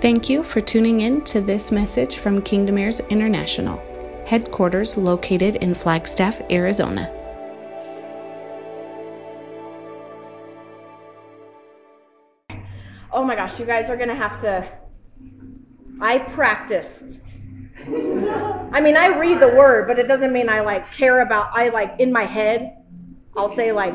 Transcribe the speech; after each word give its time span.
Thank 0.00 0.30
you 0.30 0.42
for 0.42 0.62
tuning 0.62 1.02
in 1.02 1.24
to 1.24 1.42
this 1.42 1.70
message 1.70 2.16
from 2.16 2.40
Kingdom 2.40 2.78
Heirs 2.78 3.00
International, 3.10 3.78
headquarters 4.26 4.96
located 4.96 5.56
in 5.56 5.74
Flagstaff, 5.74 6.40
Arizona. 6.50 7.12
Oh 13.12 13.24
my 13.26 13.34
gosh, 13.34 13.60
you 13.60 13.66
guys 13.66 13.90
are 13.90 13.96
gonna 13.98 14.14
have 14.14 14.40
to. 14.40 14.66
I 16.00 16.18
practiced. 16.18 17.20
I 17.86 18.80
mean, 18.80 18.96
I 18.96 19.18
read 19.18 19.38
the 19.38 19.48
word, 19.48 19.86
but 19.86 19.98
it 19.98 20.08
doesn't 20.08 20.32
mean 20.32 20.48
I 20.48 20.60
like 20.60 20.94
care 20.94 21.20
about. 21.20 21.50
I 21.52 21.68
like 21.68 22.00
in 22.00 22.10
my 22.10 22.24
head. 22.24 22.84
I'll 23.36 23.54
say 23.54 23.70
like. 23.70 23.92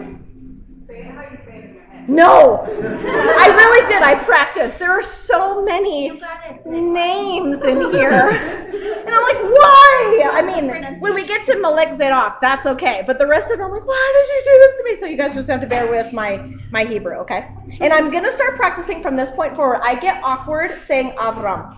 Say 0.85 0.99
it 0.99 1.05
how 1.07 1.23
you 1.23 1.37
say 1.47 1.57
it 1.57 1.65
in 1.65 1.73
your 1.73 1.83
head. 1.85 1.94
No, 2.07 2.61
I 2.61 3.47
really 3.47 3.87
did. 3.87 4.03
I 4.03 4.15
practiced. 4.23 4.77
There 4.77 4.91
are 4.91 5.01
so 5.01 5.63
many 5.63 6.21
names 6.65 7.59
in 7.61 7.91
here, 7.91 8.29
and 8.29 9.09
I'm 9.09 9.23
like, 9.23 9.41
why? 9.43 10.29
I 10.31 10.41
mean, 10.41 10.99
when 10.99 11.15
we 11.15 11.25
get 11.25 11.45
to 11.47 11.59
Malek 11.59 11.89
Zedok, 11.89 12.39
that's 12.41 12.65
okay, 12.65 13.03
but 13.07 13.17
the 13.17 13.25
rest 13.25 13.49
of 13.49 13.57
them, 13.57 13.67
I'm 13.67 13.71
like, 13.71 13.87
why 13.87 14.13
did 14.15 14.35
you 14.35 14.53
do 14.53 14.59
this 14.59 14.75
to 14.75 14.83
me? 14.83 14.99
So 14.99 15.05
you 15.07 15.17
guys 15.17 15.33
just 15.33 15.49
have 15.49 15.61
to 15.61 15.67
bear 15.67 15.89
with 15.89 16.13
my 16.13 16.53
my 16.71 16.85
Hebrew, 16.85 17.15
okay? 17.17 17.47
And 17.81 17.91
I'm 17.91 18.11
gonna 18.11 18.31
start 18.31 18.55
practicing 18.55 19.01
from 19.01 19.15
this 19.15 19.31
point 19.31 19.55
forward. 19.55 19.81
I 19.83 19.95
get 19.95 20.23
awkward 20.23 20.81
saying 20.87 21.15
Avram. 21.17 21.77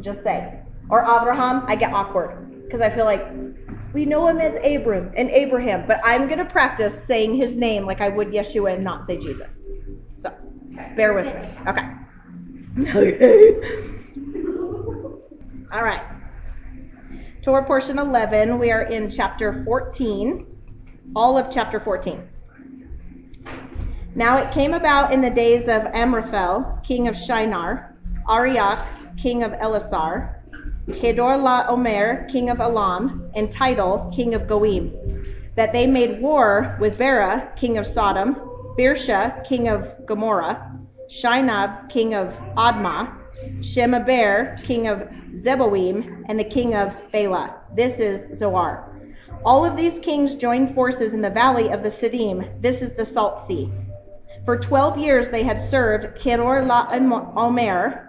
Just 0.00 0.22
say, 0.22 0.60
or 0.88 1.04
Avraham. 1.04 1.64
I 1.66 1.76
get 1.76 1.92
awkward 1.92 2.64
because 2.64 2.80
I 2.80 2.90
feel 2.94 3.04
like 3.04 3.26
we 3.92 4.04
know 4.04 4.28
him 4.28 4.38
as 4.38 4.54
Abram 4.64 5.12
and 5.16 5.30
Abraham, 5.30 5.86
but 5.86 6.00
I'm 6.04 6.26
going 6.26 6.38
to 6.38 6.44
practice 6.44 7.04
saying 7.04 7.36
his 7.36 7.54
name 7.54 7.86
like 7.86 8.00
I 8.00 8.08
would 8.08 8.28
Yeshua 8.28 8.74
and 8.74 8.84
not 8.84 9.04
say 9.04 9.16
Jesus. 9.16 9.70
So, 10.16 10.32
bear 10.96 11.12
with 11.14 11.26
me. 11.26 11.32
Okay. 11.68 11.86
Okay. 12.96 13.54
All 15.72 15.82
right. 15.82 16.02
Torah 17.42 17.64
portion 17.64 17.98
11, 17.98 18.58
we 18.58 18.70
are 18.70 18.82
in 18.82 19.10
chapter 19.10 19.62
14, 19.64 20.46
all 21.16 21.38
of 21.38 21.52
chapter 21.52 21.80
14. 21.80 22.28
Now 24.14 24.36
it 24.38 24.52
came 24.52 24.74
about 24.74 25.12
in 25.12 25.22
the 25.22 25.30
days 25.30 25.62
of 25.62 25.82
Amraphel, 25.94 26.80
king 26.86 27.08
of 27.08 27.16
Shinar, 27.16 27.96
Arioch, 28.28 28.84
king 29.16 29.42
of 29.42 29.52
Elasar, 29.52 30.39
Kedor 30.92 31.36
la 31.36 31.66
king 32.30 32.50
of 32.50 32.60
Elam, 32.60 33.30
and 33.34 33.52
Tidal, 33.52 34.12
king 34.14 34.34
of 34.34 34.46
Goim, 34.46 34.92
that 35.56 35.72
they 35.72 35.86
made 35.86 36.20
war 36.20 36.76
with 36.80 36.98
Bera, 36.98 37.52
king 37.56 37.78
of 37.78 37.86
Sodom, 37.86 38.34
Birsha, 38.78 39.44
king 39.44 39.68
of 39.68 40.06
Gomorrah, 40.06 40.78
Shinab, 41.10 41.90
king 41.90 42.14
of 42.14 42.28
Admah, 42.56 43.12
Shemaber, 43.60 44.62
king 44.64 44.88
of 44.88 44.98
Zeboim, 45.36 46.24
and 46.28 46.38
the 46.38 46.44
king 46.44 46.74
of 46.74 46.94
Bela. 47.12 47.56
This 47.74 47.98
is 47.98 48.38
Zoar. 48.38 48.86
All 49.44 49.64
of 49.64 49.76
these 49.76 49.98
kings 50.00 50.34
joined 50.34 50.74
forces 50.74 51.14
in 51.14 51.22
the 51.22 51.30
valley 51.30 51.70
of 51.70 51.82
the 51.82 51.88
Siddim. 51.88 52.60
This 52.60 52.82
is 52.82 52.94
the 52.96 53.04
Salt 53.04 53.46
Sea. 53.46 53.70
For 54.44 54.58
twelve 54.58 54.98
years 54.98 55.28
they 55.30 55.42
had 55.42 55.60
served 55.70 56.18
Kedor 56.18 56.64
la 56.66 56.86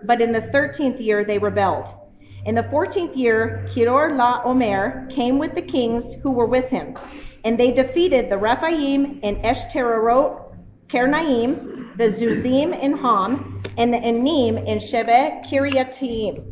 but 0.03 0.21
in 0.21 0.31
the 0.31 0.49
thirteenth 0.51 0.99
year 0.99 1.23
they 1.23 1.37
rebelled. 1.37 2.00
In 2.43 2.55
the 2.55 2.63
fourteenth 2.63 3.15
year, 3.15 3.69
Kedor 3.71 4.15
la 4.15 4.41
Omer 4.43 5.07
came 5.11 5.37
with 5.37 5.53
the 5.53 5.61
kings 5.61 6.15
who 6.23 6.31
were 6.31 6.47
with 6.47 6.65
him, 6.65 6.97
and 7.43 7.59
they 7.59 7.71
defeated 7.71 8.31
the 8.31 8.37
Rephaim 8.37 9.19
in 9.21 9.35
Eshterorot, 9.43 10.41
Kernaim, 10.89 11.95
the 11.97 12.09
Zuzim 12.09 12.73
in 12.73 12.97
Ham, 12.97 13.61
and 13.77 13.93
the 13.93 13.99
Enim 13.99 14.57
in 14.57 14.79
Shebe 14.79 15.47
Kiriatim, 15.47 16.43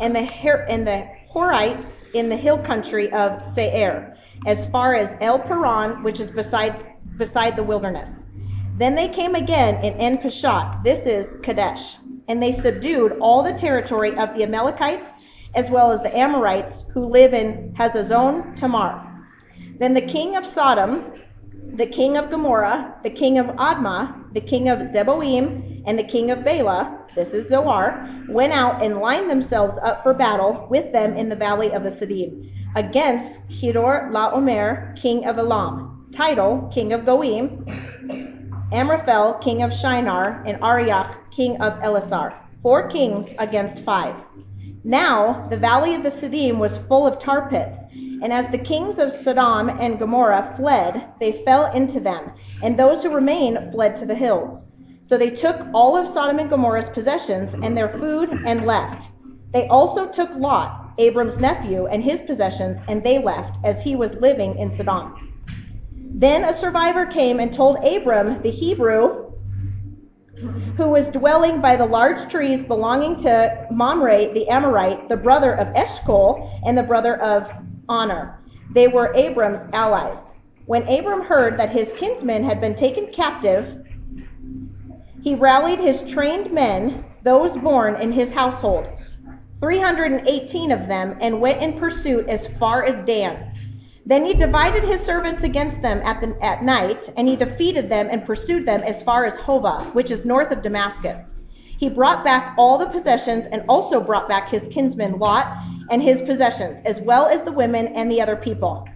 and 0.00 0.16
the 0.16 0.24
Her- 0.24 0.66
and 0.68 0.84
the 0.84 1.06
Horites 1.32 1.92
in 2.12 2.28
the 2.28 2.36
hill 2.36 2.58
country 2.58 3.12
of 3.12 3.44
Seir, 3.54 4.16
as 4.46 4.66
far 4.66 4.96
as 4.96 5.12
El 5.20 5.38
Paran, 5.38 6.02
which 6.02 6.18
is 6.18 6.30
beside 6.30 6.74
beside 7.18 7.54
the 7.54 7.62
wilderness. 7.62 8.10
Then 8.78 8.96
they 8.96 9.08
came 9.08 9.36
again 9.36 9.76
in 9.76 9.94
En 9.94 10.18
Pashat, 10.18 10.82
this 10.82 11.06
is 11.06 11.36
Kadesh, 11.42 11.96
and 12.28 12.42
they 12.42 12.52
subdued 12.52 13.12
all 13.20 13.44
the 13.44 13.54
territory 13.54 14.10
of 14.18 14.34
the 14.34 14.42
Amalekites 14.42 15.08
as 15.56 15.70
well 15.70 15.90
as 15.90 16.02
the 16.02 16.16
Amorites 16.16 16.84
who 16.92 17.06
live 17.06 17.32
in 17.32 17.74
Hazazon 17.76 18.54
Tamar. 18.56 19.02
Then 19.78 19.94
the 19.94 20.06
king 20.06 20.36
of 20.36 20.46
Sodom, 20.46 21.12
the 21.74 21.86
king 21.86 22.16
of 22.16 22.30
Gomorrah, 22.30 22.94
the 23.02 23.10
king 23.10 23.38
of 23.38 23.46
Admah, 23.46 24.32
the 24.34 24.40
king 24.40 24.68
of 24.68 24.78
Zeboim, 24.78 25.82
and 25.86 25.98
the 25.98 26.04
king 26.04 26.30
of 26.30 26.44
Bela, 26.44 27.06
this 27.14 27.30
is 27.30 27.48
Zoar, 27.48 28.06
went 28.28 28.52
out 28.52 28.82
and 28.82 28.98
lined 28.98 29.30
themselves 29.30 29.76
up 29.82 30.02
for 30.02 30.12
battle 30.12 30.66
with 30.70 30.92
them 30.92 31.16
in 31.16 31.28
the 31.28 31.36
valley 31.36 31.72
of 31.72 31.82
the 31.82 31.90
Siddim, 31.90 32.52
against 32.76 33.38
Kedor 33.48 34.10
Laomer, 34.12 35.00
king 35.00 35.24
of 35.26 35.38
Elam, 35.38 36.08
Tidal, 36.12 36.70
king 36.72 36.92
of 36.92 37.06
Goim, 37.06 37.64
Amraphel, 38.72 39.34
king 39.42 39.62
of 39.62 39.72
Shinar, 39.72 40.42
and 40.46 40.58
Arioch, 40.62 41.16
king 41.30 41.60
of 41.60 41.74
Elasar. 41.80 42.34
Four 42.62 42.88
kings 42.88 43.32
against 43.38 43.84
five. 43.84 44.14
Now 44.86 45.48
the 45.50 45.56
valley 45.56 45.96
of 45.96 46.04
the 46.04 46.12
Siddim 46.12 46.58
was 46.58 46.78
full 46.86 47.08
of 47.08 47.18
tar 47.18 47.50
pits, 47.50 47.76
and 48.22 48.32
as 48.32 48.46
the 48.46 48.58
kings 48.58 48.98
of 48.98 49.10
Sodom 49.10 49.68
and 49.68 49.98
Gomorrah 49.98 50.54
fled, 50.56 51.08
they 51.18 51.42
fell 51.44 51.72
into 51.72 51.98
them, 51.98 52.30
and 52.62 52.78
those 52.78 53.02
who 53.02 53.12
remained 53.12 53.72
fled 53.72 53.96
to 53.96 54.06
the 54.06 54.14
hills. 54.14 54.62
So 55.02 55.18
they 55.18 55.30
took 55.30 55.60
all 55.74 55.96
of 55.96 56.06
Sodom 56.06 56.38
and 56.38 56.48
Gomorrah's 56.48 56.88
possessions 56.90 57.52
and 57.64 57.76
their 57.76 57.88
food 57.94 58.30
and 58.46 58.64
left. 58.64 59.10
They 59.52 59.66
also 59.66 60.06
took 60.06 60.32
Lot, 60.36 60.92
Abram's 60.98 61.38
nephew, 61.38 61.86
and 61.86 62.00
his 62.00 62.20
possessions, 62.20 62.80
and 62.86 63.02
they 63.02 63.18
left, 63.18 63.58
as 63.64 63.82
he 63.82 63.96
was 63.96 64.12
living 64.20 64.56
in 64.56 64.70
Sodom. 64.70 65.32
Then 66.14 66.44
a 66.44 66.56
survivor 66.56 67.06
came 67.06 67.40
and 67.40 67.52
told 67.52 67.84
Abram, 67.84 68.40
the 68.40 68.52
Hebrew, 68.52 69.25
who 70.76 70.88
was 70.88 71.08
dwelling 71.08 71.60
by 71.60 71.76
the 71.76 71.86
large 71.86 72.30
trees 72.30 72.64
belonging 72.66 73.18
to 73.20 73.66
Mamre 73.70 74.32
the 74.34 74.48
Amorite, 74.48 75.08
the 75.08 75.16
brother 75.16 75.54
of 75.54 75.68
Eshcol 75.74 76.60
and 76.66 76.76
the 76.76 76.82
brother 76.82 77.20
of 77.22 77.50
Honor. 77.88 78.38
They 78.74 78.88
were 78.88 79.14
Abram's 79.14 79.60
allies. 79.72 80.18
When 80.66 80.82
Abram 80.88 81.22
heard 81.22 81.58
that 81.58 81.70
his 81.70 81.92
kinsmen 81.94 82.44
had 82.44 82.60
been 82.60 82.74
taken 82.74 83.06
captive, 83.12 83.86
he 85.22 85.34
rallied 85.34 85.78
his 85.78 86.02
trained 86.02 86.52
men, 86.52 87.04
those 87.22 87.56
born 87.56 88.00
in 88.00 88.12
his 88.12 88.30
household, 88.30 88.88
318 89.60 90.70
of 90.70 90.86
them, 90.86 91.16
and 91.20 91.40
went 91.40 91.62
in 91.62 91.78
pursuit 91.78 92.28
as 92.28 92.46
far 92.58 92.84
as 92.84 93.04
Dan. 93.06 93.52
Then 94.08 94.24
he 94.24 94.34
divided 94.34 94.84
his 94.84 95.00
servants 95.00 95.42
against 95.42 95.82
them 95.82 96.00
at, 96.04 96.20
the, 96.20 96.36
at 96.40 96.62
night, 96.62 97.12
and 97.16 97.26
he 97.26 97.34
defeated 97.34 97.88
them 97.88 98.08
and 98.08 98.24
pursued 98.24 98.64
them 98.64 98.82
as 98.82 99.02
far 99.02 99.24
as 99.24 99.34
Hova, 99.34 99.90
which 99.94 100.12
is 100.12 100.24
north 100.24 100.52
of 100.52 100.62
Damascus. 100.62 101.20
He 101.78 101.88
brought 101.88 102.22
back 102.22 102.54
all 102.56 102.78
the 102.78 102.86
possessions 102.86 103.46
and 103.50 103.64
also 103.68 104.00
brought 104.00 104.28
back 104.28 104.48
his 104.48 104.68
kinsman 104.68 105.18
Lot 105.18 105.52
and 105.90 106.00
his 106.00 106.22
possessions, 106.22 106.78
as 106.84 107.00
well 107.00 107.26
as 107.26 107.42
the 107.42 107.50
women 107.50 107.88
and 107.88 108.08
the 108.08 108.22
other 108.22 108.36
people. 108.36 108.86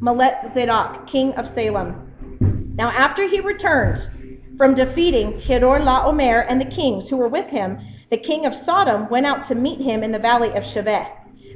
Malet 0.00 0.52
Zadok, 0.54 1.06
king 1.06 1.34
of 1.34 1.46
Salem. 1.46 2.74
Now 2.76 2.90
after 2.90 3.28
he 3.28 3.40
returned 3.40 4.08
from 4.56 4.72
defeating 4.74 5.40
Kedor 5.40 5.78
Laomer 5.80 6.46
and 6.48 6.58
the 6.58 6.74
kings 6.74 7.08
who 7.08 7.18
were 7.18 7.28
with 7.28 7.46
him, 7.46 7.78
the 8.10 8.16
king 8.16 8.46
of 8.46 8.54
Sodom 8.54 9.08
went 9.10 9.26
out 9.26 9.46
to 9.48 9.54
meet 9.54 9.80
him 9.80 10.02
in 10.02 10.10
the 10.10 10.18
valley 10.18 10.48
of 10.52 10.64
Sheveh. 10.64 11.06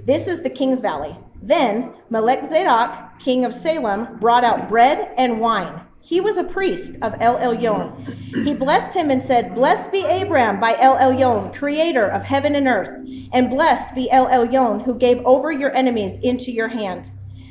This 0.06 0.26
is 0.26 0.42
the 0.42 0.50
king's 0.50 0.80
valley. 0.80 1.16
Then 1.42 1.94
Melech 2.10 2.48
Zadok, 2.48 3.18
king 3.20 3.44
of 3.44 3.54
Salem, 3.54 4.18
brought 4.20 4.44
out 4.44 4.68
bread 4.68 5.12
and 5.16 5.40
wine. 5.40 5.80
He 6.00 6.20
was 6.20 6.36
a 6.36 6.44
priest 6.44 6.96
of 7.02 7.14
El 7.20 7.38
Elyon. 7.38 8.44
He 8.44 8.52
blessed 8.52 8.94
him 8.94 9.10
and 9.10 9.22
said, 9.22 9.54
Blessed 9.54 9.92
be 9.92 10.04
Abram 10.04 10.58
by 10.58 10.76
El 10.78 10.96
Elyon, 10.96 11.54
creator 11.54 12.08
of 12.08 12.22
heaven 12.22 12.56
and 12.56 12.66
earth, 12.66 13.06
and 13.32 13.48
blessed 13.48 13.94
be 13.94 14.10
El 14.10 14.26
Elyon, 14.26 14.82
who 14.84 14.98
gave 14.98 15.24
over 15.24 15.52
your 15.52 15.74
enemies 15.74 16.12
into 16.22 16.50
your 16.50 16.68
hand. 16.68 17.10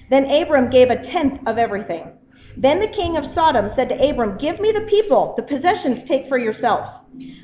Then 0.09 0.29
Abram 0.29 0.69
gave 0.69 0.89
a 0.89 1.01
tenth 1.01 1.39
of 1.47 1.57
everything. 1.57 2.11
Then 2.57 2.79
the 2.79 2.87
king 2.89 3.15
of 3.15 3.25
Sodom 3.25 3.69
said 3.69 3.89
to 3.89 4.09
Abram, 4.09 4.37
Give 4.37 4.59
me 4.59 4.71
the 4.71 4.81
people, 4.81 5.35
the 5.37 5.43
possessions 5.43 6.03
take 6.03 6.27
for 6.27 6.37
yourself. 6.37 6.89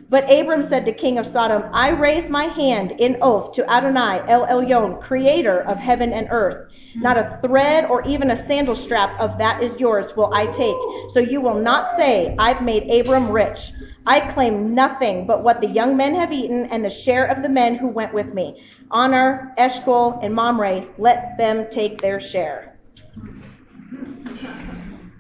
But 0.10 0.32
Abram 0.32 0.64
said 0.64 0.86
to 0.86 0.94
king 0.94 1.18
of 1.18 1.26
Sodom, 1.26 1.64
I 1.74 1.90
raise 1.90 2.30
my 2.30 2.46
hand 2.46 2.92
in 2.92 3.18
oath 3.22 3.54
to 3.54 3.70
Adonai 3.70 4.22
El 4.28 4.46
Elyon, 4.46 5.02
creator 5.02 5.62
of 5.62 5.78
heaven 5.78 6.14
and 6.14 6.28
earth. 6.30 6.72
Not 6.96 7.18
a 7.18 7.40
thread 7.42 7.86
or 7.86 8.02
even 8.04 8.32
a 8.32 8.48
sandal 8.48 8.76
strap 8.76 9.20
of 9.20 9.38
that 9.40 9.62
is 9.64 9.78
yours 9.80 10.16
will 10.16 10.34
I 10.34 10.46
take. 10.48 10.76
So 11.14 11.20
you 11.20 11.42
will 11.42 11.60
not 11.60 11.98
say, 11.98 12.36
I've 12.38 12.62
made 12.62 12.90
Abram 12.90 13.30
rich. 13.30 13.74
I 14.06 14.32
claim 14.32 14.76
nothing 14.76 15.26
but 15.26 15.44
what 15.44 15.60
the 15.60 15.68
young 15.68 15.98
men 15.98 16.14
have 16.16 16.32
eaten 16.32 16.68
and 16.68 16.86
the 16.86 16.90
share 16.90 17.26
of 17.26 17.42
the 17.42 17.50
men 17.50 17.76
who 17.76 17.88
went 17.88 18.14
with 18.14 18.34
me. 18.34 18.64
Honor, 18.92 19.54
Eshcol, 19.58 20.20
and 20.22 20.34
Mamre, 20.34 20.86
let 21.00 21.38
them 21.38 21.66
take 21.72 22.00
their 22.00 22.22
share. 22.22 22.78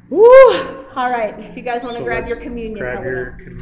Woo! 0.09 0.85
All 0.95 1.09
right, 1.09 1.37
if 1.39 1.57
you 1.57 1.63
guys 1.63 1.83
want 1.83 1.95
to 1.95 2.01
So 2.01 2.05
grab 2.05 2.27
your 2.27 2.37
communion 2.37 2.79
Grab 2.79 3.03
your 3.03 3.31
elements. 3.31 3.54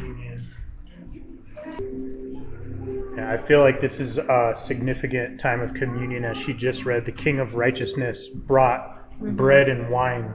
I 3.19 3.37
feel 3.37 3.59
like 3.61 3.79
this 3.79 3.99
is 3.99 4.17
a 4.17 4.53
significant 4.55 5.39
time 5.39 5.61
of 5.61 5.73
communion 5.73 6.25
as 6.25 6.37
she 6.37 6.53
just 6.53 6.85
read 6.85 7.05
the 7.05 7.11
King 7.11 7.39
of 7.39 7.53
Righteousness 7.53 8.27
brought 8.27 9.19
bread 9.19 9.69
and 9.69 9.89
wine 9.89 10.33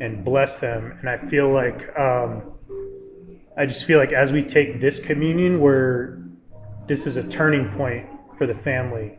and 0.00 0.24
blessed 0.24 0.60
them. 0.60 0.98
And 1.00 1.08
I 1.08 1.16
feel 1.16 1.52
like, 1.52 1.98
um, 1.98 2.52
I 3.56 3.66
just 3.66 3.84
feel 3.84 3.98
like 3.98 4.12
as 4.12 4.32
we 4.32 4.42
take 4.42 4.80
this 4.80 4.98
communion, 4.98 5.60
where 5.60 6.22
this 6.86 7.06
is 7.06 7.16
a 7.16 7.22
turning 7.22 7.70
point 7.70 8.06
for 8.36 8.46
the 8.46 8.54
family. 8.54 9.18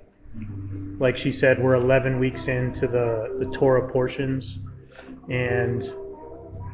Like 1.00 1.18
she 1.18 1.32
said, 1.32 1.62
we're 1.62 1.76
11 1.76 2.20
weeks 2.20 2.48
into 2.48 2.88
the, 2.88 3.38
the 3.40 3.46
Torah 3.52 3.92
portions, 3.92 4.60
and 5.30 5.84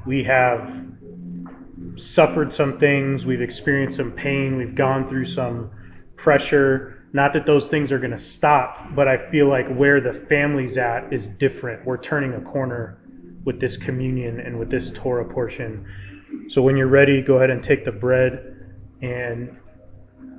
we 0.06 0.24
have 0.24 0.86
suffered 1.96 2.54
some 2.54 2.80
things, 2.80 3.26
we've 3.26 3.42
experienced 3.42 3.98
some 3.98 4.12
pain, 4.12 4.58
we've 4.58 4.76
gone 4.76 5.08
through 5.08 5.26
some 5.26 5.72
pressure. 6.24 7.04
Not 7.12 7.34
that 7.34 7.46
those 7.46 7.68
things 7.68 7.92
are 7.92 7.98
going 7.98 8.12
to 8.12 8.18
stop, 8.18 8.94
but 8.94 9.08
I 9.08 9.18
feel 9.18 9.48
like 9.48 9.68
where 9.74 10.00
the 10.00 10.14
family's 10.14 10.78
at 10.78 11.12
is 11.12 11.28
different. 11.28 11.86
We're 11.86 11.98
turning 11.98 12.34
a 12.34 12.42
corner 12.42 13.00
with 13.46 13.60
this 13.60 13.78
communion 13.78 14.40
and 14.40 14.60
with 14.60 14.70
this 14.70 14.92
Torah 14.92 15.28
portion. 15.28 15.86
So 16.50 16.62
when 16.62 16.78
you're 16.78 16.88
ready, 16.88 17.22
go 17.22 17.38
ahead 17.38 17.50
and 17.50 17.64
take 17.64 17.86
the 17.86 17.92
bread 17.92 18.76
and 19.02 19.58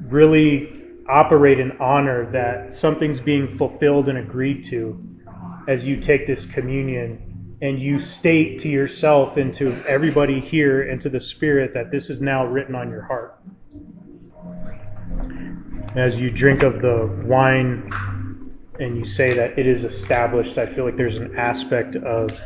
really 0.02 0.80
operate 1.08 1.58
in 1.58 1.72
honor 1.78 2.30
that 2.32 2.72
something's 2.72 3.20
being 3.20 3.48
fulfilled 3.48 4.08
and 4.08 4.18
agreed 4.18 4.64
to 4.64 5.02
as 5.66 5.84
you 5.84 6.00
take 6.00 6.26
this 6.26 6.46
communion 6.46 7.56
and 7.62 7.80
you 7.80 7.98
state 7.98 8.60
to 8.60 8.68
yourself 8.68 9.36
and 9.36 9.52
to 9.54 9.74
everybody 9.88 10.40
here 10.40 10.88
and 10.88 11.00
to 11.00 11.08
the 11.08 11.20
Spirit 11.20 11.74
that 11.74 11.90
this 11.90 12.10
is 12.10 12.20
now 12.20 12.46
written 12.46 12.74
on 12.74 12.90
your 12.90 13.02
heart. 13.02 13.38
As 15.96 16.18
you 16.18 16.30
drink 16.30 16.62
of 16.62 16.80
the 16.80 17.06
wine 17.24 17.90
and 18.78 18.96
you 18.96 19.04
say 19.04 19.34
that 19.34 19.58
it 19.58 19.66
is 19.66 19.84
established, 19.84 20.56
I 20.56 20.66
feel 20.66 20.84
like 20.84 20.96
there's 20.96 21.16
an 21.16 21.36
aspect 21.36 21.96
of 21.96 22.40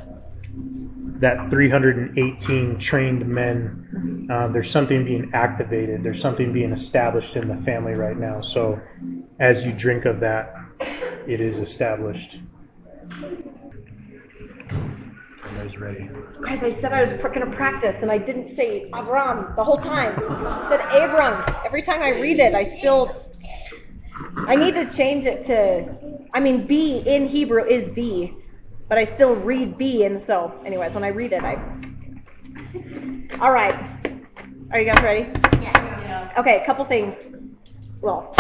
that 1.21 1.51
318 1.51 2.79
trained 2.79 3.27
men. 3.27 4.29
Uh, 4.31 4.49
there's 4.49 4.71
something 4.71 5.05
being 5.05 5.31
activated. 5.35 6.03
There's 6.03 6.21
something 6.21 6.53
being 6.53 6.73
established 6.73 7.37
in 7.37 7.49
the 7.49 7.57
family 7.57 7.93
right 7.93 8.17
now. 8.17 8.41
So 8.41 8.81
as 9.39 9.65
you 9.65 9.73
drink 9.73 10.07
of 10.07 10.21
that, 10.21 10.55
it 11.27 11.41
is 11.41 11.59
established. 11.59 12.39
Guys, 16.43 16.63
I 16.63 16.71
said 16.71 16.93
I 16.93 17.03
was 17.03 17.13
going 17.13 17.41
to 17.41 17.57
practice, 17.57 18.03
and 18.03 18.11
I 18.11 18.19
didn't 18.19 18.55
say 18.55 18.91
Avram 18.93 19.55
the 19.55 19.65
whole 19.65 19.79
time. 19.79 20.15
I 20.29 20.67
said 20.69 20.81
Abram. 20.81 21.45
Every 21.65 21.83
time 21.83 22.03
I 22.03 22.11
read 22.21 22.41
it, 22.41 22.55
I 22.55 22.65
still. 22.65 23.34
I 24.47 24.57
need 24.57 24.75
to 24.75 24.89
change 24.91 25.25
it 25.25 25.45
to. 25.45 25.87
I 26.33 26.41
mean, 26.41 26.67
B 26.67 27.03
in 27.07 27.29
Hebrew 27.29 27.65
is 27.65 27.89
B, 27.91 28.35
but 28.89 28.99
I 28.99 29.05
still 29.05 29.35
read 29.35 29.79
B, 29.79 30.05
and 30.05 30.21
so, 30.21 30.53
anyways, 30.65 30.95
when 30.95 31.05
I 31.05 31.09
read 31.09 31.33
it, 31.33 31.43
I. 31.43 31.55
All 33.41 33.53
right. 33.53 33.75
Are 34.71 34.81
you 34.81 34.93
guys 34.93 35.03
ready? 35.03 35.31
Yeah. 35.61 36.33
Okay, 36.39 36.63
a 36.63 36.67
couple 36.67 36.85
things. 36.85 37.17
Well, 38.01 38.35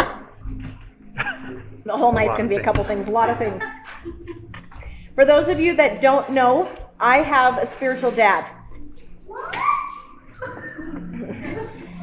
the 1.85 1.97
whole 1.97 2.13
night's 2.13 2.37
going 2.37 2.49
to 2.49 2.55
be 2.55 2.61
a 2.61 2.65
couple 2.65 2.85
things, 2.85 3.09
a 3.09 3.11
lot 3.11 3.31
of 3.31 3.39
things. 3.39 3.63
For 5.15 5.25
those 5.25 5.49
of 5.49 5.61
you 5.61 5.75
that 5.77 6.01
don't 6.01 6.29
know, 6.31 6.69
I 7.01 7.19
have 7.19 7.59
a 7.59 7.67
spiritual 7.67 8.11
dad. 8.11 8.47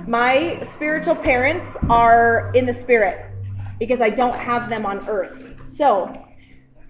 My 0.07 0.61
spiritual 0.73 1.15
parents 1.15 1.77
are 1.89 2.51
in 2.53 2.65
the 2.65 2.73
spirit 2.73 3.30
because 3.81 3.99
I 3.99 4.11
don't 4.11 4.35
have 4.35 4.69
them 4.69 4.85
on 4.85 5.09
earth. 5.09 5.33
So 5.65 6.15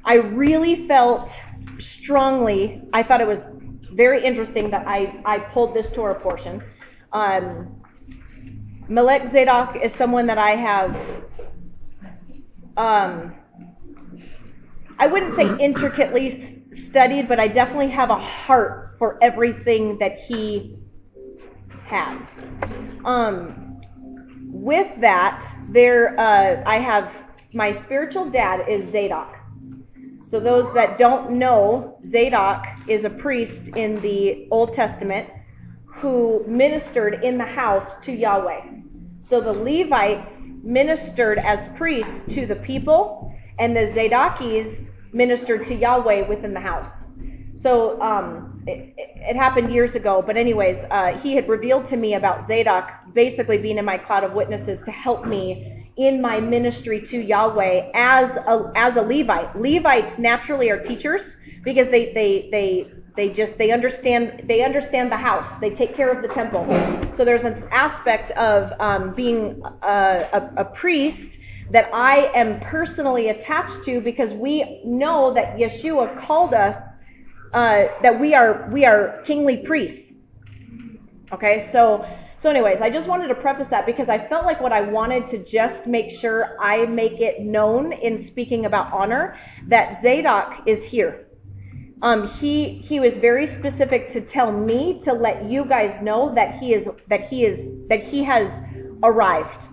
I 0.03 0.15
really 0.15 0.89
felt 0.89 1.31
strongly, 1.79 2.81
I 2.91 3.01
thought 3.01 3.21
it 3.21 3.27
was 3.27 3.49
very 3.93 4.21
interesting 4.25 4.69
that 4.71 4.85
I, 4.85 5.21
I 5.23 5.39
pulled 5.39 5.73
this 5.73 5.89
Torah 5.89 6.19
portion. 6.19 6.61
Um, 7.13 7.81
Melech 8.89 9.25
Zadok 9.29 9.77
is 9.81 9.93
someone 9.93 10.27
that 10.27 10.38
I 10.38 10.51
have, 10.51 10.99
um, 12.75 13.35
I 14.99 15.07
wouldn't 15.07 15.33
say 15.33 15.49
intricately 15.63 16.27
s- 16.27 16.59
studied, 16.73 17.29
but 17.29 17.39
I 17.39 17.47
definitely 17.47 17.88
have 17.91 18.09
a 18.09 18.19
heart 18.19 18.95
for 18.99 19.17
everything 19.23 19.97
that 19.99 20.17
he 20.19 20.75
has. 21.85 22.21
Um, 23.05 23.70
with 24.51 25.00
that, 25.01 25.45
there, 25.69 26.19
uh, 26.19 26.63
I 26.65 26.77
have 26.77 27.15
my 27.53 27.71
spiritual 27.71 28.30
dad 28.30 28.68
is 28.69 28.92
Zadok. 28.92 29.36
So 30.24 30.39
those 30.39 30.71
that 30.74 30.98
don't 30.98 31.31
know, 31.31 31.98
Zadok 32.07 32.65
is 32.88 33.03
a 33.03 33.09
priest 33.09 33.69
in 33.75 33.95
the 33.95 34.48
Old 34.51 34.74
Testament 34.74 35.30
who 35.86 36.44
ministered 36.48 37.24
in 37.24 37.38
the 37.38 37.45
house 37.45 37.95
to 38.03 38.13
Yahweh. 38.13 38.62
So 39.19 39.42
the 39.42 39.53
Levites 39.53 40.50
ministered 40.63 41.38
as 41.39 41.69
priests 41.77 42.24
to 42.33 42.45
the 42.45 42.56
people, 42.56 43.33
and 43.59 43.75
the 43.75 43.88
Zadokis 43.88 44.89
ministered 45.13 45.65
to 45.65 45.75
Yahweh 45.75 46.27
within 46.27 46.53
the 46.53 46.59
house. 46.59 47.06
So 47.53 48.01
um, 48.01 48.50
it, 48.68 48.94
it 48.98 49.36
happened 49.36 49.72
years 49.74 49.96
ago, 49.96 50.24
but 50.25 50.38
anyways, 50.38 50.80
uh, 50.92 51.18
he 51.19 51.34
had 51.36 51.48
revealed 51.50 51.86
to 51.86 51.98
me 51.98 52.16
about 52.16 52.48
Zadok 52.48 52.90
basically 53.13 53.58
being 53.58 53.78
in 53.78 53.86
my 53.86 53.98
cloud 53.98 54.24
of 54.24 54.34
witnesses 54.34 54.81
to 54.81 54.92
help 54.92 55.25
me 55.25 55.94
in 55.98 56.22
my 56.22 56.40
ministry 56.40 57.02
to 57.02 57.19
Yahweh 57.19 57.92
as 57.94 58.36
a 58.36 58.72
as 58.75 58.96
a 58.96 59.02
Levite. 59.02 59.56
Levites 59.56 60.18
naturally 60.18 60.69
are 60.69 60.80
teachers 60.80 61.36
because 61.63 61.90
they 61.90 62.13
they 62.13 62.50
they 62.52 62.88
they 63.16 63.30
just 63.30 63.58
they 63.58 63.72
understand 63.72 64.44
they 64.46 64.63
understand 64.63 65.12
the 65.12 65.18
house. 65.18 65.58
They 65.60 65.69
take 65.69 65.96
care 65.96 66.10
of 66.12 66.22
the 66.22 66.28
temple. 66.28 66.66
So 67.13 67.25
there's 67.25 67.44
an 67.44 67.63
aspect 67.72 68.31
of 68.31 68.74
um, 68.80 69.13
being 69.13 69.62
a, 69.84 70.28
a, 70.34 70.54
a 70.58 70.66
priest 70.66 71.40
that 71.72 71.90
I 71.94 72.31
am 72.36 72.60
personally 72.60 73.30
attached 73.30 73.84
to 73.86 74.02
because 74.02 74.34
we 74.34 74.81
know 74.84 75.34
that 75.34 75.58
Yeshua 75.58 76.19
called 76.19 76.54
us 76.54 76.90
uh, 77.53 77.88
that 78.01 78.19
we 78.19 78.33
are 78.33 78.69
we 78.71 78.86
are 78.86 79.21
kingly 79.25 79.57
priests. 79.57 80.13
Okay, 81.31 81.68
so 81.71 82.06
so 82.38 82.50
anyways, 82.50 82.81
I 82.81 82.89
just 82.89 83.07
wanted 83.07 83.27
to 83.27 83.36
preface 83.36 83.68
that 83.68 83.86
because 83.86 84.09
I 84.09 84.27
felt 84.27 84.45
like 84.45 84.59
what 84.62 84.74
I 84.74 84.81
wanted 84.81 85.27
to 85.27 85.38
just 85.44 85.86
make 85.86 86.10
sure 86.10 86.58
I 86.60 86.86
make 86.86 87.22
it 87.22 87.41
known 87.41 87.93
in 87.93 88.17
speaking 88.17 88.65
about 88.65 88.91
honor 88.91 89.38
that 89.67 90.01
Zadok 90.01 90.63
is 90.65 90.84
here. 90.84 91.27
Um, 92.01 92.27
he 92.27 92.79
he 92.79 93.00
was 93.00 93.17
very 93.17 93.46
specific 93.46 94.10
to 94.10 94.22
tell 94.22 94.51
me 94.51 95.00
to 95.01 95.13
let 95.13 95.50
you 95.50 95.65
guys 95.65 96.01
know 96.01 96.34
that 96.34 96.58
he 96.58 96.74
is 96.74 96.89
that 97.10 97.29
he 97.29 97.46
is 97.46 97.77
that 97.89 98.03
he 98.03 98.24
has 98.24 98.50
arrived. 99.03 99.67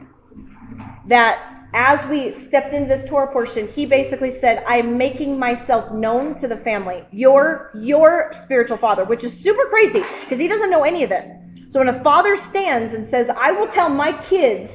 That 1.06 1.57
as 1.74 2.04
we 2.06 2.30
stepped 2.32 2.72
into 2.72 2.88
this 2.88 3.08
Torah 3.08 3.30
portion, 3.30 3.68
he 3.68 3.84
basically 3.84 4.30
said, 4.30 4.64
I'm 4.66 4.96
making 4.96 5.38
myself 5.38 5.92
known 5.92 6.34
to 6.36 6.48
the 6.48 6.56
family. 6.56 7.04
Your, 7.12 7.70
your 7.74 8.32
spiritual 8.32 8.78
father, 8.78 9.04
which 9.04 9.22
is 9.24 9.38
super 9.38 9.66
crazy 9.68 10.02
because 10.22 10.38
he 10.38 10.48
doesn't 10.48 10.70
know 10.70 10.84
any 10.84 11.02
of 11.02 11.10
this. 11.10 11.26
So 11.70 11.80
when 11.80 11.88
a 11.88 12.02
father 12.02 12.36
stands 12.36 12.94
and 12.94 13.06
says, 13.06 13.28
I 13.28 13.52
will 13.52 13.68
tell 13.68 13.90
my 13.90 14.12
kids, 14.22 14.70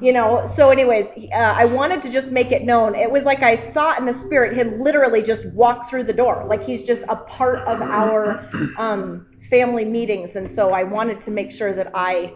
you 0.00 0.12
know, 0.12 0.46
so 0.54 0.68
anyways, 0.68 1.06
uh, 1.32 1.36
I 1.36 1.64
wanted 1.64 2.02
to 2.02 2.10
just 2.10 2.30
make 2.30 2.52
it 2.52 2.62
known. 2.62 2.94
It 2.94 3.10
was 3.10 3.24
like 3.24 3.42
I 3.42 3.54
saw 3.54 3.96
in 3.96 4.04
the 4.04 4.12
spirit 4.12 4.56
him 4.56 4.80
literally 4.80 5.22
just 5.22 5.46
walk 5.46 5.88
through 5.88 6.04
the 6.04 6.12
door. 6.12 6.44
Like 6.46 6.62
he's 6.62 6.84
just 6.84 7.02
a 7.08 7.16
part 7.16 7.66
of 7.66 7.80
our, 7.80 8.48
um, 8.76 9.26
family 9.48 9.86
meetings. 9.86 10.36
And 10.36 10.50
so 10.50 10.72
I 10.72 10.82
wanted 10.82 11.22
to 11.22 11.30
make 11.30 11.50
sure 11.50 11.72
that 11.72 11.90
I, 11.94 12.34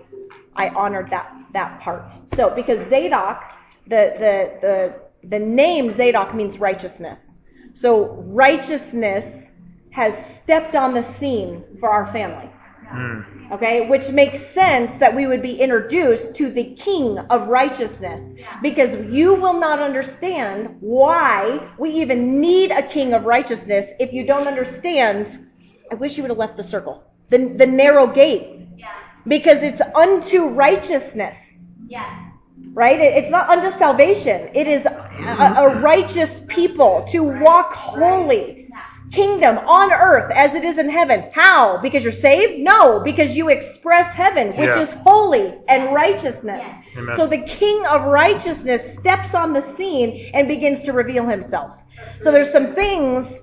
I 0.57 0.71
honored 0.71 1.11
that, 1.11 1.31
that 1.53 1.81
part. 1.81 2.15
So 2.35 2.51
because 2.55 2.89
Zadok, 2.89 3.43
the, 3.87 4.15
the, 4.19 4.59
the, 4.61 5.29
the 5.29 5.39
name 5.39 5.93
Zadok 5.93 6.35
means 6.35 6.59
righteousness. 6.59 7.35
So 7.75 8.15
righteousness 8.27 9.53
has 9.91 10.37
stepped 10.37 10.75
on 10.75 10.95
the 10.95 11.03
scene 11.03 11.65
for 11.81 11.91
our 11.91 12.11
family. 12.13 12.51
Hmm. 12.89 13.53
Okay, 13.53 13.89
which 13.89 14.09
makes 14.09 14.41
sense 14.41 14.97
that 14.97 15.15
we 15.15 15.27
would 15.27 15.43
be 15.43 15.61
introduced 15.61 16.35
to 16.37 16.51
the 16.51 16.75
King 16.75 17.19
of 17.19 17.49
righteousness. 17.49 18.35
Because 18.63 18.95
you 19.13 19.35
will 19.35 19.59
not 19.59 19.79
understand 19.79 20.77
why 20.81 21.71
we 21.79 21.91
even 21.91 22.41
need 22.41 22.71
a 22.71 22.87
King 22.87 23.13
of 23.15 23.25
righteousness 23.25 23.87
if 23.99 24.13
you 24.13 24.25
don't 24.27 24.47
understand. 24.47 25.49
I 25.91 25.95
wish 25.95 26.17
you 26.17 26.23
would 26.23 26.31
have 26.31 26.39
left 26.39 26.57
the 26.57 26.63
circle, 26.63 27.05
the, 27.31 27.55
the 27.57 27.67
narrow 27.67 28.07
gate, 28.07 28.67
because 29.27 29.63
it's 29.63 29.83
unto 29.95 30.47
righteousness 30.47 31.65
right? 32.75 32.99
It's 33.01 33.31
not 33.31 33.49
unto 33.49 33.71
salvation. 33.77 34.51
It 34.55 34.67
is 34.67 34.87
a, 34.87 35.55
a 35.59 35.69
righteous 35.81 36.43
people 36.49 37.05
to 37.11 37.23
walk 37.23 37.73
holy, 37.73 38.69
kingdom 39.11 39.59
on 39.59 39.93
earth 39.93 40.31
as 40.35 40.55
it 40.55 40.65
is 40.65 40.79
in 40.79 40.89
heaven. 40.89 41.31
How? 41.33 41.79
Because 41.83 42.03
you're 42.03 42.13
saved? 42.13 42.63
No, 42.63 43.01
because 43.01 43.37
you 43.37 43.51
express 43.51 44.15
heaven, 44.15 44.57
which 44.57 44.71
Yeah. 44.71 44.83
is 44.83 44.91
holy 45.05 45.59
and 45.69 45.93
righteousness. 45.93 46.65
Amen. 46.97 47.17
So 47.17 47.27
the 47.27 47.39
king 47.39 47.85
of 47.87 48.05
righteousness 48.05 48.95
steps 48.97 49.35
on 49.35 49.53
the 49.53 49.61
scene 49.61 50.31
and 50.35 50.49
begins 50.49 50.83
to 50.83 50.93
reveal 50.93 51.27
himself. 51.27 51.79
So 52.21 52.33
there's 52.33 52.51
some 52.51 52.75
things 52.75 53.41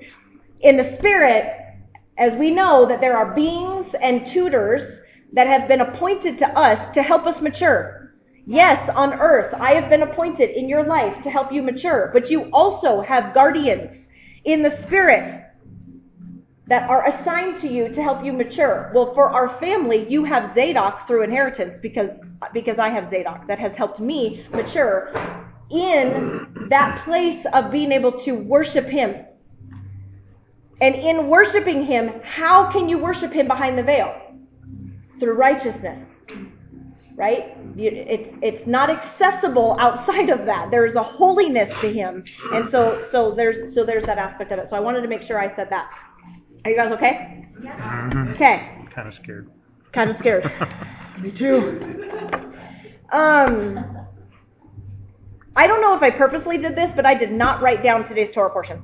in 0.61 0.75
the 0.77 0.83
spirit, 0.83 1.55
as 2.17 2.35
we 2.35 2.51
know 2.51 2.85
that 2.87 2.99
there 2.99 3.15
are 3.15 3.33
beings 3.33 3.93
and 3.93 4.25
tutors 4.25 4.99
that 5.33 5.47
have 5.47 5.67
been 5.67 5.81
appointed 5.81 6.39
to 6.39 6.47
us 6.57 6.89
to 6.89 7.03
help 7.03 7.25
us 7.25 7.41
mature. 7.41 7.98
Yes, 8.49 8.89
on 8.89 9.13
earth, 9.13 9.53
I 9.53 9.75
have 9.75 9.91
been 9.91 10.01
appointed 10.01 10.49
in 10.49 10.67
your 10.67 10.83
life 10.83 11.21
to 11.21 11.29
help 11.29 11.51
you 11.51 11.61
mature, 11.61 12.09
but 12.11 12.31
you 12.31 12.49
also 12.51 12.99
have 12.99 13.35
guardians 13.35 14.07
in 14.43 14.63
the 14.63 14.71
spirit 14.71 15.39
that 16.65 16.89
are 16.89 17.07
assigned 17.07 17.59
to 17.59 17.67
you 17.67 17.93
to 17.93 18.01
help 18.01 18.25
you 18.25 18.33
mature. 18.33 18.91
Well, 18.95 19.13
for 19.13 19.29
our 19.29 19.59
family, 19.59 20.07
you 20.09 20.23
have 20.23 20.51
Zadok 20.51 21.05
through 21.05 21.25
inheritance 21.25 21.77
because 21.77 22.21
because 22.51 22.79
I 22.79 22.89
have 22.89 23.05
Zadok 23.05 23.45
that 23.45 23.59
has 23.59 23.75
helped 23.75 23.99
me 23.99 24.43
mature 24.51 25.13
in 25.69 26.65
that 26.69 27.03
place 27.05 27.45
of 27.53 27.69
being 27.69 27.91
able 27.91 28.13
to 28.21 28.31
worship 28.31 28.87
him. 28.87 29.25
And 30.81 30.95
in 30.95 31.27
worshiping 31.27 31.83
him, 31.83 32.19
how 32.23 32.71
can 32.71 32.89
you 32.89 32.97
worship 32.97 33.31
him 33.31 33.47
behind 33.47 33.77
the 33.77 33.83
veil? 33.83 34.19
Through 35.19 35.33
righteousness. 35.33 36.18
Right? 37.19 37.57
It's 37.75 38.29
it's 38.41 38.65
not 38.65 38.89
accessible 38.89 39.75
outside 39.77 40.29
of 40.29 40.45
that. 40.45 40.71
There 40.71 40.85
is 40.85 40.95
a 40.95 41.03
holiness 41.03 41.69
to 41.81 41.91
him. 41.91 42.23
And 42.53 42.65
so 42.65 43.03
so 43.03 43.31
there's 43.31 43.73
so 43.73 43.83
there's 43.83 44.05
that 44.05 44.17
aspect 44.17 44.53
of 44.53 44.59
it. 44.59 44.69
So 44.69 44.77
I 44.77 44.79
wanted 44.79 45.01
to 45.01 45.09
make 45.09 45.21
sure 45.21 45.37
I 45.37 45.53
said 45.53 45.69
that. 45.69 45.91
Are 46.63 46.71
you 46.71 46.77
guys 46.77 46.93
okay? 46.93 47.45
Mhm. 47.59 48.33
Okay. 48.35 48.71
Kind 48.89 49.07
of 49.09 49.13
scared. 49.13 49.49
Kind 49.91 50.09
of 50.09 50.15
scared. 50.15 50.49
Me 51.21 51.29
too. 51.29 51.81
Um, 53.11 53.85
I 55.57 55.67
don't 55.67 55.81
know 55.81 55.93
if 55.95 56.01
I 56.03 56.11
purposely 56.11 56.57
did 56.57 56.73
this, 56.75 56.93
but 56.93 57.05
I 57.05 57.15
did 57.15 57.31
not 57.33 57.61
write 57.61 57.83
down 57.83 58.05
today's 58.05 58.31
Torah 58.31 58.49
portion. 58.49 58.81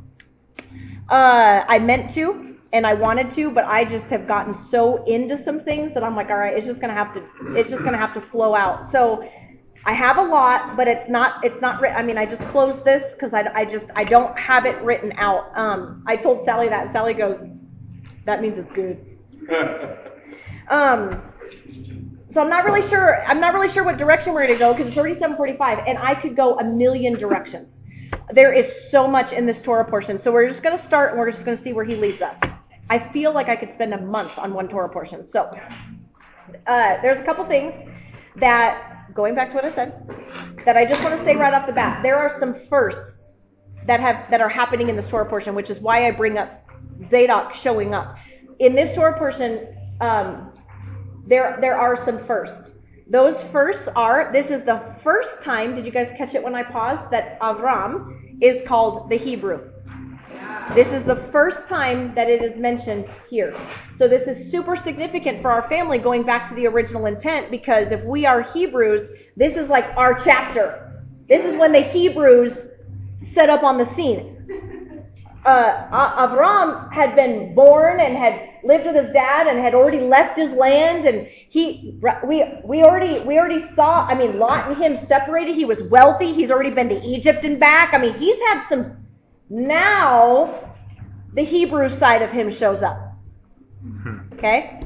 Uh, 1.10 1.64
I 1.68 1.80
meant 1.80 2.14
to, 2.16 2.55
and 2.76 2.86
I 2.86 2.94
wanted 2.94 3.32
to, 3.32 3.50
but 3.50 3.64
I 3.64 3.86
just 3.86 4.10
have 4.10 4.28
gotten 4.28 4.54
so 4.54 5.02
into 5.06 5.38
some 5.38 5.62
things 5.62 5.94
that 5.94 6.04
I'm 6.04 6.14
like, 6.14 6.30
all 6.30 6.36
right, 6.36 6.54
it's 6.54 6.66
just 6.66 6.82
gonna 6.82 6.94
have 6.94 7.14
to, 7.14 7.24
it's 7.56 7.70
just 7.70 7.86
gonna 7.86 7.98
have 7.98 8.14
to 8.16 8.22
flow 8.22 8.54
out. 8.54 8.84
So 8.84 9.26
I 9.86 9.94
have 9.94 10.18
a 10.18 10.22
lot, 10.22 10.76
but 10.76 10.86
it's 10.86 11.08
not, 11.08 11.46
it's 11.46 11.62
not 11.62 11.80
written. 11.80 11.96
I 11.96 12.04
mean, 12.04 12.18
I 12.18 12.26
just 12.26 12.46
closed 12.50 12.84
this 12.84 13.14
because 13.14 13.34
I, 13.34 13.50
I 13.54 13.64
just, 13.64 13.88
I 13.96 14.04
don't 14.04 14.38
have 14.38 14.66
it 14.66 14.76
written 14.82 15.14
out. 15.16 15.58
Um, 15.58 16.04
I 16.06 16.18
told 16.18 16.44
Sally 16.44 16.68
that. 16.68 16.92
Sally 16.92 17.14
goes, 17.14 17.50
that 18.26 18.42
means 18.42 18.58
it's 18.58 18.72
good. 18.72 19.00
Um, 20.68 21.22
so 22.32 22.42
I'm 22.42 22.50
not 22.50 22.66
really 22.66 22.82
sure. 22.82 23.24
I'm 23.28 23.40
not 23.40 23.54
really 23.54 23.70
sure 23.70 23.84
what 23.84 24.00
direction 24.00 24.34
we're 24.34 24.48
going 24.48 24.58
to 24.58 24.60
go 24.60 24.74
because 24.74 24.88
it's 24.88 24.98
already 24.98 25.14
7:45, 25.14 25.84
and 25.86 26.00
I 26.00 26.16
could 26.16 26.36
go 26.36 26.58
a 26.58 26.64
million 26.64 27.14
directions. 27.20 27.84
There 28.32 28.52
is 28.52 28.90
so 28.90 29.08
much 29.08 29.32
in 29.32 29.46
this 29.46 29.62
Torah 29.62 29.86
portion, 29.86 30.18
so 30.18 30.32
we're 30.32 30.48
just 30.48 30.64
going 30.64 30.76
to 30.76 30.84
start 30.84 31.12
and 31.12 31.20
we're 31.20 31.30
just 31.30 31.46
going 31.46 31.56
to 31.56 31.62
see 31.62 31.72
where 31.72 31.86
he 31.86 31.96
leads 31.96 32.20
us. 32.24 32.40
I 32.90 33.00
feel 33.00 33.34
like 33.34 33.50
I 33.50 33.56
could 33.56 33.72
spend 33.72 33.94
a 33.94 34.02
month 34.02 34.38
on 34.38 34.54
one 34.54 34.68
Torah 34.68 34.90
portion. 34.90 35.28
So 35.28 35.52
uh, 36.68 37.02
there's 37.02 37.18
a 37.18 37.24
couple 37.24 37.46
things 37.46 37.74
that, 38.36 39.14
going 39.14 39.34
back 39.34 39.50
to 39.50 39.56
what 39.56 39.66
I 39.66 39.72
said, 39.72 40.08
that 40.66 40.78
I 40.78 40.86
just 40.86 41.02
want 41.04 41.18
to 41.18 41.24
say 41.26 41.36
right 41.36 41.54
off 41.54 41.66
the 41.66 41.74
bat. 41.74 42.04
There 42.04 42.18
are 42.18 42.30
some 42.40 42.54
firsts 42.70 43.34
that 43.88 44.00
have 44.00 44.30
that 44.30 44.42
are 44.42 44.50
happening 44.50 44.90
in 44.90 44.96
this 44.96 45.08
Torah 45.08 45.28
portion, 45.28 45.56
which 45.56 45.70
is 45.70 45.80
why 45.80 46.08
I 46.08 46.12
bring 46.12 46.38
up 46.38 46.66
Zadok 47.10 47.54
showing 47.54 47.94
up. 47.94 48.18
In 48.60 48.76
this 48.76 48.94
Torah 48.96 49.18
portion, 49.18 49.68
um, 50.02 50.54
there 51.28 51.58
there 51.62 51.78
are 51.78 51.96
some 51.96 52.20
firsts. 52.20 52.72
Those 53.08 53.42
firsts 53.44 53.88
are 53.96 54.32
this 54.32 54.50
is 54.50 54.64
the 54.64 54.96
first 55.04 55.44
time, 55.44 55.76
did 55.76 55.86
you 55.86 55.92
guys 55.92 56.12
catch 56.18 56.34
it 56.34 56.44
when 56.44 56.56
I 56.56 56.64
paused, 56.64 57.10
that 57.12 57.40
Avram 57.40 58.42
is 58.42 58.68
called 58.68 59.10
the 59.10 59.18
Hebrew. 59.18 59.72
This 60.74 60.92
is 60.92 61.06
the 61.06 61.16
first 61.16 61.68
time 61.68 62.14
that 62.16 62.30
it 62.30 62.42
is 62.42 62.58
mentioned 62.58 63.08
here. 63.30 63.56
So 63.98 64.08
this 64.08 64.28
is 64.28 64.52
super 64.52 64.76
significant 64.76 65.42
for 65.42 65.52
our 65.52 65.68
family 65.70 65.98
going 65.98 66.24
back 66.24 66.48
to 66.50 66.56
the 66.56 66.68
original 66.68 67.06
intent 67.06 67.52
because 67.52 67.92
if 67.92 68.04
we 68.04 68.26
are 68.26 68.42
Hebrews, 68.42 69.12
this 69.38 69.56
is 69.56 69.70
like 69.70 69.86
our 69.96 70.14
chapter. 70.14 71.04
This 71.28 71.44
is 71.44 71.56
when 71.56 71.72
the 71.72 71.82
Hebrews 71.82 72.68
set 73.18 73.50
up 73.50 73.64
on 73.64 73.78
the 73.78 73.86
scene 73.86 74.36
uh, 75.46 76.28
Avram 76.28 76.92
had 76.92 77.16
been 77.16 77.54
born 77.54 78.00
and 78.00 78.18
had 78.18 78.50
lived 78.64 78.86
with 78.86 78.96
his 78.96 79.14
dad 79.14 79.46
and 79.48 79.60
had 79.60 79.76
already 79.76 80.00
left 80.00 80.38
his 80.38 80.52
land 80.52 81.06
and 81.06 81.28
he 81.28 82.00
we 82.26 82.44
we 82.64 82.84
already 82.84 83.20
we 83.20 83.38
already 83.38 83.60
saw 83.60 84.08
I 84.08 84.16
mean 84.16 84.40
Lot 84.40 84.68
and 84.68 84.78
him 84.78 84.96
separated 84.96 85.56
he 85.56 85.66
was 85.66 85.84
wealthy 85.84 86.34
he's 86.34 86.50
already 86.50 86.72
been 86.72 86.90
to 86.90 87.00
Egypt 87.02 87.46
and 87.46 87.60
back 87.60 87.94
I 87.94 88.00
mean 88.00 88.16
he's 88.16 88.40
had 88.48 88.68
some 88.68 88.98
now 89.50 90.76
the 91.34 91.44
Hebrew 91.44 91.90
side 91.90 92.22
of 92.22 92.32
him 92.32 92.50
shows 92.50 92.82
up. 92.82 93.14
Hmm. 93.82 94.34
Okay? 94.34 94.82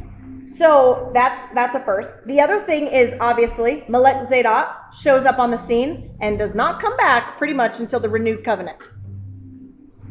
So 0.58 1.12
that's 1.14 1.40
that's 1.54 1.76
a 1.76 1.80
first. 1.86 2.26
The 2.26 2.42
other 2.42 2.60
thing 2.60 2.88
is 2.88 3.14
obviously 3.20 3.84
Melech 3.88 4.28
Zadok 4.28 4.94
shows 4.94 5.24
up 5.26 5.40
on 5.40 5.52
the 5.52 5.58
scene 5.58 6.12
and 6.22 6.38
does 6.38 6.54
not 6.54 6.82
come 6.82 6.98
back 6.98 7.38
pretty 7.38 7.54
much 7.54 7.80
until 7.80 8.00
the 8.00 8.10
renewed 8.10 8.44
covenant. 8.44 8.78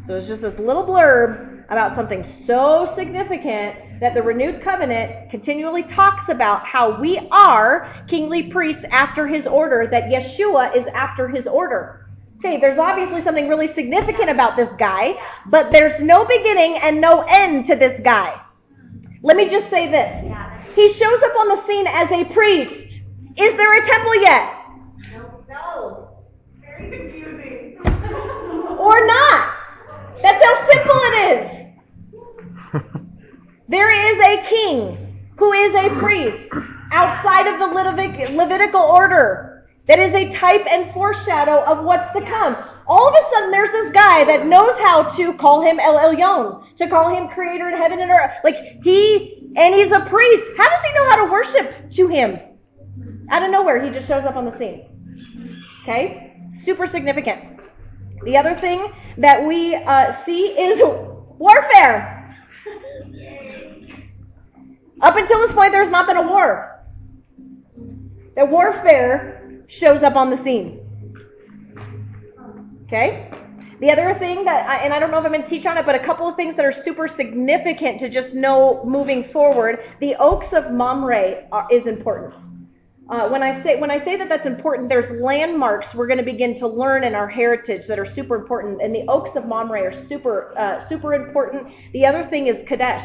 So 0.07 0.17
it's 0.17 0.27
just 0.27 0.41
this 0.41 0.59
little 0.59 0.87
blurb 0.87 1.65
about 1.71 1.95
something 1.95 2.25
so 2.25 2.87
significant 2.87 4.01
that 4.01 4.15
the 4.15 4.23
renewed 4.23 4.63
covenant 4.63 5.31
continually 5.31 5.83
talks 5.83 6.31
about 6.31 6.65
how 6.65 6.99
we 6.99 7.19
are 7.31 8.05
kingly 8.09 8.45
priests 8.45 8.85
after 8.91 9.27
his 9.27 9.47
order, 9.47 9.87
that 9.87 10.05
Yeshua 10.05 10.75
is 10.75 10.87
after 10.87 11.29
his 11.29 11.47
order. 11.47 12.08
Okay, 12.39 12.61
there's 12.61 12.79
obviously 12.79 13.21
something 13.21 13.49
really 13.49 13.67
significant 13.67 14.31
about 14.31 14.57
this 14.57 14.73
guy, 14.75 15.15
but 15.47 15.73
there's 15.73 16.01
no 16.01 16.25
beginning 16.25 16.77
and 16.79 17.01
no 17.01 17.25
end 17.29 17.65
to 17.65 17.75
this 17.75 17.99
guy. 18.01 18.41
Let 19.23 19.37
me 19.37 19.49
just 19.49 19.69
say 19.69 19.89
this. 19.91 20.13
He 20.77 20.89
shows 20.89 21.21
up 21.23 21.35
on 21.35 21.49
the 21.49 21.57
scene 21.57 21.89
as 21.89 22.11
a 22.13 22.25
priest. 22.27 23.03
Is 23.37 23.55
there 23.57 23.83
a 23.83 23.85
temple 23.85 24.23
yet? 24.23 24.55
No. 25.49 26.09
Very 26.61 26.97
confusing. 26.97 27.79
Or 28.79 29.05
not? 29.07 29.55
That's 30.23 30.45
how 30.45 30.71
simple 30.71 31.01
it 31.03 31.15
is. 31.43 31.67
There 33.69 33.91
is 33.91 34.19
a 34.21 34.49
king 34.49 35.29
who 35.37 35.53
is 35.53 35.75
a 35.75 35.91
priest 35.97 36.49
outside 36.93 37.49
of 37.49 37.59
the 37.59 37.67
Levit- 37.67 38.35
Levitical 38.35 38.81
order 38.81 39.48
that 39.89 39.99
is 39.99 40.15
a 40.15 40.29
type 40.29 40.65
and 40.71 40.93
foreshadow 40.93 41.65
of 41.65 41.85
what's 41.85 42.11
to 42.13 42.21
come. 42.21 42.57
All 42.87 43.09
of 43.09 43.15
a 43.15 43.31
sudden, 43.31 43.51
there's 43.51 43.73
this 43.73 43.91
guy 43.93 44.23
that 44.25 44.47
knows 44.47 44.79
how 44.79 45.03
to 45.17 45.33
call 45.35 45.63
him 45.63 45.81
El 45.81 45.99
Elyon, 45.99 46.77
to 46.77 46.89
call 46.89 47.15
him 47.15 47.29
creator 47.29 47.69
in 47.69 47.77
heaven 47.77 47.99
and 48.01 48.11
earth. 48.11 48.33
Like, 48.45 48.57
he, 48.83 49.51
and 49.57 49.75
he's 49.75 49.91
a 49.91 50.01
priest. 50.01 50.45
How 50.57 50.69
does 50.69 50.85
he 50.85 50.93
know 50.93 51.09
how 51.09 51.25
to 51.25 51.33
worship 51.33 51.91
to 51.91 52.09
him? 52.09 52.39
Out 53.31 53.43
of 53.43 53.51
nowhere, 53.51 53.83
he 53.83 53.91
just 53.91 54.07
shows 54.07 54.25
up 54.25 54.37
on 54.37 54.45
the 54.45 54.57
scene. 54.57 54.87
Okay? 55.83 56.39
Super 56.51 56.87
significant. 56.87 57.61
The 58.25 58.37
other 58.37 58.55
thing 58.55 58.93
that 59.17 59.43
we 59.43 59.75
uh, 59.75 60.13
see 60.25 60.49
is 60.49 60.83
warfare. 60.85 62.15
Up 65.01 65.17
until 65.17 65.39
this 65.39 65.55
point, 65.55 65.73
there's 65.73 65.91
not 65.91 66.07
been 66.07 66.17
a 66.17 66.23
war. 66.23 66.85
The 68.37 68.45
warfare 68.45 69.48
shows 69.69 70.03
up 70.03 70.17
on 70.17 70.31
the 70.31 70.37
scene. 70.37 70.81
Okay? 72.87 73.31
The 73.81 73.93
other 73.93 74.13
thing 74.13 74.45
that, 74.45 74.69
I, 74.69 74.79
and 74.79 74.93
I 74.93 74.99
don't 74.99 75.13
know 75.13 75.19
if 75.19 75.25
I'm 75.25 75.31
going 75.31 75.45
to 75.45 75.49
teach 75.49 75.67
on 75.67 75.79
it, 75.79 75.87
but 75.87 75.95
a 75.95 76.01
couple 76.01 76.27
of 76.27 76.35
things 76.35 76.57
that 76.57 76.65
are 76.65 76.73
super 76.73 77.07
significant 77.07 78.01
to 78.01 78.09
just 78.09 78.35
know 78.35 78.83
moving 78.85 79.23
forward. 79.23 79.85
The 80.01 80.17
Oaks 80.17 80.53
of 80.53 80.73
Mamre 80.73 81.47
are, 81.53 81.69
is 81.71 81.87
important. 81.87 82.35
Uh, 83.09 83.29
when 83.29 83.43
I 83.43 83.59
say 83.63 83.81
when 83.81 83.91
I 83.91 83.97
say 83.97 84.17
that 84.17 84.29
that's 84.29 84.45
important, 84.45 84.91
there's 84.91 85.11
landmarks 85.11 85.95
we're 85.95 86.09
going 86.09 86.19
to 86.19 86.25
begin 86.25 86.55
to 86.59 86.69
learn 86.69 87.05
in 87.05 87.15
our 87.15 87.29
heritage 87.29 87.87
that 87.87 87.99
are 87.99 88.05
super 88.05 88.37
important, 88.37 88.83
and 88.83 88.95
the 88.95 89.05
Oaks 89.09 89.35
of 89.35 89.47
Mamre 89.47 89.81
are 89.81 89.93
super 89.93 90.59
uh, 90.59 90.79
super 90.79 91.15
important. 91.15 91.73
The 91.95 92.05
other 92.05 92.23
thing 92.25 92.49
is 92.49 92.63
Kadesh. 92.67 93.05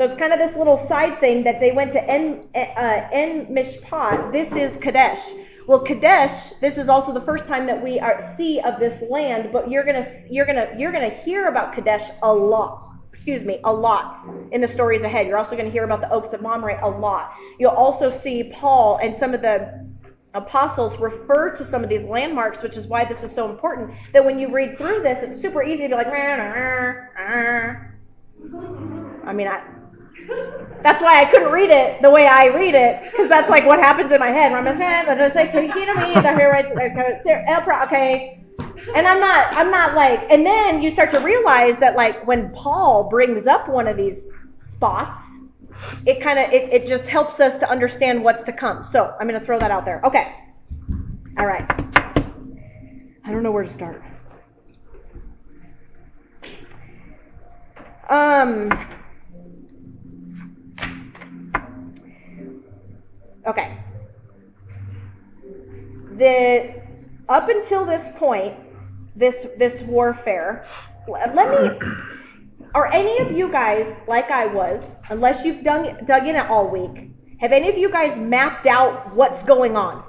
So 0.00 0.06
it's 0.06 0.16
kind 0.16 0.32
of 0.32 0.38
this 0.38 0.56
little 0.56 0.78
side 0.88 1.20
thing 1.20 1.44
that 1.44 1.60
they 1.60 1.72
went 1.72 1.92
to 1.92 2.02
En, 2.02 2.48
uh, 2.54 3.08
en 3.12 3.44
Mishpat. 3.54 4.32
This 4.32 4.50
is 4.52 4.74
Kadesh. 4.78 5.20
Well, 5.66 5.80
Kadesh. 5.80 6.54
This 6.62 6.78
is 6.78 6.88
also 6.88 7.12
the 7.12 7.20
first 7.20 7.46
time 7.46 7.66
that 7.66 7.84
we 7.84 8.00
are 8.00 8.34
see 8.34 8.60
of 8.60 8.80
this 8.80 9.02
land, 9.10 9.50
but 9.52 9.70
you're 9.70 9.84
gonna 9.84 10.10
you're 10.30 10.46
gonna 10.46 10.68
you're 10.78 10.90
gonna 10.90 11.10
hear 11.10 11.48
about 11.48 11.74
Kadesh 11.74 12.08
a 12.22 12.32
lot. 12.32 12.94
Excuse 13.12 13.44
me, 13.44 13.60
a 13.64 13.70
lot 13.70 14.26
in 14.52 14.62
the 14.62 14.68
stories 14.68 15.02
ahead. 15.02 15.26
You're 15.26 15.36
also 15.36 15.54
to 15.54 15.70
hear 15.70 15.84
about 15.84 16.00
the 16.00 16.10
Oaks 16.10 16.32
of 16.32 16.40
Mamre 16.40 16.80
a 16.82 16.88
lot. 16.88 17.34
You'll 17.58 17.72
also 17.72 18.08
see 18.08 18.50
Paul 18.54 19.00
and 19.02 19.14
some 19.14 19.34
of 19.34 19.42
the 19.42 19.86
apostles 20.32 20.96
refer 20.96 21.54
to 21.56 21.62
some 21.62 21.84
of 21.84 21.90
these 21.90 22.04
landmarks, 22.04 22.62
which 22.62 22.78
is 22.78 22.86
why 22.86 23.04
this 23.04 23.22
is 23.22 23.34
so 23.34 23.50
important. 23.50 23.92
That 24.14 24.24
when 24.24 24.38
you 24.38 24.50
read 24.50 24.78
through 24.78 25.02
this, 25.02 25.18
it's 25.22 25.38
super 25.38 25.62
easy 25.62 25.82
to 25.82 25.88
be 25.90 25.94
like, 25.94 26.06
I 29.26 29.32
mean, 29.34 29.46
I, 29.46 29.62
that's 30.82 31.02
why 31.02 31.20
I 31.20 31.26
couldn't 31.26 31.52
read 31.52 31.70
it 31.70 32.00
the 32.02 32.10
way 32.10 32.26
I 32.26 32.46
read 32.46 32.74
it, 32.74 33.02
because 33.10 33.28
that's 33.28 33.50
like 33.50 33.66
what 33.66 33.78
happens 33.78 34.12
in 34.12 34.20
my 34.20 34.30
head. 34.30 34.52
I'm 34.52 34.64
just 34.64 34.78
say, 34.78 35.50
okay. 37.84 38.36
And 38.94 39.06
I'm 39.06 39.20
not, 39.20 39.54
I'm 39.54 39.70
not 39.70 39.94
like, 39.94 40.30
and 40.30 40.44
then 40.44 40.82
you 40.82 40.90
start 40.90 41.10
to 41.10 41.20
realize 41.20 41.76
that 41.78 41.96
like 41.96 42.26
when 42.26 42.50
Paul 42.52 43.08
brings 43.08 43.46
up 43.46 43.68
one 43.68 43.86
of 43.86 43.96
these 43.96 44.32
spots, 44.54 45.20
it 46.06 46.20
kind 46.20 46.38
of, 46.38 46.52
it, 46.52 46.72
it 46.72 46.86
just 46.86 47.06
helps 47.06 47.40
us 47.40 47.58
to 47.58 47.68
understand 47.68 48.22
what's 48.24 48.42
to 48.44 48.52
come. 48.52 48.82
So 48.82 49.14
I'm 49.20 49.28
going 49.28 49.38
to 49.38 49.44
throw 49.44 49.58
that 49.58 49.70
out 49.70 49.84
there. 49.84 50.00
Okay. 50.04 50.34
All 51.38 51.46
right. 51.46 51.64
I 53.24 53.32
don't 53.32 53.42
know 53.42 53.52
where 53.52 53.64
to 53.64 53.68
start. 53.68 54.02
Um, 58.08 58.70
okay. 63.50 63.76
The 66.16 66.80
up 67.28 67.48
until 67.48 67.84
this 67.84 68.08
point, 68.16 68.54
this 69.16 69.46
this 69.58 69.80
warfare. 69.82 70.64
Let 71.08 71.34
me. 71.34 71.78
Are 72.74 72.86
any 72.92 73.18
of 73.18 73.36
you 73.36 73.50
guys 73.50 73.88
like 74.06 74.30
I 74.30 74.46
was? 74.46 74.82
Unless 75.08 75.44
you've 75.44 75.64
dug 75.64 76.06
dug 76.06 76.26
in 76.26 76.36
it 76.36 76.46
all 76.46 76.68
week, 76.68 77.10
have 77.40 77.52
any 77.52 77.68
of 77.68 77.76
you 77.76 77.90
guys 77.90 78.18
mapped 78.18 78.66
out 78.66 79.14
what's 79.14 79.42
going 79.44 79.76
on? 79.76 80.04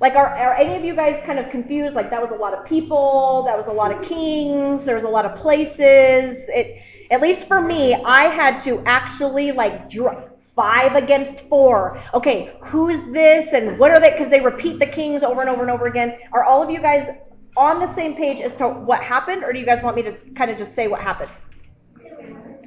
Like, 0.00 0.16
are, 0.16 0.26
are 0.26 0.54
any 0.54 0.74
of 0.74 0.84
you 0.84 0.94
guys 0.94 1.22
kind 1.24 1.38
of 1.38 1.50
confused? 1.50 1.94
Like, 1.94 2.10
that 2.10 2.20
was 2.20 2.30
a 2.30 2.34
lot 2.34 2.52
of 2.52 2.66
people, 2.66 3.44
that 3.46 3.56
was 3.56 3.66
a 3.66 3.72
lot 3.72 3.92
of 3.92 4.02
kings, 4.02 4.84
there 4.84 4.96
was 4.96 5.04
a 5.04 5.08
lot 5.08 5.24
of 5.24 5.38
places. 5.38 6.44
It, 6.48 6.82
at 7.10 7.20
least 7.20 7.46
for 7.46 7.60
me, 7.60 7.94
I 7.94 8.24
had 8.24 8.60
to 8.64 8.82
actually 8.86 9.52
like 9.52 9.88
dr- 9.88 10.30
five 10.56 10.94
against 10.94 11.48
four. 11.48 12.02
Okay, 12.12 12.56
who's 12.62 13.04
this 13.12 13.52
and 13.52 13.78
what 13.78 13.90
are 13.90 14.00
they? 14.00 14.10
Because 14.10 14.28
they 14.28 14.40
repeat 14.40 14.78
the 14.78 14.86
kings 14.86 15.22
over 15.22 15.40
and 15.40 15.50
over 15.50 15.62
and 15.62 15.70
over 15.70 15.86
again. 15.86 16.18
Are 16.32 16.44
all 16.44 16.62
of 16.62 16.70
you 16.70 16.80
guys 16.80 17.16
on 17.56 17.78
the 17.78 17.92
same 17.94 18.14
page 18.16 18.40
as 18.40 18.54
to 18.56 18.68
what 18.68 19.02
happened, 19.02 19.44
or 19.44 19.52
do 19.52 19.58
you 19.58 19.66
guys 19.66 19.82
want 19.82 19.96
me 19.96 20.02
to 20.02 20.12
kind 20.36 20.50
of 20.50 20.58
just 20.58 20.74
say 20.74 20.88
what 20.88 21.00
happened? 21.00 21.30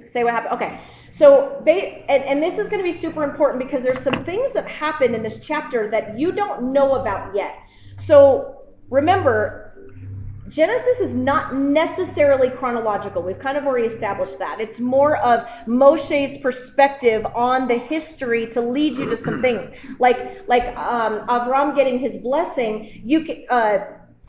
Say 0.06 0.24
what 0.24 0.34
happened. 0.34 0.54
Okay. 0.54 0.82
So 1.14 1.62
they 1.66 2.06
and, 2.10 2.24
and 2.24 2.44
this 2.44 2.58
is 2.60 2.70
going 2.70 2.84
to 2.84 2.90
be 2.90 2.98
super 2.98 3.24
important 3.24 3.64
because 3.64 3.84
there's 3.84 4.02
some 4.04 4.24
things 4.24 4.54
that 4.54 4.68
happen 4.68 5.16
in 5.16 5.24
this 5.24 5.40
chapter 5.42 5.90
that 5.90 6.20
you 6.20 6.32
don't 6.32 6.72
know 6.72 6.96
about 6.96 7.36
yet. 7.36 7.56
So 7.98 8.64
remember, 8.90 9.67
Genesis 10.50 11.00
is 11.00 11.14
not 11.14 11.56
necessarily 11.56 12.50
chronological. 12.50 13.22
We've 13.22 13.40
kind 13.40 13.58
of 13.58 13.66
already 13.66 13.88
established 13.88 14.40
that. 14.40 14.62
It's 14.62 14.80
more 14.80 15.18
of 15.18 15.48
Moshe's 15.68 16.38
perspective 16.38 17.26
on 17.36 17.68
the 17.68 17.78
history 17.78 18.48
to 18.48 18.62
lead 18.62 18.98
you 18.98 19.10
to 19.10 19.18
some 19.18 19.42
things. 19.42 19.70
Like 20.00 20.48
like 20.48 20.76
um, 20.78 21.28
Avram 21.28 21.76
getting 21.76 22.00
his 22.00 22.18
blessing. 22.18 23.02
You 23.04 23.26
can, 23.26 23.46
uh, 23.50 23.80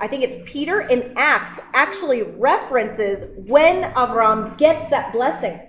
I 0.00 0.08
think 0.08 0.24
it's 0.24 0.36
Peter 0.44 0.80
in 0.80 1.14
Acts 1.16 1.52
actually 1.72 2.22
references 2.22 3.24
when 3.46 3.92
Avram 3.94 4.56
gets 4.58 4.88
that 4.88 5.12
blessing, 5.12 5.60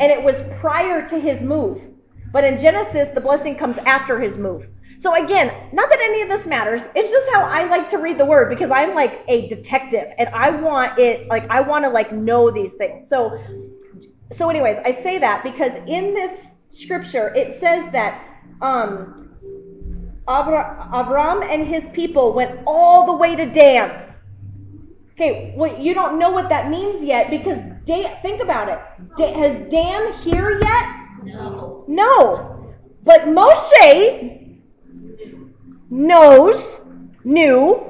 and 0.00 0.12
it 0.12 0.22
was 0.22 0.42
prior 0.58 1.06
to 1.08 1.18
his 1.18 1.42
move. 1.42 1.82
But 2.32 2.44
in 2.44 2.58
Genesis, 2.58 3.08
the 3.10 3.20
blessing 3.20 3.56
comes 3.56 3.78
after 3.78 4.20
his 4.20 4.36
move. 4.36 4.66
So 5.06 5.14
again, 5.14 5.52
not 5.72 5.88
that 5.88 6.00
any 6.00 6.22
of 6.22 6.28
this 6.28 6.48
matters. 6.48 6.82
It's 6.96 7.12
just 7.12 7.28
how 7.32 7.44
I 7.44 7.62
like 7.68 7.86
to 7.90 7.98
read 7.98 8.18
the 8.18 8.24
word 8.24 8.50
because 8.50 8.72
I'm 8.72 8.92
like 8.92 9.20
a 9.28 9.46
detective 9.46 10.08
and 10.18 10.28
I 10.30 10.50
want 10.50 10.98
it, 10.98 11.28
like, 11.28 11.48
I 11.48 11.60
want 11.60 11.84
to 11.84 11.90
like 11.90 12.12
know 12.12 12.50
these 12.50 12.74
things. 12.74 13.08
So, 13.08 13.40
so 14.32 14.50
anyways, 14.50 14.78
I 14.84 14.90
say 14.90 15.18
that 15.18 15.44
because 15.44 15.70
in 15.86 16.12
this 16.12 16.46
scripture, 16.70 17.32
it 17.36 17.60
says 17.60 17.88
that, 17.92 18.20
um, 18.60 19.30
Avram 20.26 21.54
and 21.54 21.68
his 21.68 21.84
people 21.92 22.32
went 22.32 22.58
all 22.66 23.06
the 23.06 23.14
way 23.14 23.36
to 23.36 23.46
Dan. 23.46 24.12
Okay, 25.12 25.54
well, 25.56 25.80
you 25.80 25.94
don't 25.94 26.18
know 26.18 26.30
what 26.30 26.48
that 26.48 26.68
means 26.68 27.04
yet 27.04 27.30
because 27.30 27.58
Dan, 27.84 28.16
think 28.22 28.42
about 28.42 28.68
it. 28.68 28.80
Dan, 29.16 29.34
has 29.38 29.70
Dan 29.70 30.14
here 30.14 30.58
yet? 30.60 30.84
No. 31.22 31.84
No. 31.86 32.74
But 33.04 33.26
Moshe 33.26 34.45
knows, 35.90 36.80
knew, 37.24 37.84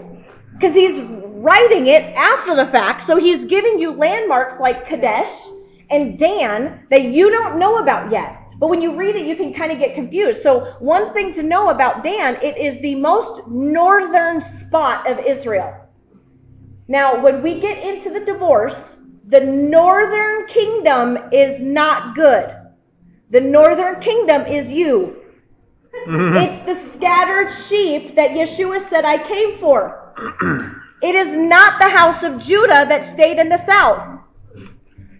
because 0.52 0.74
he's 0.74 1.00
writing 1.00 1.86
it 1.86 2.02
after 2.14 2.56
the 2.56 2.66
fact. 2.66 3.02
So 3.02 3.16
he's 3.16 3.44
giving 3.44 3.78
you 3.78 3.92
landmarks 3.92 4.58
like 4.58 4.86
Kadesh 4.86 5.48
and 5.90 6.18
Dan 6.18 6.86
that 6.90 7.04
you 7.04 7.30
don't 7.30 7.58
know 7.58 7.78
about 7.78 8.10
yet. 8.10 8.42
But 8.58 8.68
when 8.68 8.80
you 8.80 8.96
read 8.96 9.16
it, 9.16 9.26
you 9.26 9.36
can 9.36 9.52
kind 9.52 9.70
of 9.70 9.78
get 9.78 9.94
confused. 9.94 10.42
So 10.42 10.76
one 10.78 11.12
thing 11.12 11.32
to 11.34 11.42
know 11.42 11.68
about 11.68 12.02
Dan, 12.02 12.38
it 12.42 12.56
is 12.56 12.80
the 12.80 12.94
most 12.94 13.46
northern 13.46 14.40
spot 14.40 15.10
of 15.10 15.18
Israel. 15.24 15.74
Now, 16.88 17.22
when 17.22 17.42
we 17.42 17.60
get 17.60 17.82
into 17.82 18.10
the 18.10 18.24
divorce, 18.24 18.96
the 19.28 19.40
northern 19.40 20.46
kingdom 20.46 21.18
is 21.32 21.60
not 21.60 22.14
good. 22.14 22.54
The 23.30 23.40
northern 23.40 24.00
kingdom 24.00 24.42
is 24.46 24.70
you. 24.70 25.16
Mm-hmm. 26.06 26.36
It's 26.36 26.58
the 26.60 26.74
scattered 26.74 27.50
sheep 27.50 28.16
that 28.16 28.30
Yeshua 28.30 28.88
said 28.88 29.04
I 29.04 29.18
came 29.26 29.56
for. 29.56 30.12
it 31.02 31.14
is 31.14 31.36
not 31.36 31.78
the 31.78 31.88
house 31.88 32.22
of 32.22 32.40
Judah 32.40 32.86
that 32.88 33.04
stayed 33.04 33.38
in 33.38 33.48
the 33.48 33.58
south. 33.58 34.20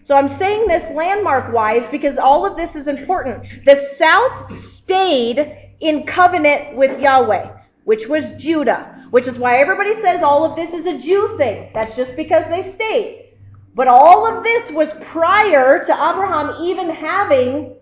So 0.03 0.15
I'm 0.15 0.29
saying 0.29 0.67
this 0.67 0.89
landmark 0.95 1.53
wise 1.53 1.85
because 1.87 2.17
all 2.17 2.45
of 2.45 2.55
this 2.55 2.77
is 2.77 2.87
important. 2.87 3.65
The 3.65 3.75
south 3.97 4.57
stayed 4.57 5.57
in 5.81 6.05
covenant 6.05 6.77
with 6.77 6.99
Yahweh, 6.99 7.57
which 7.83 8.07
was 8.07 8.31
Judah, 8.33 9.05
which 9.09 9.27
is 9.27 9.37
why 9.37 9.57
everybody 9.57 9.93
says 9.93 10.23
all 10.23 10.45
of 10.45 10.55
this 10.55 10.71
is 10.71 10.85
a 10.85 10.97
Jew 10.97 11.37
thing. 11.37 11.71
That's 11.73 11.97
just 11.97 12.15
because 12.15 12.47
they 12.47 12.63
stayed. 12.63 13.33
But 13.75 13.89
all 13.89 14.25
of 14.25 14.43
this 14.43 14.71
was 14.71 14.93
prior 15.01 15.83
to 15.83 15.93
Abraham 15.93 16.51
even 16.63 16.89
having 16.89 17.75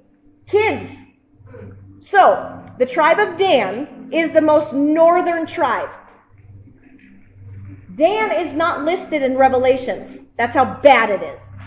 kids. 0.47 0.89
So, 2.01 2.64
the 2.77 2.85
tribe 2.85 3.19
of 3.19 3.37
Dan 3.37 4.09
is 4.11 4.31
the 4.31 4.41
most 4.41 4.73
northern 4.73 5.45
tribe. 5.45 5.89
Dan 7.95 8.31
is 8.45 8.53
not 8.53 8.83
listed 8.83 9.21
in 9.21 9.37
Revelations. 9.37 10.27
That's 10.37 10.55
how 10.55 10.81
bad 10.81 11.09
it 11.09 11.23
is. 11.23 11.57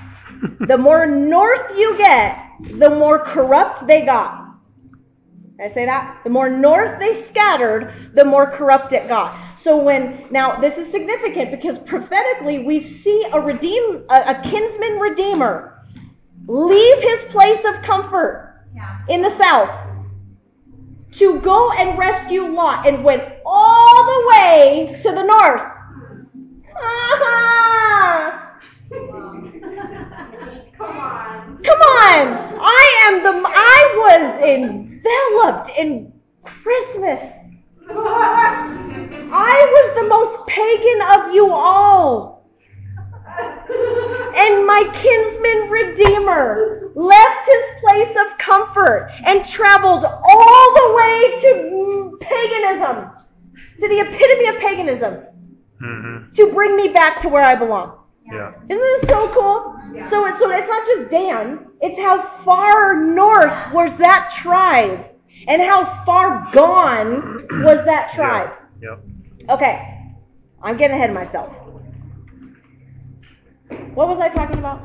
the 0.69 0.77
more 0.77 1.07
north 1.07 1.73
you 1.77 1.97
get, 1.97 2.39
the 2.79 2.91
more 2.91 3.25
corrupt 3.25 3.87
they 3.87 4.05
got. 4.05 4.45
Can 5.57 5.71
I 5.71 5.73
say 5.73 5.87
that? 5.87 6.21
The 6.25 6.31
more 6.31 6.51
north 6.51 7.01
they 7.01 7.15
scattered, 7.15 8.13
the 8.15 8.25
more 8.25 8.51
corrupt 8.51 8.93
it 8.93 9.09
got. 9.09 9.59
So 9.61 9.77
when, 9.77 10.27
now 10.31 10.61
this 10.61 10.77
is 10.77 10.91
significant 10.91 11.51
because 11.51 11.79
prophetically 11.79 12.61
we 12.61 12.79
see 12.79 13.27
a 13.33 13.41
redeem, 13.41 14.05
a, 14.09 14.37
a 14.37 14.41
kinsman 14.43 14.99
redeemer 14.99 15.83
leave 16.47 17.03
his 17.03 17.25
place 17.33 17.65
of 17.65 17.83
comfort 17.83 18.65
Yeah. 18.75 18.99
in 19.09 19.23
the 19.23 19.31
south 19.31 19.88
to 21.19 21.41
go 21.41 21.73
and 21.73 21.99
rescue 21.99 22.47
Lot 22.47 22.87
and 22.87 23.03
went 23.03 23.23
all 23.45 24.05
the 24.05 24.29
way 24.29 25.01
to 25.03 25.11
the 25.11 25.23
north. 25.25 25.63
Ah! 26.81 28.55
Come 28.89 29.11
on. 30.91 31.63
Come 31.65 31.81
on! 31.81 32.59
I 32.61 33.03
am 33.07 33.23
the, 33.25 33.43
I 33.47 33.81
was 33.99 34.41
enveloped 34.43 35.71
in 35.77 36.13
Christmas. 36.43 37.21
I 37.91 39.67
was 39.73 39.95
the 39.95 40.09
most 40.09 40.47
pagan 40.47 41.03
of 41.03 41.35
you 41.35 41.51
all. 41.53 42.38
And 44.37 44.67
my 44.67 44.89
kinsman 44.95 45.71
redeemer 45.71 46.93
left 46.95 47.47
his 47.47 47.65
place 47.81 48.17
of 48.17 48.39
comfort 48.39 49.11
and 49.25 49.45
traveled 49.45 50.05
all 50.05 50.75
the 50.75 50.95
way 50.97 51.41
to 51.43 52.19
paganism, 52.21 53.11
to 53.81 53.89
the 53.89 54.01
epitome 54.01 54.47
of 54.47 54.59
paganism, 54.59 55.25
hmm 55.81 56.33
to 56.35 56.53
bring 56.53 56.77
me 56.77 56.89
back 56.89 57.21
to 57.21 57.29
where 57.29 57.43
I 57.43 57.55
belong. 57.55 57.99
Yeah. 58.31 58.53
Isn't 58.69 59.01
this 59.01 59.09
so 59.09 59.29
cool? 59.33 59.75
So, 60.09 60.27
it, 60.27 60.37
so 60.37 60.51
it's 60.51 60.69
not 60.69 60.87
just 60.87 61.11
Dan, 61.11 61.67
it's 61.81 61.99
how 61.99 62.43
far 62.45 63.03
north 63.03 63.73
was 63.73 63.97
that 63.97 64.31
tribe 64.31 65.07
and 65.47 65.63
how 65.63 65.85
far 66.05 66.47
gone 66.53 67.47
was 67.65 67.85
that 67.87 68.13
tribe. 68.13 68.51
Yeah. 68.83 68.97
Okay, 69.49 70.15
I'm 70.63 70.77
getting 70.77 70.97
ahead 70.97 71.11
of 71.11 71.15
myself. 71.15 71.57
What 73.99 74.07
was 74.07 74.21
I 74.21 74.29
talking 74.29 74.61
about? 74.61 74.81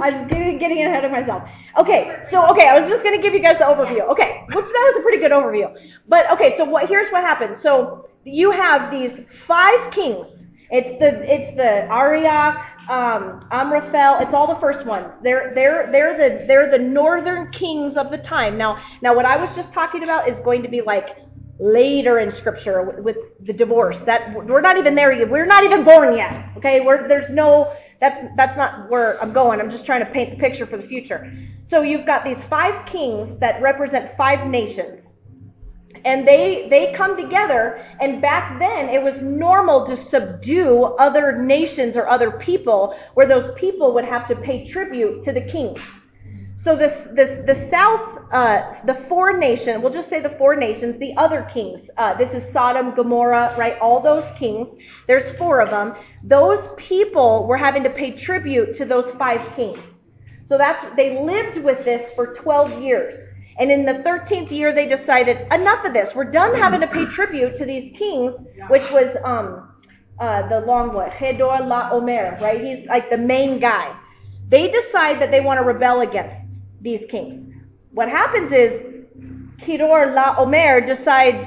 I'm 0.00 0.12
just 0.12 0.26
getting, 0.26 0.58
getting 0.58 0.84
ahead 0.84 1.04
of 1.04 1.12
myself. 1.12 1.48
Okay, 1.78 2.18
so 2.28 2.44
okay, 2.48 2.66
I 2.66 2.76
was 2.76 2.88
just 2.88 3.04
gonna 3.04 3.22
give 3.22 3.34
you 3.34 3.38
guys 3.38 3.58
the 3.58 3.64
overview. 3.64 4.00
Okay, 4.08 4.42
which 4.48 4.64
that 4.64 4.84
was 4.88 4.96
a 4.98 5.00
pretty 5.00 5.18
good 5.18 5.30
overview. 5.30 5.72
But 6.08 6.28
okay, 6.32 6.56
so 6.56 6.64
what 6.64 6.88
here's 6.88 7.08
what 7.12 7.22
happens. 7.22 7.62
So 7.62 8.08
you 8.24 8.50
have 8.50 8.90
these 8.90 9.20
five 9.46 9.92
kings. 9.92 10.48
It's 10.72 10.90
the 10.98 11.10
it's 11.32 11.54
the 11.54 11.86
Arioch, 11.88 12.56
um, 12.90 13.46
Amraphel. 13.52 14.18
It's 14.18 14.34
all 14.34 14.48
the 14.48 14.60
first 14.60 14.86
ones. 14.86 15.14
They're 15.22 15.52
they're 15.54 15.88
they're 15.92 16.18
the 16.18 16.44
they're 16.44 16.68
the 16.68 16.80
northern 16.80 17.48
kings 17.52 17.96
of 17.96 18.10
the 18.10 18.18
time. 18.18 18.58
Now 18.58 18.82
now 19.02 19.14
what 19.14 19.24
I 19.24 19.36
was 19.36 19.54
just 19.54 19.72
talking 19.72 20.02
about 20.02 20.28
is 20.28 20.40
going 20.40 20.64
to 20.64 20.68
be 20.68 20.80
like 20.80 21.16
later 21.62 22.18
in 22.18 22.30
scripture 22.30 23.00
with 23.00 23.16
the 23.40 23.52
divorce. 23.52 23.98
That 24.00 24.34
we're 24.34 24.60
not 24.60 24.78
even 24.78 24.94
there 24.94 25.12
yet. 25.12 25.30
We're 25.30 25.46
not 25.46 25.62
even 25.64 25.84
born 25.84 26.16
yet. 26.16 26.44
Okay, 26.56 26.80
we're, 26.80 27.06
there's 27.08 27.30
no. 27.30 27.72
That's 28.02 28.20
that's 28.36 28.56
not 28.56 28.90
where 28.90 29.22
I'm 29.22 29.32
going. 29.32 29.60
I'm 29.60 29.70
just 29.70 29.86
trying 29.86 30.04
to 30.04 30.10
paint 30.10 30.30
the 30.32 30.36
picture 30.36 30.66
for 30.66 30.76
the 30.76 30.82
future. 30.82 31.32
So 31.62 31.82
you've 31.82 32.04
got 32.04 32.24
these 32.24 32.42
five 32.42 32.84
kings 32.84 33.36
that 33.36 33.62
represent 33.62 34.16
five 34.16 34.48
nations. 34.48 35.12
And 36.04 36.26
they 36.26 36.66
they 36.68 36.92
come 36.94 37.16
together 37.16 37.86
and 38.00 38.20
back 38.20 38.58
then 38.58 38.88
it 38.88 39.00
was 39.00 39.22
normal 39.22 39.86
to 39.86 39.96
subdue 39.96 40.82
other 40.98 41.40
nations 41.40 41.96
or 41.96 42.08
other 42.08 42.32
people 42.32 42.98
where 43.14 43.26
those 43.26 43.52
people 43.54 43.94
would 43.94 44.04
have 44.04 44.26
to 44.26 44.34
pay 44.34 44.66
tribute 44.66 45.22
to 45.22 45.32
the 45.32 45.42
kings. 45.42 45.80
So 46.62 46.76
this, 46.76 47.08
this, 47.10 47.40
the 47.44 47.56
south, 47.68 48.20
uh, 48.30 48.76
the 48.84 48.94
four 48.94 49.36
nations, 49.36 49.82
we'll 49.82 49.92
just 49.92 50.08
say 50.08 50.20
the 50.20 50.30
four 50.30 50.54
nations, 50.54 50.96
the 51.00 51.12
other 51.16 51.42
kings. 51.52 51.90
Uh, 51.96 52.14
this 52.14 52.34
is 52.34 52.48
Sodom, 52.52 52.94
Gomorrah, 52.94 53.52
right? 53.58 53.76
All 53.80 54.00
those 54.00 54.24
kings. 54.38 54.68
There's 55.08 55.28
four 55.32 55.60
of 55.60 55.70
them. 55.70 55.96
Those 56.22 56.68
people 56.76 57.48
were 57.48 57.56
having 57.56 57.82
to 57.82 57.90
pay 57.90 58.12
tribute 58.12 58.76
to 58.76 58.84
those 58.84 59.10
five 59.12 59.44
kings. 59.56 59.80
So 60.46 60.56
that's, 60.56 60.84
they 60.96 61.18
lived 61.18 61.64
with 61.64 61.84
this 61.84 62.12
for 62.12 62.32
12 62.32 62.80
years. 62.80 63.16
And 63.58 63.72
in 63.72 63.84
the 63.84 63.94
13th 63.94 64.52
year, 64.52 64.72
they 64.72 64.86
decided, 64.86 65.48
enough 65.52 65.84
of 65.84 65.92
this. 65.92 66.14
We're 66.14 66.30
done 66.30 66.54
having 66.54 66.80
to 66.82 66.86
pay 66.86 67.06
tribute 67.06 67.56
to 67.56 67.64
these 67.64 67.90
kings, 67.98 68.34
which 68.68 68.88
was, 68.92 69.16
um, 69.24 69.68
uh, 70.20 70.48
the 70.48 70.60
long 70.60 70.94
one, 70.94 71.10
Hedor 71.10 71.66
La 71.66 71.90
Omer, 71.90 72.38
right? 72.40 72.60
He's 72.60 72.86
like 72.86 73.10
the 73.10 73.18
main 73.18 73.58
guy. 73.58 73.96
They 74.48 74.70
decide 74.70 75.20
that 75.20 75.30
they 75.30 75.40
want 75.40 75.58
to 75.58 75.64
rebel 75.64 76.02
against 76.02 76.41
these 76.82 77.06
kings. 77.06 77.46
What 77.92 78.08
happens 78.08 78.52
is 78.52 78.82
Kedor 79.58 80.12
La 80.14 80.36
Omer 80.38 80.80
decides, 80.80 81.44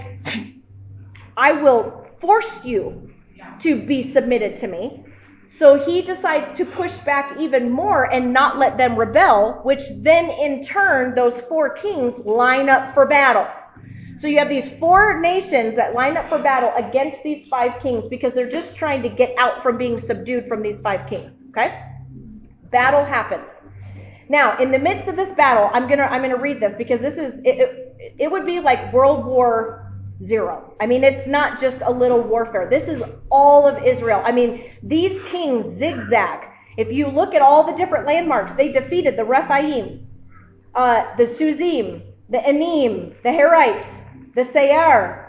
I 1.37 1.51
will 1.51 2.07
force 2.19 2.63
you 2.63 3.11
to 3.59 3.81
be 3.81 4.03
submitted 4.03 4.57
to 4.57 4.67
me. 4.67 5.03
So 5.47 5.77
he 5.77 6.01
decides 6.01 6.57
to 6.57 6.65
push 6.65 6.97
back 6.99 7.37
even 7.39 7.71
more 7.71 8.11
and 8.11 8.33
not 8.33 8.57
let 8.57 8.77
them 8.77 8.95
rebel, 8.95 9.59
which 9.63 9.83
then 9.97 10.29
in 10.29 10.63
turn, 10.63 11.13
those 11.15 11.39
four 11.41 11.69
kings 11.69 12.17
line 12.19 12.67
up 12.67 12.93
for 12.93 13.05
battle. 13.05 13.47
So 14.17 14.27
you 14.27 14.39
have 14.39 14.49
these 14.49 14.69
four 14.79 15.19
nations 15.19 15.75
that 15.75 15.93
line 15.93 16.17
up 16.17 16.29
for 16.29 16.39
battle 16.39 16.71
against 16.77 17.21
these 17.21 17.47
five 17.47 17.81
kings 17.81 18.07
because 18.07 18.33
they're 18.33 18.49
just 18.49 18.75
trying 18.75 19.03
to 19.03 19.09
get 19.09 19.37
out 19.37 19.61
from 19.61 19.77
being 19.77 19.99
subdued 19.99 20.47
from 20.47 20.61
these 20.61 20.81
five 20.81 21.07
kings. 21.09 21.43
Okay? 21.49 21.81
Battle 22.71 23.03
happens. 23.03 23.49
Now, 24.29 24.57
in 24.57 24.71
the 24.71 24.79
midst 24.79 25.07
of 25.07 25.15
this 25.15 25.29
battle, 25.35 25.69
I'm 25.73 25.87
gonna 25.87 26.03
I'm 26.03 26.21
gonna 26.21 26.37
read 26.37 26.59
this 26.59 26.75
because 26.75 26.99
this 26.99 27.15
is 27.15 27.35
it, 27.43 27.59
it, 27.59 28.15
it 28.19 28.31
would 28.31 28.45
be 28.45 28.59
like 28.59 28.91
World 28.91 29.25
War 29.25 29.93
Zero. 30.23 30.73
I 30.79 30.85
mean, 30.85 31.03
it's 31.03 31.27
not 31.27 31.59
just 31.59 31.81
a 31.81 31.91
little 31.91 32.21
warfare. 32.21 32.67
This 32.69 32.87
is 32.87 33.03
all 33.29 33.67
of 33.67 33.83
Israel. 33.83 34.21
I 34.23 34.31
mean, 34.31 34.63
these 34.81 35.21
kings 35.25 35.65
zigzag. 35.65 36.47
If 36.77 36.91
you 36.91 37.07
look 37.07 37.33
at 37.33 37.41
all 37.41 37.63
the 37.65 37.73
different 37.73 38.05
landmarks, 38.05 38.53
they 38.53 38.69
defeated 38.69 39.17
the 39.17 39.23
Rephaim, 39.23 40.07
uh, 40.73 41.15
the 41.17 41.25
Suzim, 41.25 42.01
the 42.29 42.45
Enim, 42.45 43.13
the 43.23 43.29
Herites, 43.29 43.87
the 44.35 44.43
Seir, 44.43 45.24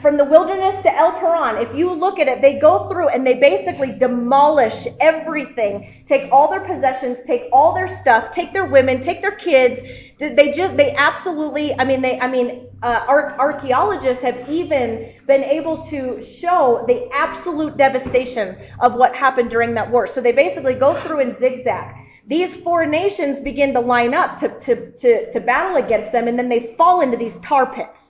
from 0.00 0.16
the 0.16 0.24
wilderness 0.24 0.80
to 0.82 0.94
El 0.94 1.12
Paran, 1.12 1.60
if 1.64 1.74
you 1.74 1.92
look 1.92 2.18
at 2.18 2.28
it, 2.28 2.40
they 2.40 2.58
go 2.58 2.88
through 2.88 3.08
and 3.08 3.26
they 3.26 3.34
basically 3.34 3.92
demolish 3.92 4.86
everything, 5.00 6.02
take 6.06 6.30
all 6.32 6.50
their 6.50 6.60
possessions, 6.60 7.18
take 7.26 7.42
all 7.52 7.74
their 7.74 7.88
stuff, 7.88 8.32
take 8.32 8.52
their 8.52 8.66
women, 8.66 9.00
take 9.00 9.20
their 9.20 9.36
kids. 9.36 9.80
They 10.18 10.52
just, 10.52 10.76
they 10.76 10.94
absolutely, 10.96 11.78
I 11.78 11.84
mean, 11.84 12.02
they, 12.02 12.18
I 12.18 12.28
mean, 12.28 12.68
uh, 12.82 13.04
archaeologists 13.08 14.22
have 14.22 14.48
even 14.48 15.12
been 15.26 15.44
able 15.44 15.82
to 15.84 16.22
show 16.22 16.84
the 16.86 17.08
absolute 17.12 17.76
devastation 17.76 18.56
of 18.80 18.94
what 18.94 19.14
happened 19.14 19.50
during 19.50 19.74
that 19.74 19.90
war. 19.90 20.06
So 20.06 20.20
they 20.20 20.32
basically 20.32 20.74
go 20.74 20.94
through 20.94 21.20
and 21.20 21.36
zigzag 21.36 21.94
these 22.28 22.56
four 22.56 22.84
nations 22.84 23.40
begin 23.40 23.72
to 23.72 23.80
line 23.80 24.12
up 24.12 24.38
to, 24.38 24.48
to, 24.60 24.90
to, 24.92 25.30
to 25.32 25.40
battle 25.40 25.82
against 25.82 26.12
them, 26.12 26.28
and 26.28 26.38
then 26.38 26.50
they 26.50 26.74
fall 26.76 27.00
into 27.00 27.16
these 27.16 27.38
tar 27.38 27.74
pits. 27.74 28.07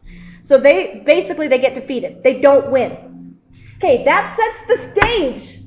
So 0.49 0.57
they 0.57 1.03
basically 1.05 1.47
they 1.47 1.59
get 1.59 1.75
defeated. 1.75 2.23
They 2.23 2.41
don't 2.41 2.71
win. 2.71 3.37
Okay, 3.77 4.03
that 4.05 4.35
sets 4.35 4.61
the 4.67 4.79
stage. 4.93 5.61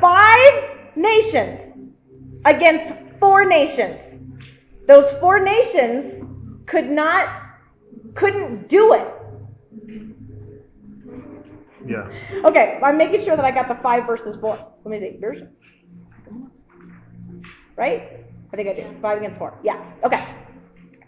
Five 0.00 0.52
nations 0.94 1.80
against 2.44 2.94
four 3.18 3.44
nations. 3.46 4.00
Those 4.86 5.10
four 5.18 5.40
nations 5.40 6.24
could 6.66 6.88
not 6.88 7.28
couldn't 8.14 8.68
do 8.68 8.94
it. 8.94 9.08
Yeah. 11.84 12.12
Okay, 12.44 12.78
I'm 12.80 12.96
making 12.96 13.24
sure 13.24 13.34
that 13.34 13.44
I 13.44 13.50
got 13.50 13.66
the 13.66 13.74
five 13.82 14.06
versus 14.06 14.36
four. 14.36 14.56
Let 14.84 14.90
me 14.92 15.00
see. 15.00 15.44
Right? 17.74 18.24
I 18.52 18.56
think 18.56 18.68
I 18.68 18.74
do. 18.74 18.86
Five 19.02 19.18
against 19.18 19.38
four. 19.40 19.58
Yeah. 19.64 19.82
Okay. 20.04 20.24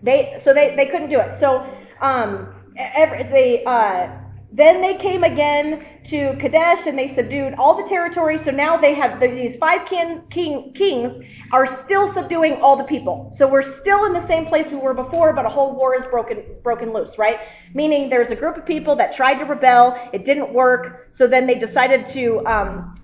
They 0.02 0.36
so 0.42 0.52
they 0.52 0.74
they 0.74 0.86
couldn't 0.86 1.10
do 1.10 1.20
it. 1.20 1.38
So 1.38 1.64
um, 2.02 2.54
every, 2.76 3.22
they, 3.24 3.64
uh, 3.64 4.08
then 4.54 4.82
they 4.82 4.96
came 4.96 5.24
again 5.24 5.86
to 6.04 6.36
Kadesh 6.38 6.86
and 6.86 6.98
they 6.98 7.08
subdued 7.08 7.54
all 7.54 7.74
the 7.74 7.88
territory. 7.88 8.36
So 8.38 8.50
now 8.50 8.76
they 8.76 8.92
have 8.92 9.18
the, 9.18 9.28
these 9.28 9.56
five 9.56 9.86
king, 9.86 10.22
king, 10.28 10.72
kings 10.74 11.18
are 11.52 11.66
still 11.66 12.06
subduing 12.06 12.60
all 12.60 12.76
the 12.76 12.84
people. 12.84 13.30
So 13.34 13.48
we're 13.48 13.62
still 13.62 14.04
in 14.04 14.12
the 14.12 14.26
same 14.26 14.44
place 14.46 14.70
we 14.70 14.76
were 14.76 14.92
before, 14.92 15.32
but 15.32 15.46
a 15.46 15.48
whole 15.48 15.74
war 15.74 15.94
is 15.94 16.04
broken 16.06 16.42
broken 16.62 16.92
loose, 16.92 17.16
right? 17.16 17.38
Meaning 17.72 18.10
there's 18.10 18.30
a 18.30 18.36
group 18.36 18.58
of 18.58 18.66
people 18.66 18.94
that 18.96 19.14
tried 19.14 19.34
to 19.34 19.44
rebel, 19.44 20.10
it 20.12 20.24
didn't 20.24 20.52
work. 20.52 21.06
So 21.10 21.26
then 21.26 21.46
they 21.46 21.54
decided 21.54 22.04
to 22.06 22.44
um, 22.46 22.94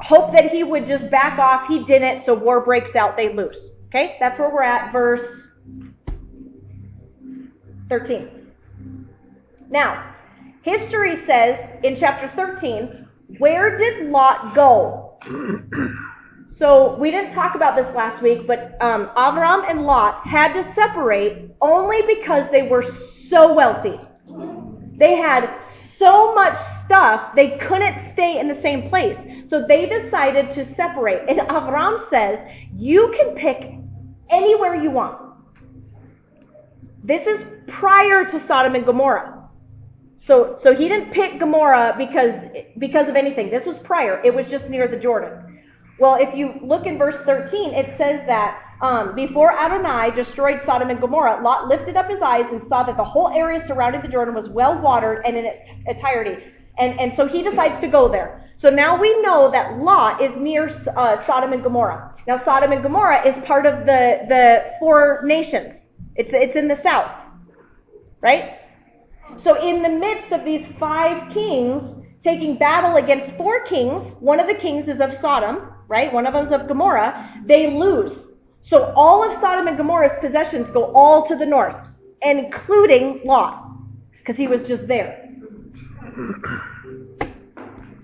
hope 0.00 0.32
that 0.34 0.50
he 0.50 0.62
would 0.62 0.86
just 0.86 1.10
back 1.10 1.38
off. 1.38 1.66
He 1.68 1.84
didn't. 1.84 2.24
So 2.24 2.34
war 2.34 2.60
breaks 2.62 2.94
out. 2.96 3.16
They 3.16 3.32
lose. 3.32 3.70
Okay, 3.86 4.16
that's 4.20 4.38
where 4.38 4.50
we're 4.50 4.62
at. 4.62 4.92
Verse 4.92 5.22
13. 7.88 8.37
Now, 9.70 10.14
history 10.62 11.14
says 11.16 11.58
in 11.82 11.94
chapter 11.94 12.28
13, 12.28 13.06
where 13.38 13.76
did 13.76 14.10
Lot 14.10 14.54
go? 14.54 15.18
so 16.48 16.96
we 16.96 17.10
didn't 17.10 17.32
talk 17.32 17.54
about 17.54 17.76
this 17.76 17.86
last 17.94 18.22
week, 18.22 18.46
but 18.46 18.76
um, 18.80 19.10
Avram 19.16 19.68
and 19.68 19.84
Lot 19.84 20.26
had 20.26 20.54
to 20.54 20.62
separate 20.72 21.50
only 21.60 22.00
because 22.02 22.48
they 22.50 22.62
were 22.62 22.82
so 22.82 23.52
wealthy. 23.52 24.00
They 24.96 25.16
had 25.16 25.62
so 25.62 26.34
much 26.34 26.58
stuff, 26.84 27.34
they 27.36 27.58
couldn't 27.58 27.98
stay 27.98 28.40
in 28.40 28.48
the 28.48 28.54
same 28.54 28.88
place. 28.88 29.18
So 29.46 29.64
they 29.66 29.86
decided 29.86 30.50
to 30.52 30.64
separate. 30.64 31.28
And 31.28 31.40
Avram 31.40 31.98
says, 32.08 32.40
you 32.74 33.12
can 33.16 33.34
pick 33.34 33.74
anywhere 34.30 34.74
you 34.74 34.90
want. 34.90 35.18
This 37.04 37.26
is 37.26 37.46
prior 37.66 38.24
to 38.24 38.38
Sodom 38.38 38.74
and 38.74 38.84
Gomorrah. 38.84 39.37
So, 40.18 40.58
so 40.62 40.74
he 40.74 40.88
didn't 40.88 41.12
pick 41.12 41.38
Gomorrah 41.38 41.94
because, 41.96 42.34
because 42.76 43.08
of 43.08 43.16
anything. 43.16 43.50
This 43.50 43.64
was 43.64 43.78
prior. 43.78 44.20
It 44.24 44.34
was 44.34 44.48
just 44.48 44.68
near 44.68 44.88
the 44.88 44.96
Jordan. 44.96 45.60
Well, 45.98 46.16
if 46.16 46.36
you 46.36 46.54
look 46.62 46.86
in 46.86 46.98
verse 46.98 47.18
13, 47.20 47.72
it 47.74 47.96
says 47.96 48.20
that 48.26 48.62
um, 48.80 49.14
before 49.14 49.52
Adonai 49.52 50.14
destroyed 50.14 50.62
Sodom 50.62 50.90
and 50.90 51.00
Gomorrah, 51.00 51.42
Lot 51.42 51.66
lifted 51.68 51.96
up 51.96 52.08
his 52.08 52.20
eyes 52.20 52.46
and 52.50 52.62
saw 52.62 52.82
that 52.84 52.96
the 52.96 53.04
whole 53.04 53.28
area 53.30 53.58
surrounding 53.58 54.02
the 54.02 54.08
Jordan 54.08 54.34
was 54.34 54.48
well 54.48 54.80
watered 54.80 55.22
and 55.24 55.36
in 55.36 55.44
its 55.44 55.64
entirety. 55.86 56.44
And, 56.78 56.98
and 57.00 57.12
so 57.12 57.26
he 57.26 57.42
decides 57.42 57.80
to 57.80 57.88
go 57.88 58.08
there. 58.08 58.48
So 58.54 58.70
now 58.70 59.00
we 59.00 59.20
know 59.22 59.50
that 59.50 59.78
Lot 59.78 60.20
is 60.20 60.36
near 60.36 60.70
uh, 60.96 61.24
Sodom 61.24 61.52
and 61.52 61.62
Gomorrah. 61.62 62.14
Now 62.26 62.36
Sodom 62.36 62.70
and 62.70 62.82
Gomorrah 62.82 63.26
is 63.26 63.36
part 63.46 63.66
of 63.66 63.86
the, 63.86 64.24
the 64.28 64.72
four 64.78 65.22
nations. 65.24 65.88
It's, 66.14 66.32
it's 66.32 66.54
in 66.54 66.68
the 66.68 66.76
south. 66.76 67.12
Right? 68.20 68.57
So 69.36 69.60
in 69.60 69.82
the 69.82 69.88
midst 69.88 70.32
of 70.32 70.44
these 70.44 70.66
five 70.78 71.30
kings 71.30 71.82
taking 72.22 72.56
battle 72.58 72.96
against 72.96 73.36
four 73.36 73.62
kings, 73.64 74.14
one 74.20 74.40
of 74.40 74.46
the 74.46 74.54
kings 74.54 74.88
is 74.88 75.00
of 75.00 75.12
Sodom, 75.12 75.72
right? 75.86 76.12
One 76.12 76.26
of 76.26 76.32
them 76.34 76.44
is 76.44 76.52
of 76.52 76.66
Gomorrah. 76.66 77.42
They 77.46 77.70
lose. 77.70 78.28
So 78.60 78.92
all 78.96 79.22
of 79.22 79.32
Sodom 79.34 79.68
and 79.68 79.76
Gomorrah's 79.76 80.16
possessions 80.20 80.70
go 80.70 80.92
all 80.92 81.22
to 81.26 81.36
the 81.36 81.46
north, 81.46 81.76
including 82.22 83.20
Lot, 83.24 83.70
because 84.18 84.36
he 84.36 84.48
was 84.48 84.66
just 84.66 84.86
there. 84.88 85.24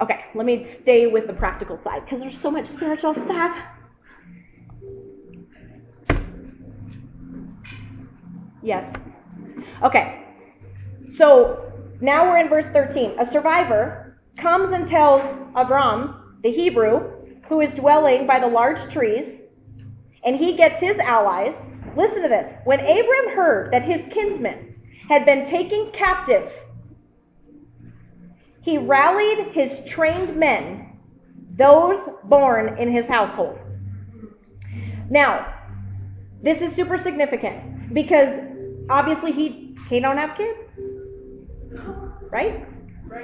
Okay, 0.01 0.25
let 0.35 0.47
me 0.47 0.63
stay 0.63 1.07
with 1.07 1.27
the 1.27 1.33
practical 1.33 1.77
side 1.77 2.05
because 2.05 2.21
there's 2.21 2.39
so 2.39 2.51
much 2.51 2.67
spiritual 2.67 3.15
stuff. 3.15 3.57
Yes. 8.63 8.95
Okay, 9.83 10.24
so 11.17 11.73
now 12.01 12.29
we're 12.29 12.39
in 12.39 12.49
verse 12.49 12.67
13. 12.67 13.19
A 13.21 13.31
survivor 13.31 14.19
comes 14.37 14.71
and 14.73 14.87
tells 14.87 15.23
Avram, 15.55 16.21
the 16.43 16.51
Hebrew, 16.51 17.11
who 17.49 17.61
is 17.61 17.73
dwelling 17.75 18.27
by 18.27 18.41
the 18.41 18.47
large 18.47 18.93
trees, 18.93 19.41
and 20.25 20.37
he 20.37 20.55
gets 20.55 20.81
his 20.81 20.99
allies. 20.99 21.55
Listen 21.97 22.23
to 22.23 22.29
this. 22.29 22.57
When 22.65 22.81
Abram 22.81 23.37
heard 23.37 23.73
that 23.73 23.83
his 23.83 24.05
kinsmen 24.11 24.75
had 25.09 25.25
been 25.25 25.47
taken 25.47 25.91
captive, 25.93 26.53
he 28.63 28.79
rallied 28.79 29.53
his 29.53 29.83
trained 29.87 30.35
men, 30.37 30.99
those 31.57 31.99
born 32.25 32.77
in 32.79 32.91
his 32.91 33.07
household. 33.07 33.61
Now, 35.11 35.55
this 36.43 36.61
is 36.61 36.75
super 36.75 36.99
significant 36.99 37.95
because 37.95 38.41
obviously 38.91 39.33
he 39.33 39.77
he 39.89 40.01
don't 40.01 40.17
have 40.17 40.37
kids, 40.37 40.64
right? 42.31 42.67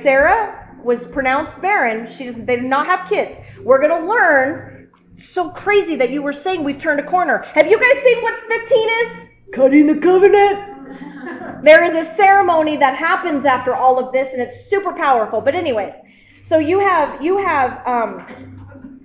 Sarah 0.03 0.77
was 0.83 1.07
pronounced 1.07 1.61
barren. 1.61 2.11
She 2.11 2.27
doesn't. 2.27 2.47
They 2.47 2.57
did 2.57 2.65
not 2.65 2.87
have 2.87 3.09
kids. 3.09 3.39
We're 3.63 3.81
gonna 3.81 4.07
learn. 4.07 4.89
So 5.17 5.51
crazy 5.51 5.97
that 5.97 6.11
you 6.11 6.23
were 6.23 6.33
saying 6.33 6.65
we've 6.65 6.79
turned 6.79 7.01
a 7.01 7.05
corner. 7.05 7.39
Have 7.55 7.67
you 7.67 7.79
guys 7.79 8.03
seen 8.03 8.23
what 8.23 8.35
15 8.49 8.89
is? 8.89 9.09
Cutting 9.53 9.87
the 9.87 9.97
covenant. 9.97 10.61
There 11.63 11.85
is 11.85 11.93
a 11.93 12.05
ceremony 12.05 12.77
that 12.79 12.95
happens 12.97 13.45
after 13.45 13.75
all 13.75 13.99
of 13.99 14.13
this, 14.13 14.29
and 14.33 14.41
it's 14.41 14.71
super 14.71 14.93
powerful. 14.95 15.43
But 15.43 15.55
anyways, 15.55 15.95
so 16.43 16.59
you 16.59 16.79
have 16.81 17.23
you 17.23 17.39
have 17.39 17.87
um 17.87 18.27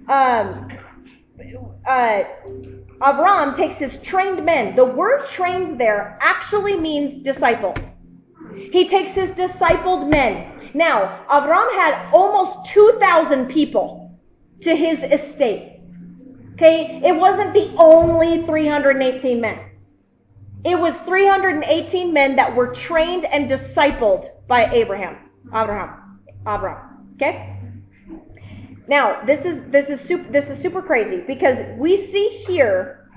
um 0.07 0.69
uh 1.85 2.23
Avram 3.01 3.55
takes 3.55 3.77
his 3.77 3.99
trained 3.99 4.45
men. 4.45 4.75
The 4.75 4.85
word 4.85 5.25
trained 5.27 5.79
there 5.79 6.17
actually 6.21 6.77
means 6.77 7.17
disciple. 7.17 7.75
He 8.55 8.87
takes 8.87 9.11
his 9.11 9.31
discipled 9.31 10.09
men. 10.09 10.71
Now, 10.73 11.25
Avram 11.29 11.71
had 11.73 12.09
almost 12.13 12.65
2,000 12.65 13.47
people 13.47 14.19
to 14.61 14.75
his 14.75 15.03
estate. 15.03 15.79
Okay? 16.53 17.01
It 17.03 17.15
wasn't 17.15 17.53
the 17.53 17.73
only 17.77 18.45
318 18.45 19.41
men. 19.41 19.59
It 20.63 20.79
was 20.79 20.99
318 21.01 22.11
men 22.11 22.35
that 22.37 22.55
were 22.55 22.73
trained 22.73 23.25
and 23.25 23.49
discipled 23.49 24.29
by 24.47 24.71
Abraham. 24.71 25.17
Abraham. 25.53 26.19
Abraham. 26.47 27.07
Okay? 27.15 27.55
Now, 28.87 29.23
this 29.25 29.45
is 29.45 29.63
this 29.65 29.89
is 29.89 29.99
super 29.99 30.31
this 30.31 30.49
is 30.49 30.61
super 30.61 30.81
crazy 30.81 31.23
because 31.25 31.57
we 31.77 31.97
see 31.97 32.29
here 32.45 33.09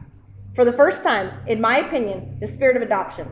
for 0.55 0.65
the 0.65 0.73
first 0.73 1.03
time, 1.03 1.47
in 1.47 1.61
my 1.61 1.79
opinion, 1.79 2.39
the 2.41 2.47
spirit 2.47 2.77
of 2.77 2.83
adoption. 2.83 3.29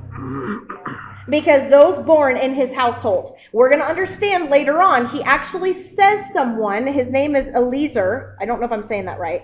Because 1.29 1.69
those 1.71 1.99
born 2.05 2.37
in 2.37 2.55
his 2.55 2.73
household. 2.73 3.37
We're 3.53 3.69
going 3.69 3.81
to 3.81 3.89
understand 3.89 4.49
later 4.49 4.81
on, 4.81 5.09
he 5.09 5.23
actually 5.25 5.73
says 5.73 6.21
someone, 6.33 6.87
his 6.87 7.11
name 7.11 7.35
is 7.35 7.49
Eliezer. 7.49 8.37
I 8.41 8.47
don't 8.47 8.61
know 8.61 8.67
if 8.67 8.73
I'm 8.73 8.85
saying 8.85 9.07
that 9.07 9.19
right. 9.19 9.43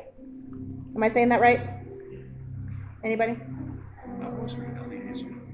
Am 0.95 1.03
I 1.03 1.09
saying 1.09 1.31
that 1.31 1.41
right? 1.41 1.61
Anybody? 3.05 3.37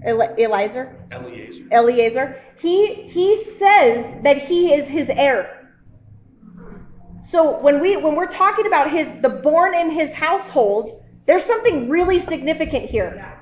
Eli- 0.06 0.34
Eliezer? 0.38 0.94
Eliezer. 1.12 1.64
Eliezer. 1.72 2.42
He 2.60 2.94
he 3.08 3.36
says 3.58 4.16
that 4.22 4.38
he 4.38 4.72
is 4.72 4.86
his 4.86 5.08
heir. 5.08 5.74
So 7.30 7.58
when 7.60 7.80
we 7.80 7.96
when 7.96 8.14
we're 8.16 8.26
talking 8.26 8.66
about 8.66 8.90
his 8.90 9.12
the 9.22 9.28
born 9.28 9.74
in 9.74 9.90
his 9.90 10.12
household, 10.12 11.02
there's 11.26 11.44
something 11.44 11.88
really 11.88 12.20
significant 12.20 12.86
here. 12.86 13.37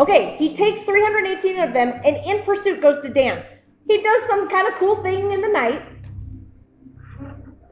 Okay, 0.00 0.34
he 0.38 0.56
takes 0.56 0.80
318 0.80 1.60
of 1.60 1.74
them 1.74 1.92
and 2.04 2.16
in 2.24 2.42
pursuit 2.42 2.80
goes 2.80 3.02
to 3.02 3.10
Dan. 3.10 3.44
He 3.86 4.00
does 4.00 4.22
some 4.28 4.48
kind 4.48 4.66
of 4.66 4.74
cool 4.76 5.02
thing 5.02 5.30
in 5.30 5.42
the 5.42 5.48
night. 5.48 5.82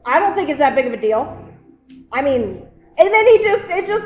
I 0.05 0.19
don't 0.19 0.35
think 0.35 0.49
it's 0.49 0.59
that 0.59 0.75
big 0.75 0.85
of 0.85 0.93
a 0.93 0.97
deal. 0.97 1.35
I 2.11 2.21
mean, 2.21 2.67
and 2.99 3.13
then 3.13 3.27
he 3.27 3.39
just 3.43 3.65
it 3.69 3.87
just 3.87 4.05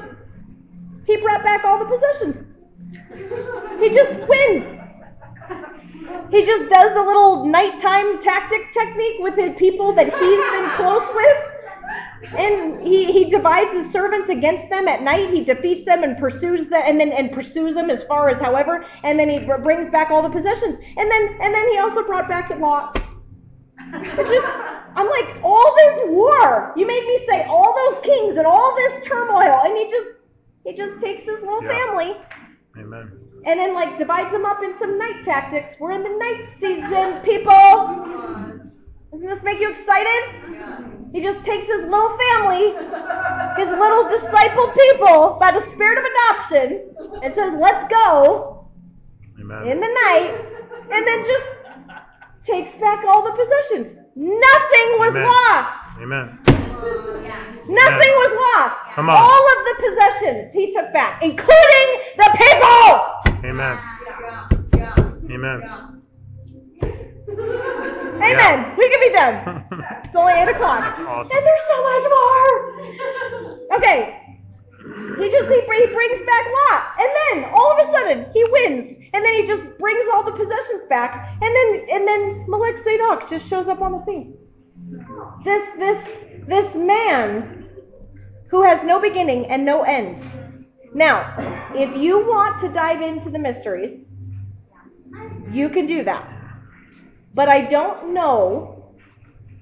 he 1.05 1.17
brought 1.17 1.43
back 1.43 1.65
all 1.65 1.79
the 1.79 1.85
possessions. 1.85 2.47
He 3.81 3.89
just 3.89 4.15
wins. 4.27 4.77
He 6.31 6.45
just 6.45 6.69
does 6.69 6.95
a 6.95 7.01
little 7.01 7.45
nighttime 7.45 8.21
tactic 8.21 8.71
technique 8.71 9.17
with 9.19 9.35
the 9.35 9.53
people 9.57 9.93
that 9.95 10.05
he's 10.05 10.51
been 10.51 10.69
close 10.77 11.03
with. 11.13 11.52
And 12.37 12.85
he, 12.87 13.11
he 13.11 13.29
divides 13.29 13.73
his 13.73 13.91
servants 13.91 14.29
against 14.29 14.69
them 14.69 14.87
at 14.87 15.01
night. 15.01 15.29
He 15.33 15.43
defeats 15.43 15.85
them 15.85 16.03
and 16.03 16.17
pursues 16.17 16.69
them 16.69 16.81
and 16.85 16.99
then 16.99 17.11
and 17.11 17.31
pursues 17.31 17.75
them 17.75 17.89
as 17.89 18.03
far 18.03 18.29
as 18.29 18.37
Hova, 18.39 18.85
and 19.03 19.19
then 19.19 19.29
he 19.29 19.39
brings 19.39 19.89
back 19.89 20.09
all 20.09 20.21
the 20.23 20.29
possessions. 20.29 20.77
And 20.97 21.11
then 21.11 21.37
and 21.41 21.53
then 21.53 21.69
he 21.71 21.77
also 21.79 22.03
brought 22.03 22.27
back 22.29 22.49
Lot. 22.59 22.99
It's 23.95 24.29
just 24.29 24.47
I'm 24.95 25.07
like, 25.09 25.37
all 25.43 25.75
this 25.75 26.01
war. 26.07 26.73
You 26.77 26.87
made 26.87 27.05
me 27.05 27.19
say 27.27 27.43
all 27.49 27.73
those 27.75 28.03
kings 28.03 28.37
and 28.37 28.45
all 28.45 28.75
this 28.75 29.05
turmoil, 29.05 29.59
and 29.65 29.77
he 29.77 29.87
just 29.89 30.07
he 30.65 30.73
just 30.73 30.99
takes 31.01 31.23
his 31.23 31.41
little 31.41 31.63
Yeah. 31.63 31.77
family 31.85 32.15
Amen. 32.79 33.11
and 33.45 33.59
then 33.59 33.73
like 33.73 33.97
divides 33.97 34.31
them 34.31 34.45
up 34.45 34.63
in 34.63 34.77
some 34.79 34.97
night 34.97 35.23
tactics. 35.25 35.75
We're 35.79 35.91
in 35.91 36.03
the 36.03 36.09
night 36.09 36.47
season, 36.59 37.19
people. 37.23 37.51
Doesn't 39.11 39.27
this 39.27 39.43
make 39.43 39.59
you 39.59 39.69
excited? 39.69 41.02
He 41.13 41.21
just 41.21 41.43
takes 41.45 41.67
his 41.67 41.83
little 41.83 42.09
family, 42.09 42.73
his 43.55 43.69
little 43.69 44.09
discipled 44.09 44.73
people 44.73 45.37
by 45.39 45.51
the 45.51 45.61
spirit 45.61 45.99
of 45.99 46.05
adoption, 46.05 46.95
and 47.21 47.33
says, 47.33 47.53
"Let's 47.53 47.85
go." 47.87 48.49
Amen. 49.39 49.67
in 49.67 49.79
the 49.79 49.87
night 50.05 50.31
and 50.91 51.07
then 51.07 51.25
just 51.25 51.45
takes 52.43 52.75
back 52.77 53.03
all 53.05 53.23
the 53.23 53.31
possessions. 53.31 53.95
Nothing 54.15 54.89
was 54.99 55.15
Amen. 55.15 55.27
lost. 55.27 55.99
Amen. 56.01 56.39
Nothing 57.65 58.13
was 58.13 58.55
lost. 58.55 58.93
Come 58.93 59.09
on. 59.09 59.17
All 59.17 59.43
of 59.53 59.65
the 59.65 59.75
possessions 59.87 60.53
he 60.53 60.71
took 60.71 60.91
back, 60.93 61.23
including 61.23 61.87
the 62.17 62.29
people. 62.37 63.43
Amen. 63.49 63.79
Amen. 65.31 66.02
Amen. 67.39 68.75
We 68.77 68.89
can 68.89 68.99
be 68.99 69.11
done. 69.13 69.63
It's 70.05 70.15
only 70.15 70.33
8 70.33 70.47
o'clock. 70.49 70.99
Awesome. 70.99 71.35
And 71.35 71.45
there's 71.45 71.67
so 71.67 71.77
much 71.83 72.03
more. 72.13 73.77
Okay. 73.77 74.23
He 75.17 75.31
just 75.31 75.49
he, 75.49 75.61
he 75.61 75.85
brings 75.87 76.19
back 76.19 76.45
Lot, 76.69 76.83
and 76.99 77.09
then 77.17 77.51
all 77.53 77.71
of 77.71 77.79
a 77.79 77.89
sudden 77.89 78.25
he 78.33 78.43
wins, 78.51 78.95
and 79.13 79.23
then 79.23 79.33
he 79.33 79.45
just 79.47 79.65
brings 79.79 80.05
all 80.13 80.23
the 80.23 80.33
possessions 80.33 80.85
back, 80.89 81.37
and 81.41 81.55
then 81.55 81.87
and 81.89 82.07
then 82.07 82.45
Malek 82.49 82.77
Zadok 82.77 83.29
just 83.29 83.49
shows 83.49 83.69
up 83.69 83.81
on 83.81 83.93
the 83.93 83.99
scene. 83.99 84.37
This 85.45 85.69
this 85.79 86.19
this 86.47 86.75
man 86.75 87.69
who 88.49 88.61
has 88.61 88.83
no 88.83 88.99
beginning 88.99 89.45
and 89.47 89.65
no 89.65 89.83
end. 89.83 90.19
Now, 90.93 91.33
if 91.73 91.95
you 91.97 92.19
want 92.19 92.59
to 92.59 92.67
dive 92.67 93.01
into 93.01 93.29
the 93.29 93.39
mysteries, 93.39 94.05
you 95.51 95.69
can 95.69 95.85
do 95.85 96.03
that. 96.03 96.32
But 97.33 97.49
I 97.49 97.61
don't 97.61 98.13
know 98.13 98.93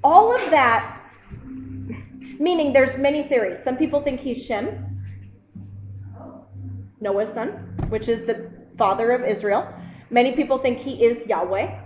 all 0.03 0.35
of 0.35 0.41
that 0.51 1.01
meaning 2.41 2.73
there's 2.73 2.97
many 2.97 3.23
theories. 3.23 3.59
Some 3.63 3.77
people 3.77 4.01
think 4.01 4.19
he's 4.19 4.43
Shem, 4.43 5.03
Noah's 6.99 7.29
son, 7.29 7.49
which 7.89 8.09
is 8.09 8.23
the 8.23 8.51
father 8.77 9.11
of 9.11 9.23
Israel. 9.23 9.71
Many 10.09 10.33
people 10.33 10.57
think 10.57 10.79
he 10.79 11.05
is 11.05 11.25
Yahweh. 11.27 11.79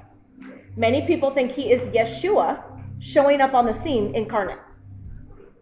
Many 0.77 1.05
people 1.05 1.31
think 1.31 1.51
he 1.51 1.71
is 1.71 1.81
Yeshua 1.89 2.63
showing 2.99 3.41
up 3.41 3.53
on 3.53 3.65
the 3.65 3.73
scene 3.73 4.15
incarnate. 4.15 4.59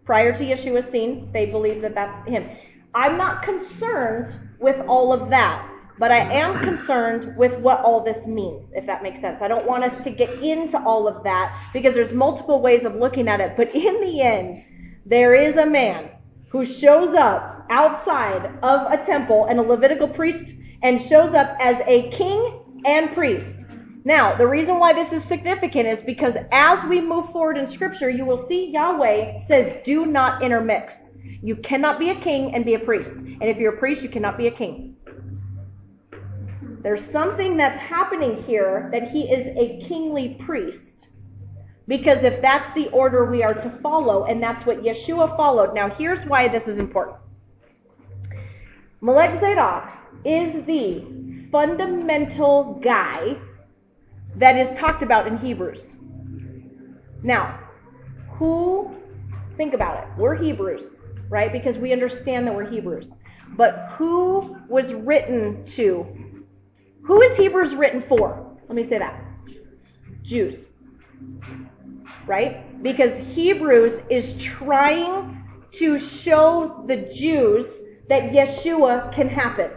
Prior 0.05 0.33
to 0.33 0.43
Yeshua's 0.43 0.85
scene, 0.85 1.29
they 1.33 1.47
believe 1.47 1.81
that 1.81 1.95
that's 1.95 2.27
him. 2.27 2.49
I'm 2.93 3.17
not 3.17 3.41
concerned 3.41 4.27
with 4.59 4.79
all 4.87 5.11
of 5.11 5.29
that, 5.31 5.67
but 5.99 6.11
I 6.11 6.19
am 6.33 6.63
concerned 6.63 7.37
with 7.37 7.55
what 7.59 7.79
all 7.81 8.03
this 8.03 8.25
means, 8.25 8.65
if 8.73 8.85
that 8.87 9.03
makes 9.03 9.19
sense. 9.19 9.41
I 9.41 9.47
don't 9.47 9.67
want 9.67 9.83
us 9.83 10.03
to 10.03 10.09
get 10.09 10.29
into 10.41 10.81
all 10.83 11.07
of 11.07 11.23
that 11.23 11.69
because 11.73 11.93
there's 11.93 12.13
multiple 12.13 12.61
ways 12.61 12.83
of 12.83 12.95
looking 12.95 13.27
at 13.27 13.39
it, 13.39 13.55
but 13.55 13.73
in 13.75 14.01
the 14.01 14.21
end, 14.21 14.63
there 15.05 15.35
is 15.35 15.57
a 15.57 15.65
man 15.65 16.09
who 16.49 16.65
shows 16.65 17.13
up 17.13 17.65
outside 17.69 18.45
of 18.61 18.91
a 18.91 19.03
temple 19.05 19.45
and 19.45 19.59
a 19.59 19.61
Levitical 19.61 20.07
priest 20.07 20.53
and 20.81 21.01
shows 21.01 21.33
up 21.33 21.55
as 21.59 21.81
a 21.87 22.09
king 22.09 22.81
and 22.85 23.13
priest. 23.13 23.65
Now, 24.05 24.35
the 24.35 24.47
reason 24.47 24.79
why 24.79 24.91
this 24.93 25.13
is 25.13 25.23
significant 25.23 25.87
is 25.87 26.01
because 26.01 26.35
as 26.51 26.83
we 26.89 26.99
move 26.99 27.31
forward 27.31 27.57
in 27.57 27.67
scripture, 27.67 28.09
you 28.09 28.25
will 28.25 28.47
see 28.47 28.69
Yahweh 28.69 29.39
says, 29.47 29.77
do 29.85 30.05
not 30.05 30.43
intermix. 30.43 31.11
You 31.41 31.55
cannot 31.55 31.99
be 31.99 32.09
a 32.09 32.19
king 32.19 32.53
and 32.53 32.65
be 32.65 32.73
a 32.73 32.79
priest. 32.79 33.13
And 33.13 33.43
if 33.43 33.57
you're 33.57 33.75
a 33.75 33.77
priest, 33.77 34.03
you 34.03 34.09
cannot 34.09 34.37
be 34.37 34.47
a 34.47 34.51
king. 34.51 34.97
There's 36.83 37.03
something 37.03 37.55
that's 37.55 37.79
happening 37.79 38.43
here 38.43 38.89
that 38.91 39.09
he 39.09 39.23
is 39.23 39.47
a 39.57 39.81
kingly 39.87 40.37
priest. 40.45 41.09
Because 41.87 42.23
if 42.23 42.41
that's 42.41 42.71
the 42.73 42.89
order 42.89 43.25
we 43.25 43.41
are 43.41 43.53
to 43.53 43.69
follow, 43.81 44.25
and 44.25 44.43
that's 44.43 44.65
what 44.65 44.83
Yeshua 44.83 45.35
followed. 45.35 45.73
Now, 45.73 45.89
here's 45.89 46.25
why 46.25 46.47
this 46.49 46.67
is 46.67 46.77
important. 46.77 47.17
Melech 49.01 49.39
Zadok 49.39 49.91
is 50.23 50.65
the 50.65 51.05
fundamental 51.51 52.79
guy 52.81 53.37
that 54.35 54.57
is 54.57 54.69
talked 54.77 55.03
about 55.03 55.27
in 55.27 55.37
Hebrews. 55.37 55.95
Now, 57.21 57.59
who, 58.31 58.93
think 59.55 59.73
about 59.73 60.03
it, 60.03 60.09
we're 60.17 60.35
Hebrews, 60.35 60.95
right? 61.29 61.51
Because 61.51 61.77
we 61.77 61.93
understand 61.93 62.47
that 62.47 62.55
we're 62.55 62.69
Hebrews. 62.69 63.11
But 63.55 63.89
who 63.91 64.57
was 64.67 64.93
written 64.93 65.63
to? 65.65 66.22
Who 67.03 67.21
is 67.21 67.35
Hebrews 67.37 67.75
written 67.75 68.01
for? 68.01 68.57
Let 68.67 68.75
me 68.75 68.83
say 68.83 68.97
that. 68.97 69.21
Jews. 70.21 70.69
Right? 72.25 72.81
Because 72.81 73.17
Hebrews 73.35 74.01
is 74.09 74.35
trying 74.41 75.45
to 75.71 75.99
show 75.99 76.83
the 76.87 76.97
Jews 77.13 77.67
that 78.09 78.31
Yeshua 78.31 79.11
can 79.11 79.27
happen. 79.27 79.71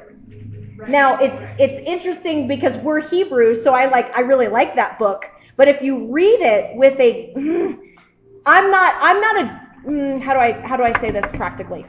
Now 0.88 1.18
it's 1.18 1.42
it's 1.58 1.80
interesting 1.88 2.46
because 2.46 2.76
we're 2.78 3.00
Hebrews, 3.00 3.64
so 3.64 3.74
I 3.74 3.86
like 3.86 4.16
I 4.16 4.20
really 4.20 4.46
like 4.46 4.76
that 4.76 4.98
book. 4.98 5.24
But 5.56 5.68
if 5.68 5.82
you 5.82 6.12
read 6.12 6.40
it 6.40 6.76
with 6.76 7.00
a, 7.00 7.32
I'm 8.46 8.70
not 8.70 8.94
I'm 9.00 9.20
not 9.20 9.36
a 9.36 9.68
mm, 9.88 10.22
how 10.22 10.34
do 10.34 10.38
I 10.38 10.52
how 10.66 10.76
do 10.76 10.84
I 10.84 10.92
say 11.00 11.10
this 11.10 11.28
practically? 11.32 11.86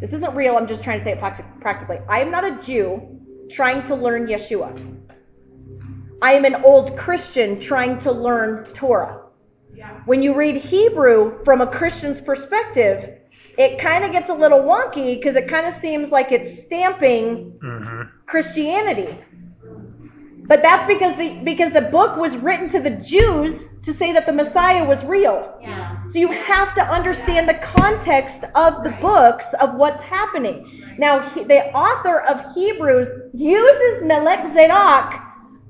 This 0.00 0.12
isn't 0.12 0.34
real. 0.34 0.56
I'm 0.56 0.66
just 0.66 0.82
trying 0.82 0.98
to 0.98 1.04
say 1.04 1.12
it 1.12 1.20
practically. 1.60 1.98
I 2.08 2.20
am 2.20 2.30
not 2.30 2.44
a 2.44 2.60
Jew 2.62 3.19
trying 3.50 3.82
to 3.88 3.94
learn 3.94 4.26
Yeshua. 4.26 4.70
I 6.22 6.32
am 6.32 6.44
an 6.44 6.56
old 6.64 6.96
Christian 6.96 7.60
trying 7.60 7.98
to 8.00 8.12
learn 8.12 8.66
Torah. 8.74 9.20
When 10.06 10.22
you 10.22 10.34
read 10.34 10.56
Hebrew 10.56 11.44
from 11.44 11.60
a 11.60 11.66
Christian's 11.66 12.20
perspective, 12.20 13.18
it 13.58 13.78
kind 13.78 14.04
of 14.04 14.12
gets 14.12 14.30
a 14.30 14.34
little 14.34 14.60
wonky 14.60 15.16
because 15.16 15.36
it 15.36 15.48
kind 15.48 15.66
of 15.66 15.74
seems 15.74 16.10
like 16.10 16.32
it's 16.32 16.62
stamping 16.62 17.58
mm-hmm. 17.62 18.02
Christianity. 18.26 19.18
But 20.50 20.62
that's 20.62 20.84
because 20.86 21.16
the 21.16 21.40
because 21.44 21.70
the 21.70 21.82
book 21.82 22.16
was 22.16 22.36
written 22.36 22.68
to 22.70 22.80
the 22.80 22.90
Jews 22.90 23.68
to 23.82 23.94
say 23.94 24.12
that 24.12 24.26
the 24.26 24.32
Messiah 24.32 24.84
was 24.84 25.04
real. 25.04 25.58
Yeah. 25.60 26.02
So 26.10 26.18
you 26.18 26.32
have 26.32 26.74
to 26.74 26.82
understand 26.82 27.48
the 27.48 27.54
context 27.54 28.42
of 28.56 28.82
the 28.82 28.90
books 29.00 29.54
of 29.60 29.74
what's 29.74 30.02
happening. 30.02 30.79
Now 31.00 31.30
he, 31.30 31.44
the 31.44 31.64
author 31.72 32.20
of 32.20 32.54
Hebrews 32.54 33.08
uses 33.32 34.02
Melech 34.02 34.46
Zadok 34.52 35.14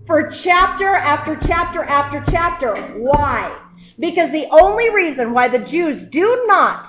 for 0.04 0.28
chapter 0.28 0.88
after 0.88 1.36
chapter 1.36 1.84
after 1.84 2.24
chapter. 2.32 2.74
Why? 2.98 3.56
Because 4.00 4.32
the 4.32 4.48
only 4.50 4.90
reason 4.90 5.32
why 5.32 5.46
the 5.46 5.60
Jews 5.60 6.04
do 6.06 6.46
not 6.48 6.88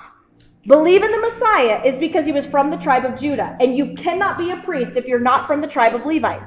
believe 0.66 1.04
in 1.04 1.12
the 1.12 1.20
Messiah 1.20 1.82
is 1.84 1.96
because 1.96 2.26
he 2.26 2.32
was 2.32 2.44
from 2.44 2.72
the 2.72 2.78
tribe 2.78 3.04
of 3.04 3.16
Judah. 3.16 3.56
And 3.60 3.76
you 3.78 3.94
cannot 3.94 4.38
be 4.38 4.50
a 4.50 4.56
priest 4.56 4.94
if 4.96 5.04
you're 5.04 5.20
not 5.20 5.46
from 5.46 5.60
the 5.60 5.68
tribe 5.68 5.94
of 5.94 6.04
Levi. 6.04 6.40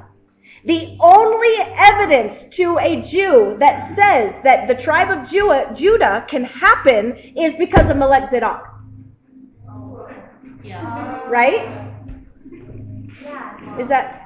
The 0.66 0.98
only 1.00 1.54
evidence 1.78 2.44
to 2.56 2.78
a 2.78 3.00
Jew 3.00 3.56
that 3.58 3.76
says 3.76 4.38
that 4.44 4.68
the 4.68 4.74
tribe 4.74 5.08
of 5.08 5.26
Judah 5.26 6.26
can 6.28 6.44
happen 6.44 7.16
is 7.16 7.54
because 7.56 7.88
of 7.88 7.96
Melech 7.96 8.30
Zadok. 8.30 8.68
Yeah. 10.62 11.26
Right? 11.28 11.85
Is 13.78 13.88
that 13.88 14.22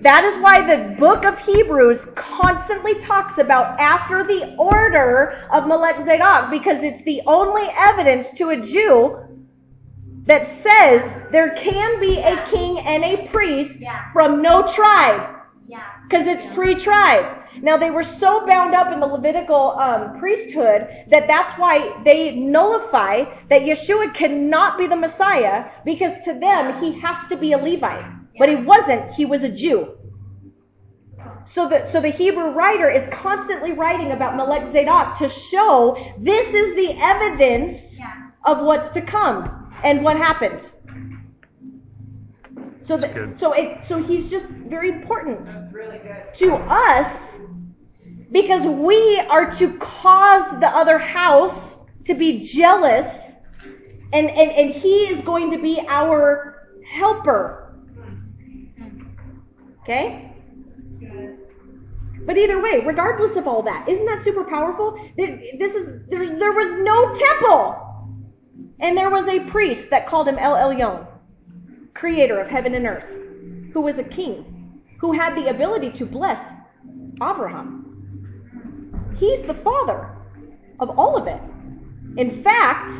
that 0.00 0.24
is 0.24 0.36
why 0.42 0.62
the 0.62 0.96
book 0.96 1.24
of 1.24 1.38
Hebrews 1.38 2.08
constantly 2.16 2.98
talks 2.98 3.38
about 3.38 3.78
after 3.78 4.24
the 4.24 4.56
order 4.56 5.46
of 5.52 5.68
Melech 5.68 6.02
Zadok, 6.02 6.50
because 6.50 6.82
it's 6.82 7.02
the 7.04 7.22
only 7.26 7.68
evidence 7.76 8.32
to 8.32 8.50
a 8.50 8.60
Jew 8.60 9.18
that 10.24 10.46
says 10.46 11.14
there 11.30 11.54
can 11.54 12.00
be 12.00 12.18
a 12.18 12.44
king 12.46 12.80
and 12.80 13.04
a 13.04 13.28
priest 13.28 13.84
from 14.12 14.42
no 14.42 14.66
tribe. 14.66 15.36
Because 16.08 16.26
it's 16.26 16.46
pre-tribe. 16.54 17.41
Now 17.60 17.76
they 17.76 17.90
were 17.90 18.02
so 18.02 18.46
bound 18.46 18.74
up 18.74 18.92
in 18.92 19.00
the 19.00 19.06
Levitical 19.06 19.72
um, 19.78 20.18
priesthood 20.18 20.88
that 21.08 21.28
that's 21.28 21.52
why 21.54 22.02
they 22.04 22.34
nullify 22.34 23.24
that 23.48 23.62
Yeshua 23.62 24.14
cannot 24.14 24.78
be 24.78 24.86
the 24.86 24.96
Messiah 24.96 25.66
because 25.84 26.18
to 26.24 26.34
them 26.38 26.80
he 26.80 26.98
has 27.00 27.26
to 27.28 27.36
be 27.36 27.52
a 27.52 27.58
Levite. 27.58 28.04
But 28.38 28.48
he 28.48 28.56
wasn't. 28.56 29.12
He 29.12 29.26
was 29.26 29.42
a 29.42 29.50
Jew. 29.50 29.98
So 31.44 31.68
the, 31.68 31.86
so 31.86 32.00
the 32.00 32.08
Hebrew 32.08 32.50
writer 32.50 32.88
is 32.90 33.06
constantly 33.12 33.72
writing 33.72 34.12
about 34.12 34.36
Melech 34.36 34.66
Zadok 34.68 35.18
to 35.18 35.28
show 35.28 35.96
this 36.18 36.54
is 36.54 36.74
the 36.74 36.96
evidence 37.00 37.98
yeah. 37.98 38.28
of 38.44 38.64
what's 38.64 38.90
to 38.90 39.02
come 39.02 39.72
and 39.82 40.02
what 40.02 40.16
happened. 40.16 40.72
So 42.84 42.96
that, 42.96 43.38
so 43.38 43.52
it, 43.52 43.84
so 43.86 44.02
he's 44.02 44.28
just 44.28 44.46
very 44.46 44.90
important 44.90 45.48
really 45.72 46.00
to 46.34 46.54
us 46.54 47.38
because 48.32 48.66
we 48.66 49.20
are 49.28 49.50
to 49.52 49.76
cause 49.78 50.50
the 50.60 50.68
other 50.68 50.98
house 50.98 51.76
to 52.04 52.14
be 52.14 52.40
jealous 52.40 53.06
and, 54.12 54.28
and, 54.28 54.50
and 54.50 54.74
he 54.74 55.06
is 55.06 55.22
going 55.22 55.50
to 55.50 55.58
be 55.58 55.80
our 55.88 56.68
helper. 56.86 57.74
Okay? 59.82 60.32
But 62.24 62.38
either 62.38 62.60
way, 62.60 62.82
regardless 62.84 63.36
of 63.36 63.48
all 63.48 63.62
that, 63.62 63.88
isn't 63.88 64.06
that 64.06 64.22
super 64.22 64.44
powerful? 64.44 64.98
This 65.16 65.74
is 65.74 66.02
there, 66.08 66.38
there 66.38 66.52
was 66.52 66.84
no 66.84 67.12
temple, 67.14 68.16
and 68.78 68.96
there 68.96 69.10
was 69.10 69.26
a 69.26 69.40
priest 69.50 69.90
that 69.90 70.06
called 70.06 70.28
him 70.28 70.38
El 70.38 70.54
Elyon, 70.54 71.06
creator 71.94 72.40
of 72.40 72.48
heaven 72.48 72.74
and 72.74 72.86
earth, 72.86 73.04
who 73.72 73.80
was 73.80 73.98
a 73.98 74.04
king, 74.04 74.80
who 75.00 75.12
had 75.12 75.36
the 75.36 75.48
ability 75.48 75.90
to 75.92 76.06
bless 76.06 76.40
Abraham. 77.16 77.81
He's 79.22 79.40
the 79.42 79.54
father 79.54 80.10
of 80.80 80.98
all 80.98 81.16
of 81.16 81.28
it. 81.28 81.40
In 82.16 82.42
fact, 82.42 82.90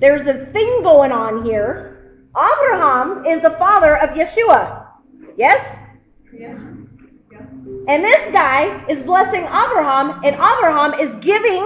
there's 0.00 0.26
a 0.26 0.46
thing 0.46 0.82
going 0.82 1.12
on 1.12 1.44
here. 1.44 2.18
Abraham 2.36 3.24
is 3.24 3.40
the 3.40 3.50
father 3.50 3.96
of 3.96 4.10
Yeshua. 4.10 4.88
Yes? 5.36 5.78
Yeah. 6.36 6.58
And 7.86 8.02
this 8.02 8.32
guy 8.32 8.84
is 8.88 9.04
blessing 9.04 9.42
Abraham, 9.42 10.20
and 10.24 10.34
Abraham 10.34 10.94
is 10.94 11.14
giving 11.24 11.62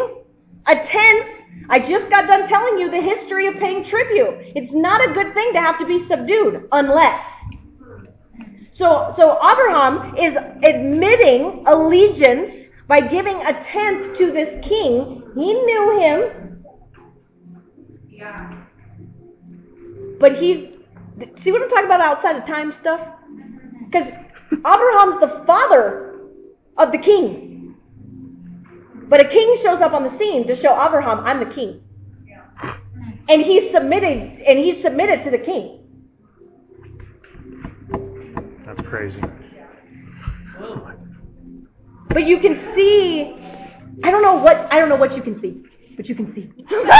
a 0.66 0.76
tenth. 0.76 1.26
I 1.70 1.78
just 1.78 2.10
got 2.10 2.26
done 2.26 2.46
telling 2.46 2.78
you 2.78 2.90
the 2.90 3.00
history 3.00 3.46
of 3.46 3.54
paying 3.56 3.82
tribute. 3.82 4.52
It's 4.54 4.72
not 4.72 5.00
a 5.08 5.14
good 5.14 5.32
thing 5.32 5.54
to 5.54 5.60
have 5.62 5.78
to 5.78 5.86
be 5.86 5.98
subdued 5.98 6.68
unless. 6.70 7.24
So, 8.72 9.10
so 9.16 9.38
Abraham 9.42 10.18
is 10.18 10.36
admitting 10.62 11.64
allegiance 11.66 12.61
by 12.92 13.00
giving 13.00 13.40
a 13.46 13.58
tenth 13.62 14.18
to 14.18 14.30
this 14.32 14.50
king. 14.62 15.22
He 15.34 15.54
knew 15.54 15.98
him. 15.98 16.62
Yeah. 18.06 18.64
But 20.20 20.38
he's, 20.38 20.68
see 21.36 21.52
what 21.52 21.62
I'm 21.62 21.70
talking 21.70 21.86
about 21.86 22.02
outside 22.02 22.36
of 22.36 22.44
time 22.44 22.70
stuff? 22.70 23.00
Because 23.86 24.12
Abraham's 24.52 25.18
the 25.20 25.42
father 25.46 26.20
of 26.76 26.92
the 26.92 26.98
king. 26.98 27.76
But 29.08 29.22
a 29.22 29.24
king 29.24 29.56
shows 29.62 29.80
up 29.80 29.94
on 29.94 30.02
the 30.02 30.10
scene 30.10 30.46
to 30.48 30.54
show 30.54 30.74
Abraham, 30.74 31.20
I'm 31.20 31.38
the 31.38 31.46
king. 31.46 31.82
Yeah. 32.28 32.76
And 33.30 33.40
he's 33.40 33.70
submitted 33.70 34.38
and 34.46 34.58
he's 34.58 34.82
submitted 34.82 35.22
to 35.22 35.30
the 35.30 35.38
king. 35.38 35.78
That's 38.66 38.82
crazy. 38.82 39.22
But 42.12 42.26
you 42.26 42.38
can 42.38 42.54
see 42.54 43.34
I 44.04 44.10
don't 44.10 44.22
know 44.22 44.34
what 44.34 44.72
I 44.72 44.78
don't 44.78 44.88
know 44.88 44.96
what 44.96 45.16
you 45.16 45.22
can 45.22 45.38
see, 45.38 45.62
but 45.96 46.08
you 46.08 46.14
can 46.14 46.26
see. 46.26 46.50
I 46.70 46.70
don't 46.70 46.86
know 46.86 46.92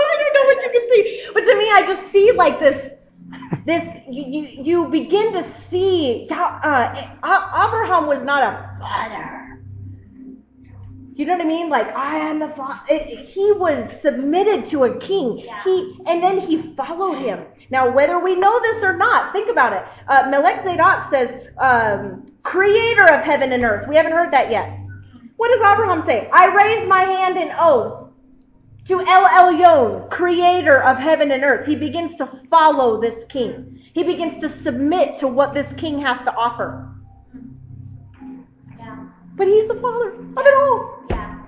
I 0.00 0.16
don't 0.22 0.34
know 0.34 0.44
what 0.44 0.62
you 0.62 0.70
can 0.70 0.88
see. 0.90 1.30
But 1.34 1.44
to 1.44 1.56
me 1.58 1.70
I 1.70 1.84
just 1.86 2.10
see 2.12 2.32
like 2.32 2.58
this 2.58 2.94
this 3.66 3.84
you, 4.08 4.24
you, 4.24 4.64
you 4.64 4.88
begin 4.88 5.32
to 5.32 5.42
see 5.42 6.26
uh, 6.30 7.10
Abraham 7.24 8.06
was 8.06 8.22
not 8.22 8.42
a 8.42 8.78
father. 8.80 9.38
You 11.14 11.26
know 11.26 11.32
what 11.32 11.42
I 11.42 11.46
mean? 11.46 11.68
Like 11.68 11.94
I 11.96 12.16
am 12.16 12.38
the 12.38 12.48
father. 12.50 12.98
He 12.98 13.52
was 13.52 13.90
submitted 14.00 14.66
to 14.70 14.84
a 14.84 14.98
king. 14.98 15.40
Yeah. 15.40 15.62
He 15.64 15.98
and 16.06 16.22
then 16.22 16.40
he 16.40 16.74
followed 16.76 17.18
him. 17.18 17.44
Now, 17.70 17.90
whether 17.90 18.18
we 18.18 18.36
know 18.36 18.60
this 18.62 18.82
or 18.82 18.96
not, 18.96 19.32
think 19.32 19.50
about 19.50 19.72
it. 19.72 19.84
Uh, 20.08 20.28
Melech 20.30 20.64
Zadok 20.64 21.10
says, 21.10 21.48
um, 21.58 22.32
"Creator 22.42 23.04
of 23.04 23.20
heaven 23.20 23.52
and 23.52 23.64
earth." 23.64 23.86
We 23.88 23.96
haven't 23.96 24.12
heard 24.12 24.32
that 24.32 24.50
yet. 24.50 24.78
What 25.36 25.50
does 25.50 25.60
Abraham 25.60 26.04
say? 26.04 26.28
I 26.32 26.54
raise 26.54 26.86
my 26.86 27.02
hand 27.02 27.36
in 27.36 27.50
oath 27.58 28.10
to 28.86 29.00
El 29.00 29.24
Elyon, 29.26 30.10
creator 30.10 30.82
of 30.82 30.96
heaven 30.96 31.30
and 31.30 31.44
earth. 31.44 31.66
He 31.66 31.76
begins 31.76 32.16
to 32.16 32.28
follow 32.50 33.00
this 33.00 33.24
king. 33.28 33.80
He 33.92 34.02
begins 34.02 34.38
to 34.38 34.48
submit 34.48 35.18
to 35.18 35.28
what 35.28 35.54
this 35.54 35.72
king 35.74 36.00
has 36.00 36.18
to 36.20 36.34
offer. 36.34 36.88
Yeah. 38.78 38.96
But 39.36 39.46
he's 39.46 39.68
the 39.68 39.74
father 39.74 40.14
of 40.14 40.46
it 40.46 40.54
all. 40.54 41.04
Yeah. 41.10 41.38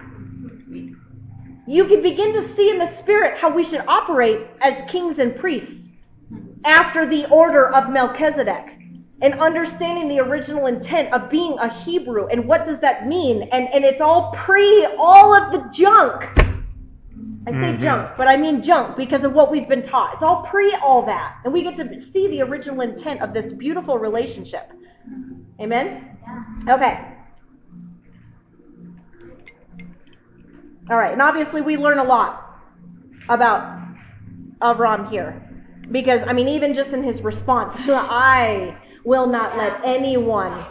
You 1.67 1.85
can 1.87 2.03
begin 2.03 2.33
to 2.35 2.43
see 2.43 2.71
in 2.71 2.79
the 2.79 2.87
spirit 2.87 3.39
how 3.39 3.51
we 3.51 3.65
should 3.65 3.85
operate 3.89 4.47
as 4.61 4.89
kings 4.91 5.19
and 5.19 5.35
priests. 5.37 5.89
after 6.65 7.07
the 7.07 7.27
order 7.27 7.75
of 7.75 7.91
Melchizedek 7.91 8.80
and 9.23 9.35
understanding 9.35 10.09
the 10.09 10.21
original 10.21 10.67
intent 10.67 11.13
of 11.13 11.29
being 11.31 11.59
a 11.59 11.69
Hebrew 11.69 12.27
and 12.29 12.47
what 12.47 12.65
does 12.65 12.79
that 12.81 13.07
mean. 13.07 13.43
And, 13.53 13.69
and 13.73 13.85
it's 13.85 14.01
all 14.01 14.33
pre 14.33 14.87
all 14.99 15.35
of 15.35 15.53
the 15.53 15.69
junk. 15.73 16.25
I 17.47 17.53
say 17.53 17.73
Mhm. 17.75 17.81
junk, 17.81 18.11
but 18.17 18.29
I 18.29 18.37
mean 18.37 18.63
junk 18.63 18.97
because 18.97 19.25
of 19.25 19.33
what 19.33 19.51
we've 19.51 19.69
been 19.69 19.83
taught. 19.83 20.15
It's 20.15 20.23
all 20.23 20.43
pre 20.45 20.75
all 20.75 21.03
that. 21.07 21.37
And 21.45 21.53
we 21.53 21.63
get 21.63 21.77
to 21.77 21.99
see 22.01 22.29
the 22.29 22.43
original 22.43 22.81
intent 22.83 23.23
of 23.23 23.33
this 23.33 23.53
beautiful 23.53 23.99
relationship. 23.99 24.71
Amen? 25.61 26.17
Okay. 26.69 27.01
All 30.91 30.97
right. 30.97 31.13
And 31.13 31.23
obviously 31.23 31.61
we 31.61 31.77
learn 31.77 31.99
a 31.99 32.05
lot 32.05 32.61
about 33.29 33.79
Avram 34.61 35.09
here. 35.09 35.47
Because, 35.91 36.23
I 36.23 36.33
mean, 36.33 36.47
even 36.49 36.75
just 36.75 36.93
in 36.93 37.03
his 37.03 37.21
response, 37.23 37.89
I 37.89 38.77
will 39.05 39.27
not 39.27 39.57
let 39.57 39.81
anyone, 39.85 40.65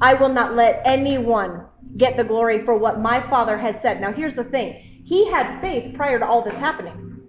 I 0.00 0.14
will 0.14 0.28
not 0.28 0.54
let 0.54 0.82
anyone 0.84 1.66
get 1.96 2.16
the 2.16 2.24
glory 2.24 2.64
for 2.64 2.76
what 2.76 3.00
my 3.00 3.20
father 3.28 3.58
has 3.58 3.80
said. 3.80 4.00
Now, 4.00 4.12
here's 4.12 4.34
the 4.34 4.44
thing. 4.44 5.02
He 5.04 5.30
had 5.30 5.60
faith 5.60 5.94
prior 5.94 6.18
to 6.18 6.26
all 6.26 6.42
this 6.42 6.54
happening, 6.54 7.20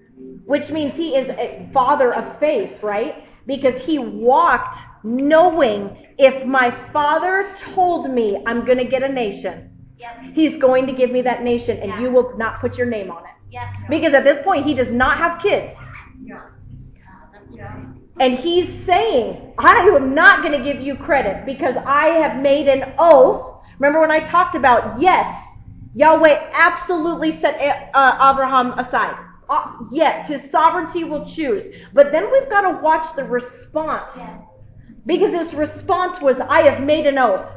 which 0.46 0.70
means 0.70 0.96
he 0.96 1.16
is 1.16 1.30
a 1.30 1.70
father 1.74 2.14
of 2.14 2.40
faith, 2.40 2.82
right? 2.84 3.26
Because 3.48 3.82
he 3.82 3.98
walked 3.98 4.78
knowing 5.04 6.08
if 6.18 6.46
my 6.46 6.70
father 6.94 7.56
told 7.74 8.12
me 8.12 8.44
I'm 8.46 8.66
going 8.66 8.78
to 8.78 8.86
get 8.86 9.04
a 9.04 9.10
nation, 9.10 9.70
Yep. 9.98 10.34
he's 10.34 10.58
going 10.58 10.88
to 10.88 10.94
give 10.94 11.12
me 11.12 11.22
that 11.22 11.44
nation 11.44 11.78
and 11.78 12.02
you 12.02 12.10
will 12.12 12.36
not 12.38 12.60
put 12.60 12.78
your 12.78 12.88
name 12.88 13.12
on 13.12 13.24
it. 13.24 13.32
Yep. 13.52 13.64
Because 13.90 14.14
at 14.14 14.24
this 14.24 14.42
point, 14.44 14.66
he 14.66 14.74
does 14.74 14.88
not 14.88 15.18
have 15.18 15.42
kids. 15.42 15.76
Yeah. 16.24 17.86
And 18.20 18.38
he's 18.38 18.70
saying, 18.86 19.54
I 19.58 19.78
am 19.96 20.14
not 20.14 20.44
going 20.44 20.58
to 20.58 20.64
give 20.64 20.82
you 20.82 20.96
credit 20.96 21.46
because 21.46 21.76
I 21.86 22.08
have 22.08 22.42
made 22.42 22.68
an 22.68 22.94
oath. 22.98 23.62
Remember 23.80 24.00
when 24.02 24.12
I 24.12 24.20
talked 24.20 24.56
about, 24.56 25.00
yes, 25.02 25.28
Yahweh 25.96 26.50
absolutely 26.54 27.32
set 27.32 27.56
uh, 27.94 28.32
Abraham 28.32 28.78
aside. 28.78 29.16
Uh, 29.50 29.74
yes, 29.92 30.28
his 30.28 30.50
sovereignty 30.50 31.04
will 31.04 31.26
choose. 31.26 31.66
But 31.94 32.12
then 32.12 32.32
we've 32.32 32.50
got 32.50 32.62
to 32.62 32.80
watch 32.82 33.06
the 33.16 33.24
response. 33.24 34.14
Because 35.06 35.32
his 35.34 35.54
response 35.54 36.22
was, 36.22 36.40
I 36.40 36.62
have 36.64 36.82
made 36.84 37.06
an 37.08 37.18
oath. 37.18 37.48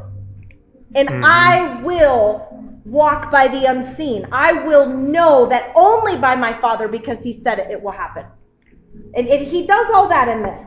And 0.94 1.09
Mhm. 1.09 1.22
I 1.24 1.82
will 1.82 2.48
walk 2.84 3.30
by 3.30 3.48
the 3.48 3.64
unseen. 3.66 4.26
I 4.32 4.52
will 4.52 4.86
know 4.88 5.46
that 5.48 5.72
only 5.74 6.16
by 6.16 6.34
my 6.36 6.59
Father, 6.61 6.88
because 6.88 7.22
he 7.22 7.32
said 7.32 7.59
it, 7.59 7.70
it 7.70 7.82
will 7.82 7.92
happen. 7.92 8.24
And, 9.14 9.28
and 9.28 9.47
he 9.47 9.66
does 9.66 9.86
all 9.95 10.09
that 10.09 10.28
in 10.28 10.42
this. 10.42 10.61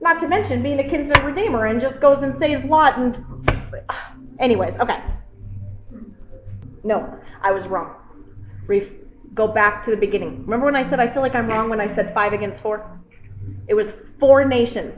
Not 0.00 0.20
to 0.20 0.28
mention 0.28 0.62
being 0.62 0.80
a 0.80 0.88
kinsman 0.88 1.24
redeemer 1.24 1.66
and 1.66 1.80
just 1.80 2.00
goes 2.00 2.22
and 2.22 2.38
saves 2.38 2.64
Lot 2.64 2.98
and. 2.98 3.24
Anyways, 4.38 4.74
okay. 4.76 5.02
No, 6.82 7.18
I 7.42 7.52
was 7.52 7.66
wrong. 7.66 7.94
Re- 8.66 8.90
go 9.34 9.46
back 9.46 9.84
to 9.84 9.90
the 9.90 9.96
beginning. 9.96 10.42
Remember 10.42 10.66
when 10.66 10.76
I 10.76 10.88
said 10.88 11.00
I 11.00 11.12
feel 11.12 11.22
like 11.22 11.34
I'm 11.34 11.46
wrong 11.46 11.68
when 11.68 11.80
I 11.80 11.94
said 11.94 12.14
five 12.14 12.32
against 12.32 12.62
four? 12.62 12.98
It 13.68 13.74
was 13.74 13.92
four 14.18 14.44
nations 14.44 14.94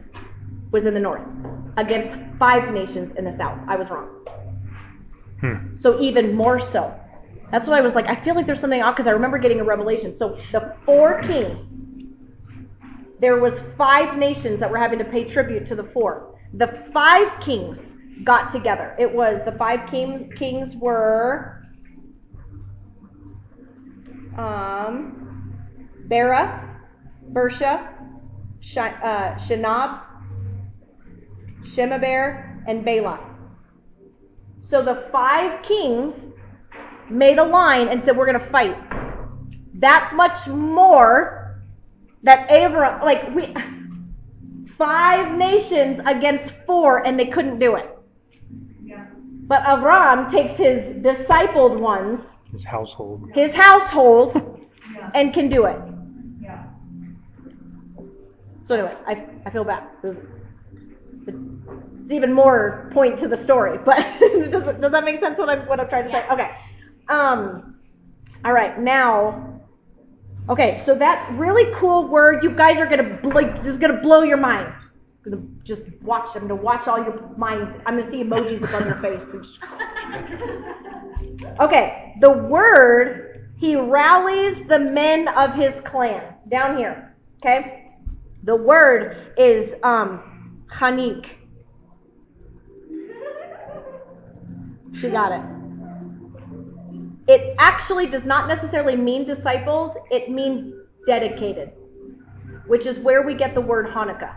was 0.70 0.86
in 0.86 0.94
the 0.94 1.00
north 1.00 1.22
against 1.76 2.16
five 2.38 2.72
nations 2.72 3.14
in 3.16 3.24
the 3.24 3.32
south. 3.36 3.58
I 3.68 3.76
was 3.76 3.88
wrong. 3.90 4.08
Hmm. 5.40 5.78
So 5.78 6.00
even 6.00 6.34
more 6.34 6.60
so. 6.60 6.94
That's 7.50 7.66
why 7.66 7.78
I 7.78 7.80
was 7.82 7.94
like, 7.94 8.06
I 8.06 8.16
feel 8.22 8.34
like 8.34 8.46
there's 8.46 8.60
something 8.60 8.82
off 8.82 8.96
because 8.96 9.06
I 9.06 9.10
remember 9.10 9.38
getting 9.38 9.60
a 9.60 9.64
revelation. 9.64 10.16
So 10.16 10.38
the 10.50 10.74
four 10.86 11.20
kings, 11.22 11.60
there 13.22 13.38
was 13.38 13.54
five 13.78 14.18
nations 14.18 14.58
that 14.58 14.68
were 14.68 14.76
having 14.76 14.98
to 14.98 15.04
pay 15.04 15.22
tribute 15.22 15.64
to 15.64 15.76
the 15.76 15.84
four. 15.84 16.34
The 16.54 16.84
five 16.92 17.40
kings 17.40 17.78
got 18.24 18.52
together. 18.52 18.96
It 18.98 19.10
was 19.10 19.40
the 19.44 19.52
five 19.52 19.88
king, 19.88 20.32
kings 20.36 20.74
were 20.74 21.62
um, 24.36 25.54
Bera, 26.08 26.82
Birsha, 27.32 27.94
Shi- 28.58 28.80
uh, 28.80 29.36
Shinab, 29.36 30.00
and 32.66 32.84
Bela. 32.84 33.20
So 34.62 34.82
the 34.82 35.08
five 35.12 35.62
kings 35.62 36.20
made 37.08 37.38
a 37.38 37.44
line 37.44 37.86
and 37.86 38.02
said, 38.02 38.16
We're 38.16 38.26
going 38.26 38.40
to 38.40 38.50
fight. 38.50 38.76
That 39.74 40.12
much 40.16 40.48
more 40.48 41.41
that 42.22 42.50
Abram, 42.50 43.02
like, 43.02 43.34
we, 43.34 43.54
five 44.76 45.36
nations 45.36 46.00
against 46.06 46.52
four, 46.66 47.04
and 47.06 47.18
they 47.18 47.26
couldn't 47.26 47.58
do 47.58 47.76
it. 47.76 47.88
But 49.46 49.62
Avram 49.64 50.30
takes 50.30 50.54
his 50.54 50.94
discipled 51.02 51.78
ones, 51.78 52.20
His 52.52 52.64
household. 52.64 53.30
his 53.34 53.52
household, 53.52 54.60
and 55.14 55.34
can 55.34 55.48
do 55.48 55.66
it. 55.66 55.78
So, 58.64 58.74
anyways, 58.74 58.96
I, 59.06 59.26
I 59.44 59.50
feel 59.50 59.64
bad. 59.64 59.88
It 60.02 60.06
was, 60.06 60.16
it's 61.26 62.12
even 62.12 62.32
more 62.32 62.90
point 62.94 63.18
to 63.18 63.28
the 63.28 63.36
story, 63.36 63.78
but 63.84 63.96
does, 64.50 64.52
does 64.80 64.92
that 64.92 65.04
make 65.04 65.18
sense 65.18 65.38
what 65.38 65.48
I'm, 65.48 65.66
what 65.66 65.80
I'm 65.80 65.88
trying 65.88 66.04
to 66.04 66.10
say? 66.10 66.24
Okay. 66.32 66.50
Um, 67.08 67.76
all 68.44 68.52
right, 68.52 68.78
now, 68.80 69.60
okay, 70.48 70.82
so 70.84 70.94
that 70.94 71.30
really 71.32 71.72
cool 71.74 72.08
word, 72.08 72.42
you 72.42 72.50
guys 72.50 72.78
are 72.78 72.86
gonna, 72.86 73.18
like, 73.34 73.62
this 73.62 73.72
is 73.72 73.78
gonna 73.78 74.00
blow 74.00 74.22
your 74.22 74.36
mind. 74.36 74.72
It's 75.12 75.20
gonna 75.20 75.42
just 75.64 75.82
watch, 76.02 76.30
I'm 76.34 76.42
gonna 76.42 76.56
watch 76.56 76.88
all 76.88 76.98
your 76.98 77.28
minds, 77.36 77.80
I'm 77.86 77.98
gonna 77.98 78.10
see 78.10 78.22
emojis 78.22 78.72
on 78.74 78.86
your 78.86 78.96
face. 78.96 79.26
Okay, 81.60 82.14
the 82.20 82.30
word, 82.30 83.50
he 83.56 83.76
rallies 83.76 84.62
the 84.68 84.78
men 84.78 85.28
of 85.28 85.54
his 85.54 85.80
clan. 85.82 86.34
Down 86.48 86.76
here, 86.76 87.14
okay? 87.38 87.92
The 88.44 88.56
word 88.56 89.34
is 89.36 89.74
um, 89.82 90.64
chanik. 90.68 91.26
She 94.94 95.08
got 95.08 95.32
it. 95.32 95.61
It 97.28 97.54
actually 97.58 98.06
does 98.06 98.24
not 98.24 98.48
necessarily 98.48 98.96
mean 98.96 99.24
discipled, 99.24 99.94
it 100.10 100.30
means 100.30 100.74
dedicated, 101.06 101.70
which 102.66 102.86
is 102.86 102.98
where 102.98 103.22
we 103.22 103.34
get 103.34 103.54
the 103.54 103.60
word 103.60 103.86
Hanukkah. 103.86 104.34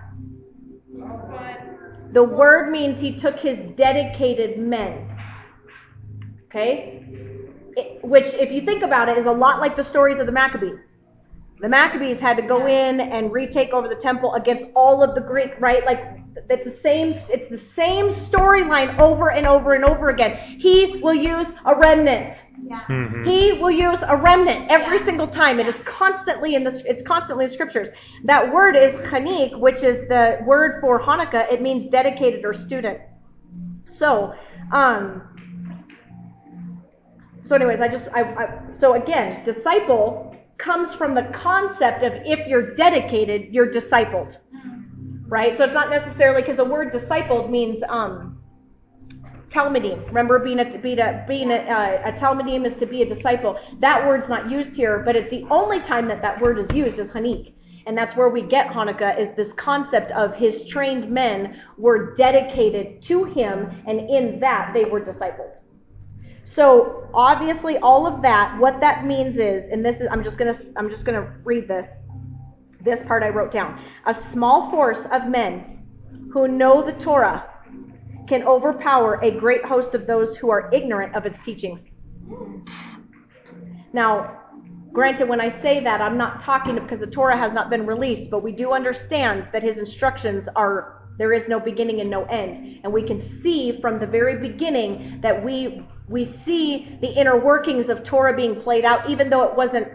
The 2.11 2.23
word 2.23 2.71
means 2.71 3.01
he 3.01 3.17
took 3.17 3.39
his 3.39 3.57
dedicated 3.75 4.59
men. 4.59 5.17
Okay? 6.45 7.05
It- 7.75 8.03
which, 8.03 8.33
if 8.35 8.51
you 8.51 8.61
think 8.61 8.83
about 8.83 9.09
it, 9.09 9.17
is 9.17 9.25
a 9.25 9.31
lot 9.31 9.59
like 9.59 9.75
the 9.75 9.83
stories 9.83 10.17
of 10.19 10.25
the 10.25 10.31
Maccabees. 10.31 10.85
The 11.59 11.69
Maccabees 11.69 12.19
had 12.19 12.37
to 12.37 12.43
go 12.43 12.67
in 12.67 12.99
and 13.01 13.31
retake 13.31 13.73
over 13.73 13.87
the 13.87 13.95
temple 13.95 14.33
against 14.35 14.65
all 14.75 15.03
of 15.03 15.15
the 15.15 15.21
Greek, 15.21 15.59
right? 15.59 15.83
Like 15.85 16.14
it's 16.49 16.65
the 16.65 16.81
same 16.81 17.13
it's 17.29 17.49
the 17.49 17.57
same 17.57 18.09
storyline 18.09 18.99
over 18.99 19.31
and 19.31 19.47
over 19.47 19.73
and 19.73 19.85
over 19.85 20.09
again. 20.09 20.37
He 20.59 20.99
will 21.01 21.13
use 21.15 21.47
a 21.65 21.75
remnant. 21.75 22.33
Mhm. 22.89 23.25
He 23.25 23.53
will 23.53 23.71
use 23.71 23.99
a 24.07 24.15
remnant 24.15 24.69
every 24.69 24.99
single 24.99 25.27
time. 25.27 25.59
It 25.59 25.67
is 25.67 25.79
constantly 25.85 26.55
in 26.55 26.63
the 26.63 26.83
it's 26.85 27.03
constantly 27.03 27.45
in 27.45 27.51
scriptures. 27.51 27.89
That 28.25 28.51
word 28.51 28.75
is 28.75 28.93
chanik, 29.09 29.57
which 29.57 29.83
is 29.83 30.07
the 30.07 30.39
word 30.45 30.81
for 30.81 30.99
Hanukkah. 30.99 31.51
It 31.51 31.61
means 31.61 31.89
dedicated 31.89 32.43
or 32.45 32.53
student. 32.53 32.99
So, 33.85 34.33
um, 34.71 35.21
so 37.43 37.55
anyways, 37.55 37.79
I 37.79 37.87
just 37.87 38.07
I, 38.13 38.21
I 38.21 38.59
so 38.79 38.93
again, 38.93 39.43
disciple 39.45 40.35
comes 40.57 40.95
from 40.95 41.13
the 41.13 41.23
concept 41.33 42.03
of 42.03 42.13
if 42.25 42.47
you're 42.47 42.73
dedicated, 42.75 43.53
you're 43.53 43.69
discipled, 43.71 44.37
right? 45.27 45.55
So 45.57 45.63
it's 45.63 45.73
not 45.73 45.89
necessarily 45.89 46.41
because 46.41 46.57
the 46.57 46.65
word 46.65 46.93
discipled 46.93 47.49
means 47.49 47.83
um, 47.89 48.37
Talmudim. 49.49 50.05
Remember, 50.07 50.39
being 50.39 50.59
a 50.59 50.77
being 50.77 50.99
a 50.99 51.25
being 51.27 51.51
a, 51.51 51.55
uh, 51.55 52.09
a 52.09 52.11
Talmudim 52.11 52.65
is 52.65 52.75
to 52.75 52.85
be 52.85 53.01
a 53.01 53.05
disciple. 53.05 53.57
That 53.79 54.05
word's 54.05 54.29
not 54.29 54.49
used 54.51 54.75
here, 54.75 54.99
but 54.99 55.15
it's 55.15 55.31
the 55.31 55.45
only 55.49 55.79
time 55.79 56.07
that 56.07 56.21
that 56.21 56.41
word 56.41 56.59
is 56.59 56.71
used 56.75 56.99
is 56.99 57.11
Hanik. 57.11 57.53
And 57.87 57.95
that's 57.95 58.15
where 58.15 58.29
we 58.29 58.41
get 58.41 58.67
Hanukkah 58.67 59.17
is 59.19 59.29
this 59.35 59.53
concept 59.53 60.11
of 60.11 60.33
his 60.33 60.65
trained 60.65 61.11
men 61.11 61.61
were 61.77 62.15
dedicated 62.15 63.01
to 63.03 63.25
him, 63.25 63.83
and 63.87 63.99
in 64.09 64.39
that 64.39 64.71
they 64.73 64.85
were 64.85 64.99
discipled. 64.99 65.59
So 66.43 67.09
obviously 67.13 67.77
all 67.77 68.07
of 68.07 68.21
that, 68.23 68.57
what 68.59 68.79
that 68.81 69.05
means 69.05 69.37
is, 69.37 69.65
and 69.71 69.85
this 69.85 69.97
is 69.97 70.07
I'm 70.11 70.23
just 70.23 70.37
gonna 70.37 70.57
I'm 70.75 70.89
just 70.89 71.05
gonna 71.05 71.33
read 71.43 71.67
this. 71.67 71.87
This 72.85 73.03
part 73.03 73.23
I 73.23 73.29
wrote 73.29 73.51
down. 73.51 73.83
A 74.05 74.13
small 74.13 74.69
force 74.69 75.05
of 75.11 75.27
men 75.27 75.83
who 76.31 76.47
know 76.47 76.85
the 76.85 76.93
Torah 76.93 77.49
can 78.27 78.43
overpower 78.43 79.19
a 79.21 79.31
great 79.31 79.65
host 79.65 79.93
of 79.93 80.07
those 80.07 80.37
who 80.37 80.49
are 80.49 80.69
ignorant 80.71 81.15
of 81.15 81.25
its 81.25 81.39
teachings. 81.43 81.81
Now, 83.91 84.41
Granted, 84.95 85.27
when 85.27 85.41
I 85.41 85.49
say 85.49 85.83
that, 85.83 85.99
I'm 85.99 86.17
not 86.17 86.39
talking 86.39 86.75
because 86.75 87.01
the 87.01 87.07
Torah 87.07 87.35
has 87.35 87.51
not 87.51 87.69
been 87.69 87.85
released, 87.85 88.29
but 88.29 88.41
we 88.41 88.53
do 88.53 88.71
understand 88.71 89.45
that 89.51 89.61
his 89.61 89.77
instructions 89.77 90.47
are 90.55 91.01
there 91.17 91.33
is 91.33 91.49
no 91.49 91.59
beginning 91.59 91.99
and 91.99 92.09
no 92.09 92.23
end. 92.27 92.79
And 92.81 92.93
we 92.93 93.03
can 93.03 93.19
see 93.19 93.81
from 93.81 93.99
the 93.99 94.07
very 94.07 94.37
beginning 94.37 95.19
that 95.21 95.43
we 95.43 95.85
we 96.07 96.23
see 96.23 96.97
the 97.01 97.09
inner 97.09 97.37
workings 97.37 97.89
of 97.89 98.05
Torah 98.05 98.33
being 98.37 98.61
played 98.61 98.85
out, 98.85 99.09
even 99.09 99.29
though 99.29 99.43
it 99.43 99.57
wasn't 99.57 99.89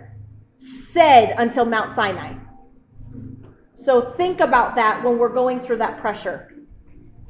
said 0.59 1.35
until 1.39 1.65
Mount 1.65 1.95
Sinai. 1.95 2.35
So 3.85 4.13
think 4.17 4.41
about 4.41 4.75
that 4.77 5.03
when 5.05 5.19
we're 5.19 5.33
going 5.33 5.61
through 5.61 5.79
that 5.79 6.01
pressure. 6.01 6.53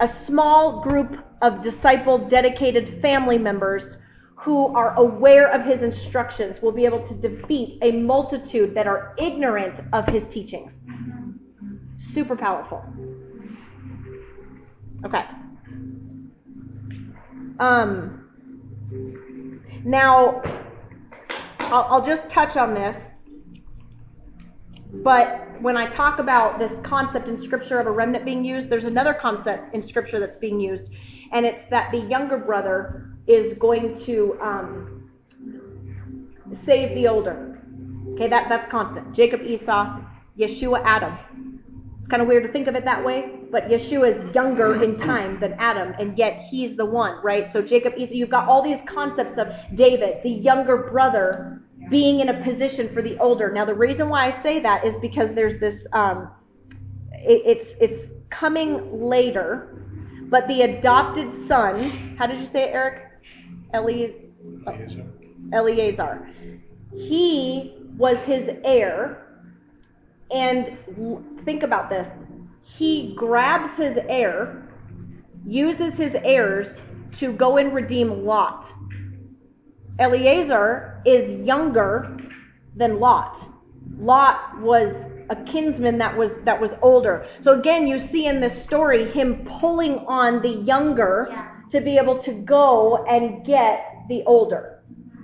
A 0.01 0.09
small 0.09 0.83
group 0.83 1.17
of 1.43 1.63
disciple 1.63 2.19
dedicated 2.29 3.01
family 3.01 3.39
members 3.39 3.99
who 4.37 4.75
are 4.75 4.97
aware 4.97 5.53
of 5.53 5.65
his 5.65 5.83
instructions 5.83 6.63
will 6.63 6.73
be 6.73 6.87
able 6.87 7.07
to 7.07 7.15
defeat 7.15 7.79
a 7.83 7.93
multitude 7.93 8.75
that 8.75 8.87
are 8.87 9.15
ignorant 9.19 9.81
of 9.93 10.07
his 10.09 10.27
teachings. 10.29 10.75
Super 11.99 12.35
powerful. 12.35 12.83
Okay. 15.05 15.25
Um, 17.59 18.29
now, 19.85 20.43
I'll, 21.59 21.83
I'll 21.91 22.07
just 22.07 22.29
touch 22.31 22.57
on 22.57 22.75
this, 22.75 22.97
but 24.93 25.61
when 25.61 25.77
I 25.77 25.89
talk 25.89 26.19
about 26.19 26.59
this 26.59 26.73
concept 26.83 27.29
in 27.29 27.41
Scripture 27.41 27.79
of 27.79 27.87
a 27.87 27.91
remnant 27.91 28.25
being 28.25 28.45
used, 28.45 28.69
there's 28.69 28.85
another 28.85 29.15
concept 29.15 29.75
in 29.75 29.83
Scripture 29.83 30.19
that's 30.19 30.37
being 30.37 30.59
used, 30.59 30.91
and 31.33 31.47
it's 31.47 31.65
that 31.71 31.91
the 31.93 31.99
younger 31.99 32.39
brother 32.39 33.13
is 33.27 33.55
going 33.55 33.97
to 34.01 34.39
um, 34.41 35.11
save 36.65 36.95
the 36.95 37.07
older. 37.07 37.63
Okay, 38.15 38.29
that, 38.29 38.49
that's 38.49 38.69
constant. 38.71 39.13
Jacob, 39.15 39.43
Esau, 39.43 40.01
Yeshua, 40.39 40.83
Adam. 40.85 41.17
It's 42.01 42.09
kind 42.09 42.23
of 42.23 42.27
weird 42.29 42.43
to 42.43 42.53
think 42.53 42.67
of 42.67 42.75
it 42.75 42.85
that 42.85 43.05
way, 43.05 43.39
but 43.53 43.69
Yeshua 43.69 44.29
is 44.29 44.35
younger 44.35 44.83
in 44.83 44.99
time 44.99 45.39
than 45.39 45.53
Adam, 45.55 45.95
and 45.99 46.19
yet 46.19 46.47
he's 46.51 46.77
the 46.77 46.85
one, 46.85 47.23
right? 47.23 47.51
So 47.53 47.63
Jacob, 47.63 47.95
Esau, 47.97 48.15
you've 48.15 48.31
got 48.31 48.49
all 48.49 48.63
these 48.63 48.81
concepts 48.87 49.39
of 49.39 49.49
David, 49.77 50.23
the 50.25 50.31
younger 50.31 50.89
brother, 50.91 51.60
being 51.91 52.21
in 52.21 52.29
a 52.29 52.45
position 52.45 52.89
for 52.95 53.03
the 53.03 53.19
older. 53.19 53.53
Now, 53.53 53.65
the 53.65 53.75
reason 53.75 54.09
why 54.09 54.27
I 54.27 54.43
say 54.43 54.61
that 54.61 54.87
is 54.87 54.95
because 54.97 55.35
there's 55.35 55.59
this, 55.59 55.87
um, 55.93 56.31
it, 57.13 57.43
it's 57.45 57.71
it's 57.81 58.13
coming 58.31 59.03
later, 59.09 59.85
but 60.31 60.47
the 60.49 60.63
adopted 60.63 61.33
son. 61.33 62.17
How 62.17 62.27
did 62.27 62.41
you 62.41 62.47
say 62.47 62.65
it, 62.65 62.73
Eric? 62.73 63.07
Eli, 63.75 64.13
Eleazar. 65.53 66.29
He 66.97 67.75
was 67.97 68.19
his 68.25 68.49
heir. 68.65 69.27
And 70.33 70.79
think 71.45 71.63
about 71.63 71.91
this. 71.91 72.09
He 72.63 73.15
grabs 73.17 73.77
his 73.77 73.99
heir, 74.09 74.69
uses 75.45 75.97
his 75.97 76.15
heirs 76.23 76.79
to 77.19 77.33
go 77.33 77.57
and 77.57 77.75
redeem 77.75 78.25
Lot. 78.25 78.73
Eleazar 80.01 81.03
is 81.05 81.33
younger 81.47 82.17
than 82.77 82.99
Lot. 82.99 83.49
Lot 83.99 84.61
was 84.61 84.95
a 85.29 85.37
kinsman 85.45 85.99
that 85.99 86.17
was 86.17 86.37
that 86.45 86.61
was 86.61 86.73
older. 86.83 87.27
So 87.41 87.59
again, 87.59 87.87
you 87.87 87.99
see 87.99 88.27
in 88.27 88.41
this 88.41 88.61
story 88.61 89.11
him 89.13 89.47
pulling 89.61 89.99
on 90.07 90.43
the 90.43 90.49
younger 90.49 91.29
yeah 91.31 91.51
to 91.71 91.81
be 91.81 91.97
able 91.97 92.19
to 92.19 92.33
go 92.33 93.05
and 93.07 93.45
get 93.45 93.87
the 94.09 94.23
older. 94.25 94.83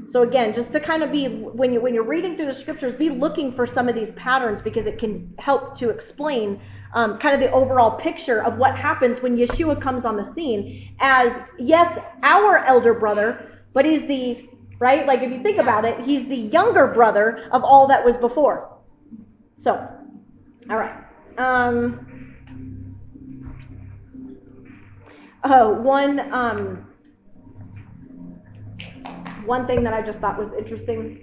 So 0.08 0.22
again, 0.22 0.54
just 0.54 0.72
to 0.72 0.80
kind 0.80 1.02
of 1.02 1.10
be 1.10 1.26
when 1.26 1.72
you 1.72 1.80
when 1.80 1.92
you're 1.92 2.04
reading 2.04 2.36
through 2.36 2.46
the 2.46 2.54
scriptures, 2.54 2.94
be 2.94 3.10
looking 3.10 3.52
for 3.52 3.66
some 3.66 3.88
of 3.88 3.94
these 3.94 4.12
patterns 4.12 4.62
because 4.62 4.86
it 4.86 4.98
can 4.98 5.34
help 5.38 5.76
to 5.78 5.90
explain 5.90 6.60
um, 6.94 7.18
kind 7.18 7.34
of 7.34 7.40
the 7.40 7.52
overall 7.52 7.98
picture 7.98 8.44
of 8.44 8.56
what 8.56 8.76
happens 8.76 9.20
when 9.20 9.36
Yeshua 9.36 9.80
comes 9.82 10.04
on 10.04 10.16
the 10.16 10.32
scene 10.32 10.94
as 11.00 11.32
yes, 11.58 11.98
our 12.22 12.58
elder 12.58 12.94
brother, 12.94 13.60
but 13.74 13.84
he's 13.84 14.06
the 14.06 14.48
right. 14.78 15.06
Like 15.06 15.22
if 15.22 15.30
you 15.32 15.42
think 15.42 15.58
about 15.58 15.84
it, 15.84 16.00
he's 16.00 16.26
the 16.28 16.36
younger 16.36 16.88
brother 16.88 17.48
of 17.52 17.64
all 17.64 17.86
that 17.88 18.04
was 18.04 18.16
before. 18.16 18.78
So, 19.56 19.88
all 20.70 20.76
right. 20.76 21.04
Um, 21.38 22.06
Oh, 25.48 25.70
one 25.74 26.32
um, 26.32 26.88
one 29.44 29.64
thing 29.68 29.84
that 29.84 29.94
I 29.94 30.02
just 30.02 30.18
thought 30.18 30.36
was 30.36 30.52
interesting 30.58 31.20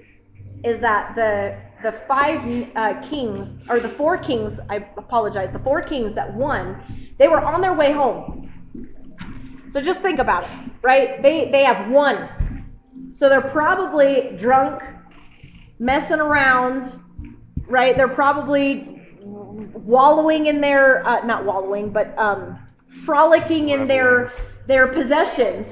is 0.64 0.80
that 0.80 1.14
the 1.16 1.60
the 1.82 2.00
five 2.08 2.40
uh, 2.78 3.02
kings 3.10 3.50
or 3.68 3.82
the 3.82 3.90
four 3.90 4.18
kings, 4.18 4.58
I 4.70 4.88
apologize, 4.96 5.52
the 5.52 5.60
four 5.60 5.82
kings 5.82 6.16
that 6.16 6.34
won, 6.34 6.82
they 7.20 7.28
were 7.28 7.42
on 7.42 7.60
their 7.60 7.74
way 7.74 7.92
home. 7.92 8.50
So 9.74 9.82
just 9.82 10.02
think 10.02 10.20
about 10.20 10.46
it, 10.46 10.72
right? 10.82 11.22
They 11.22 11.52
they 11.52 11.66
have 11.66 11.92
won. 11.92 12.30
So 13.24 13.30
they're 13.30 13.40
probably 13.40 14.36
drunk, 14.38 14.84
messing 15.80 16.20
around, 16.20 16.92
right? 17.70 17.96
They're 17.96 18.10
probably 18.10 19.02
wallowing 19.22 20.48
in 20.48 20.60
their 20.60 21.08
uh, 21.08 21.24
not 21.24 21.46
wallowing, 21.46 21.94
but 21.94 22.20
um, 22.20 22.60
frolicking 23.06 23.70
in 23.70 23.88
their 23.88 24.34
their 24.68 24.90
possessions. 24.90 25.68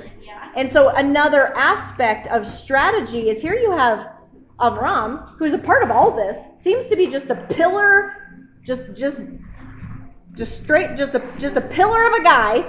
And 0.56 0.72
so 0.72 0.91
another 0.95 1.54
aspect 1.58 2.28
of 2.28 2.47
strategy 2.47 3.30
is 3.30 3.41
here 3.41 3.56
you 3.56 3.72
have 3.72 4.14
Avram, 4.62 5.36
who's 5.38 5.52
a 5.52 5.58
part 5.58 5.84
of 5.84 5.91
all 5.91 6.16
this, 6.16 6.38
seems 6.64 6.88
to 6.88 6.95
be 6.95 7.08
just 7.08 7.30
a 7.32 7.36
pillar, 7.49 8.47
just 8.66 8.93
just 8.93 9.20
just 10.36 10.56
straight 10.56 10.95
just 10.95 11.16
a 11.16 11.34
just 11.38 11.58
a 11.58 11.62
pillar 11.62 12.06
of 12.06 12.14
a 12.14 12.24
guy, 12.24 12.64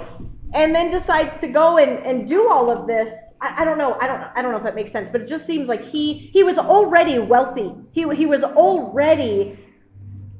and 0.53 0.75
then 0.75 0.91
decides 0.91 1.37
to 1.37 1.47
go 1.47 1.77
and, 1.77 2.05
and 2.05 2.27
do 2.27 2.51
all 2.51 2.69
of 2.69 2.85
this. 2.85 3.13
I, 3.43 3.61
I 3.61 3.65
don't 3.65 3.77
know, 3.77 3.95
I 3.99 4.07
don't 4.07 4.23
I 4.35 4.41
don't 4.41 4.51
know 4.51 4.57
if 4.57 4.63
that 4.63 4.75
makes 4.75 4.91
sense, 4.91 5.11
but 5.11 5.21
it 5.21 5.27
just 5.27 5.45
seems 5.45 5.67
like 5.67 5.85
he 5.85 6.29
he 6.33 6.43
was 6.43 6.57
already 6.57 7.19
wealthy. 7.19 7.71
He 7.91 8.07
he 8.15 8.25
was 8.25 8.43
already 8.43 9.59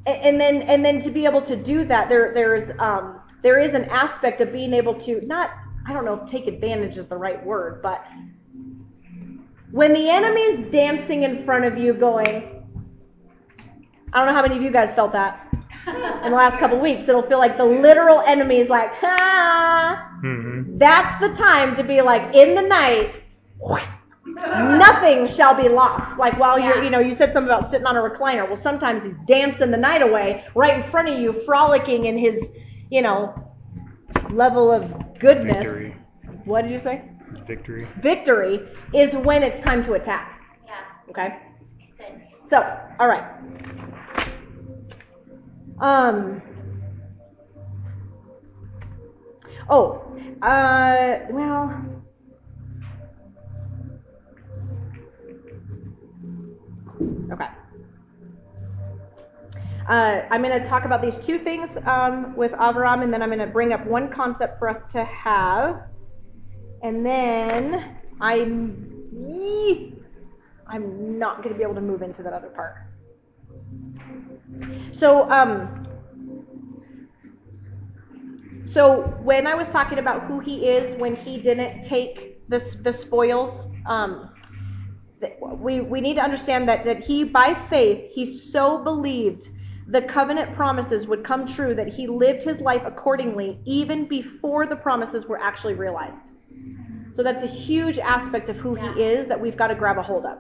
and 0.06 0.40
then 0.40 0.64
and 0.64 0.84
then 0.84 1.02
to 1.02 1.12
be 1.12 1.26
able 1.26 1.42
to 1.44 1.56
do 1.56 1.86
that 1.86 2.10
there 2.10 2.34
there's 2.34 2.70
um 2.80 3.22
there 3.44 3.60
is 3.60 3.74
an 3.74 3.84
aspect 3.86 4.40
of 4.42 4.54
being 4.54 4.74
able 4.74 4.96
to 5.02 5.24
not, 5.26 5.52
I 5.86 5.92
don't 5.92 6.06
know 6.06 6.14
if 6.14 6.30
take 6.30 6.48
advantage 6.48 6.98
is 6.98 7.10
the 7.10 7.18
right 7.18 7.46
word, 7.46 7.82
but 7.84 8.06
when 9.72 9.92
the 9.92 10.10
enemy's 10.10 10.72
dancing 10.72 11.24
in 11.24 11.44
front 11.44 11.66
of 11.66 11.78
you 11.78 11.94
going, 11.94 12.66
I 14.14 14.20
don't 14.20 14.28
know 14.28 14.34
how 14.34 14.42
many 14.42 14.56
of 14.56 14.62
you 14.64 14.72
guys 14.72 14.94
felt 14.94 15.12
that 15.12 15.53
in 15.88 16.32
the 16.32 16.36
last 16.36 16.60
couple 16.60 16.78
of 16.78 16.84
weeks. 16.84 17.08
It'll 17.08 17.24
feel 17.24 17.40
like 17.40 17.58
the 17.58 17.66
literal 17.66 18.22
enemy 18.22 18.58
is 18.58 18.70
like, 18.70 18.92
ah. 19.02 20.10
Mm-hmm. 20.24 20.78
That's 20.78 21.20
the 21.20 21.36
time 21.36 21.76
to 21.76 21.84
be 21.84 22.02
like, 22.02 22.36
in 22.36 22.56
the 22.56 22.62
night, 22.62 23.16
nothing 24.26 25.28
shall 25.28 25.54
be 25.56 25.70
lost. 25.70 26.18
Like 26.18 26.40
while 26.40 26.60
you're, 26.60 26.84
you 26.84 26.90
know, 26.90 27.00
you 27.00 27.14
said 27.14 27.34
something 27.34 27.52
about 27.52 27.70
sitting 27.70 27.86
on 27.86 27.98
a 27.98 28.02
recliner. 28.02 28.48
Well, 28.48 28.58
sometimes 28.58 29.04
he's 29.04 29.18
dancing 29.28 29.72
the 29.72 29.78
night 29.78 30.02
away 30.02 30.46
right 30.56 30.84
in 30.84 30.90
front 30.92 31.10
of 31.10 31.20
you, 31.20 31.42
frolicking 31.46 32.06
in 32.06 32.18
his 32.18 32.52
you 32.94 33.02
know, 33.02 33.34
level 34.30 34.72
of 34.72 34.84
goodness. 35.20 35.58
Victory. 35.58 35.98
What 36.46 36.62
did 36.62 36.72
you 36.72 36.78
say? 36.78 37.02
Victory. 37.48 37.88
Victory 38.04 38.60
is 38.94 39.16
when 39.16 39.42
it's 39.42 39.64
time 39.64 39.84
to 39.86 39.94
attack. 39.94 40.42
Yeah. 40.68 41.10
Okay. 41.10 41.40
So, 42.48 42.58
all 43.00 43.08
right. 43.08 43.24
Um. 45.84 46.42
Oh, 49.70 50.02
uh, 50.42 51.20
well. 51.30 51.86
Okay. 57.34 57.48
Uh, 59.90 60.22
I'm 60.32 60.42
going 60.42 60.58
to 60.58 60.66
talk 60.66 60.86
about 60.86 61.02
these 61.02 61.18
two 61.26 61.40
things 61.40 61.70
um, 61.86 62.34
with 62.38 62.54
Avram, 62.54 63.04
and 63.04 63.14
then 63.14 63.22
I'm 63.22 63.28
going 63.28 63.40
to 63.40 63.48
bring 63.48 63.74
up 63.74 63.86
one 63.86 64.10
concept 64.10 64.60
for 64.60 64.70
us 64.70 64.86
to 64.94 65.04
have. 65.04 65.82
And 66.82 67.06
then 67.06 67.98
I'm 68.22 68.94
I'm 70.66 71.20
not 71.20 71.44
going 71.44 71.50
to 71.50 71.58
be 71.58 71.64
able 71.64 71.76
to 71.76 71.82
move 71.82 72.02
into 72.02 72.24
that 72.24 72.32
other 72.32 72.48
part. 72.48 72.78
So, 74.94 75.30
um, 75.32 75.84
so 78.72 79.02
when 79.24 79.48
I 79.48 79.56
was 79.56 79.68
talking 79.70 80.00
about 80.00 80.24
who 80.24 80.40
he 80.40 80.68
is 80.68 80.96
when 81.00 81.16
he 81.16 81.40
didn't 81.40 81.84
take 81.84 82.48
the, 82.48 82.60
the 82.82 82.94
spoils, 82.94 83.66
um, 83.88 84.30
we, 85.58 85.82
we 85.82 86.00
need 86.00 86.16
to 86.16 86.22
understand 86.22 86.68
that, 86.70 86.86
that 86.86 87.04
he, 87.04 87.24
by 87.24 87.56
faith, 87.70 88.12
he 88.12 88.40
so 88.40 88.84
believed 88.84 89.50
the 89.88 90.02
covenant 90.04 90.56
promises 90.56 91.08
would 91.08 91.24
come 91.24 91.48
true, 91.48 91.74
that 91.76 91.88
he 91.88 92.08
lived 92.08 92.44
his 92.44 92.60
life 92.60 92.84
accordingly 92.86 93.60
even 93.66 94.08
before 94.08 94.68
the 94.68 94.76
promises 94.76 95.26
were 95.26 95.40
actually 95.40 95.74
realized. 95.74 96.32
So 97.14 97.24
that's 97.24 97.44
a 97.44 97.48
huge 97.48 98.00
aspect 98.00 98.50
of 98.50 98.58
who 98.58 98.76
he 98.76 98.88
is 99.02 99.28
that 99.28 99.40
we've 99.40 99.58
got 99.58 99.68
to 99.68 99.76
grab 99.76 99.98
a 99.98 100.04
hold 100.04 100.26
of. 100.26 100.40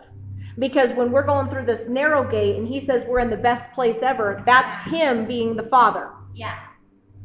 Because 0.59 0.91
when 0.93 1.11
we're 1.11 1.25
going 1.25 1.49
through 1.49 1.65
this 1.65 1.87
narrow 1.87 2.29
gate 2.29 2.57
and 2.57 2.67
he 2.67 2.79
says 2.79 3.03
we're 3.07 3.19
in 3.19 3.29
the 3.29 3.37
best 3.37 3.71
place 3.73 3.97
ever, 4.01 4.43
that's 4.45 4.87
him 4.89 5.25
being 5.25 5.55
the 5.55 5.63
Father. 5.63 6.11
Yeah. 6.35 6.57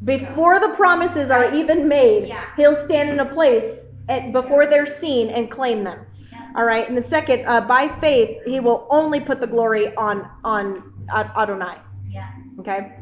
Before 0.04 0.60
the 0.60 0.70
promises 0.70 1.30
are 1.30 1.52
even 1.54 1.88
made, 1.88 2.28
Yeah. 2.28 2.44
he'll 2.56 2.74
stand 2.86 3.10
in 3.10 3.20
a 3.20 3.26
place 3.26 3.84
at, 4.08 4.32
before 4.32 4.66
they're 4.66 4.86
seen 4.86 5.28
and 5.28 5.50
claim 5.50 5.84
them. 5.84 6.06
Yeah. 6.32 6.52
All 6.56 6.64
right. 6.64 6.88
And 6.88 6.96
the 6.96 7.06
second, 7.08 7.46
uh, 7.46 7.62
by 7.62 7.88
faith, 8.00 8.38
he 8.46 8.60
will 8.60 8.86
only 8.90 9.20
put 9.20 9.40
the 9.40 9.46
glory 9.46 9.94
on 9.96 10.28
on 10.44 10.92
Adonai. 11.10 11.78
Yeah. 12.08 12.30
Okay. 12.60 12.92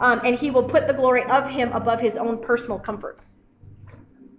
Um, 0.00 0.20
and 0.24 0.34
he 0.36 0.50
will 0.50 0.62
put 0.64 0.86
the 0.86 0.94
glory 0.94 1.24
of 1.24 1.48
him 1.48 1.70
above 1.72 2.00
his 2.00 2.16
own 2.16 2.38
personal 2.42 2.78
comforts. 2.78 3.26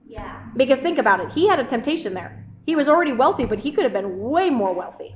Yeah. 0.08 0.42
Because 0.58 0.80
think 0.80 0.98
about 0.98 1.20
it, 1.20 1.30
he 1.32 1.48
had 1.48 1.60
a 1.60 1.64
temptation 1.64 2.14
there. 2.14 2.41
He 2.66 2.76
was 2.76 2.88
already 2.88 3.14
wealthy, 3.14 3.46
but 3.46 3.60
he 3.60 3.72
could 3.72 3.84
have 3.84 3.94
been 3.94 4.20
way 4.20 4.50
more 4.50 4.74
wealthy. 4.74 5.16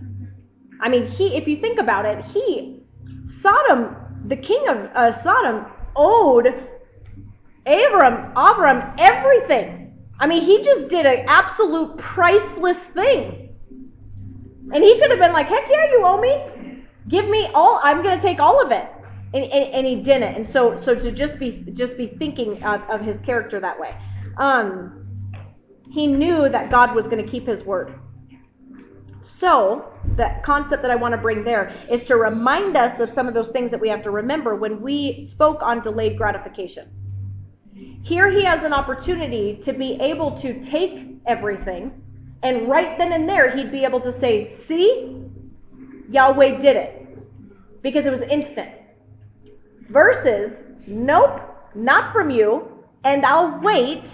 I 0.82 0.90
mean, 0.90 1.08
he, 1.08 1.36
if 1.36 1.48
you 1.48 1.62
think 1.62 1.80
about 1.80 2.06
it, 2.06 2.24
he, 2.26 2.82
Sodom, 3.26 3.96
the 4.28 4.36
king 4.36 4.68
of 4.68 4.78
uh, 4.96 5.12
Sodom, 5.12 5.66
owed 5.96 6.48
Abram, 7.66 8.32
Abram 8.36 8.94
everything. 8.98 9.98
I 10.20 10.28
mean, 10.28 10.44
he 10.44 10.64
just 10.64 10.88
did 10.88 11.06
an 11.06 11.26
absolute 11.28 11.98
priceless 11.98 12.80
thing. 12.80 13.56
And 14.74 14.84
he 14.84 15.00
could 15.00 15.12
have 15.12 15.20
been 15.20 15.34
like, 15.34 15.48
heck 15.48 15.70
yeah, 15.70 15.92
you 15.92 16.02
owe 16.04 16.20
me. 16.20 16.84
Give 17.08 17.28
me 17.28 17.48
all, 17.54 17.80
I'm 17.84 18.02
going 18.02 18.18
to 18.18 18.22
take 18.22 18.40
all 18.40 18.64
of 18.64 18.72
it. 18.72 18.88
And, 19.34 19.44
and, 19.44 19.74
and 19.74 19.88
he 19.88 19.96
didn't. 19.98 20.36
And 20.36 20.48
so, 20.48 20.78
so 20.78 20.96
to 20.96 21.12
just 21.12 21.38
be, 21.38 21.66
just 21.74 21.98
be 21.98 22.08
thinking 22.08 22.64
of, 22.64 22.82
of 22.90 23.02
his 23.02 23.20
character 23.22 23.60
that 23.60 23.80
way. 23.80 23.96
Um, 24.38 25.05
he 25.90 26.08
knew 26.08 26.50
that 26.50 26.72
God 26.72 26.96
was 26.96 27.08
going 27.08 27.24
to 27.24 27.30
keep 27.30 27.48
his 27.48 27.64
word. 27.64 27.94
So, 29.40 29.92
the 30.16 30.30
concept 30.44 30.82
that 30.82 30.92
I 30.92 30.96
want 30.96 31.14
to 31.14 31.18
bring 31.18 31.44
there 31.44 31.76
is 31.90 32.04
to 32.06 32.16
remind 32.16 32.78
us 32.78 33.00
of 33.00 33.10
some 33.10 33.28
of 33.28 33.34
those 33.34 33.50
things 33.50 33.72
that 33.72 33.80
we 33.80 33.90
have 33.90 34.04
to 34.04 34.12
remember 34.12 34.56
when 34.56 34.82
we 34.82 35.20
spoke 35.20 35.62
on 35.62 35.82
delayed 35.82 36.18
gratification. 36.18 36.90
Here 38.04 38.30
he 38.30 38.44
has 38.44 38.64
an 38.64 38.72
opportunity 38.72 39.60
to 39.64 39.74
be 39.74 39.98
able 40.00 40.32
to 40.40 40.64
take 40.64 41.08
everything, 41.26 42.02
and 42.44 42.70
right 42.70 42.98
then 42.98 43.12
and 43.12 43.28
there 43.28 43.56
he'd 43.56 43.72
be 43.72 43.84
able 43.84 44.00
to 44.02 44.18
say, 44.20 44.50
See, 44.52 45.22
Yahweh 46.10 46.60
did 46.60 46.78
it. 46.78 47.82
Because 47.82 48.06
it 48.06 48.12
was 48.12 48.22
instant. 48.22 48.70
Versus, 49.90 50.54
Nope, 50.88 51.42
not 51.74 52.14
from 52.14 52.30
you, 52.30 52.84
and 53.04 53.26
I'll 53.26 53.60
wait 53.60 54.10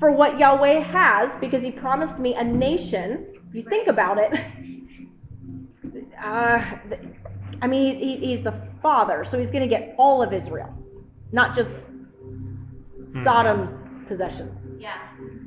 for 0.00 0.10
what 0.10 0.38
Yahweh 0.38 0.80
has 0.80 1.30
because 1.40 1.62
he 1.62 1.70
promised 1.70 2.18
me 2.18 2.34
a 2.34 2.42
nation. 2.42 3.26
If 3.50 3.54
you 3.54 3.62
think 3.62 3.86
about 3.86 4.18
it, 4.18 4.32
uh, 6.24 6.78
I 7.62 7.66
mean, 7.66 7.98
he, 7.98 8.16
he's 8.16 8.42
the 8.42 8.54
father, 8.82 9.24
so 9.24 9.38
he's 9.38 9.50
going 9.50 9.68
to 9.68 9.68
get 9.68 9.94
all 9.98 10.22
of 10.22 10.32
Israel, 10.32 10.74
not 11.32 11.54
just 11.54 11.70
Sodom's 13.22 13.90
possessions. 14.08 14.56
Yeah. 14.80 14.96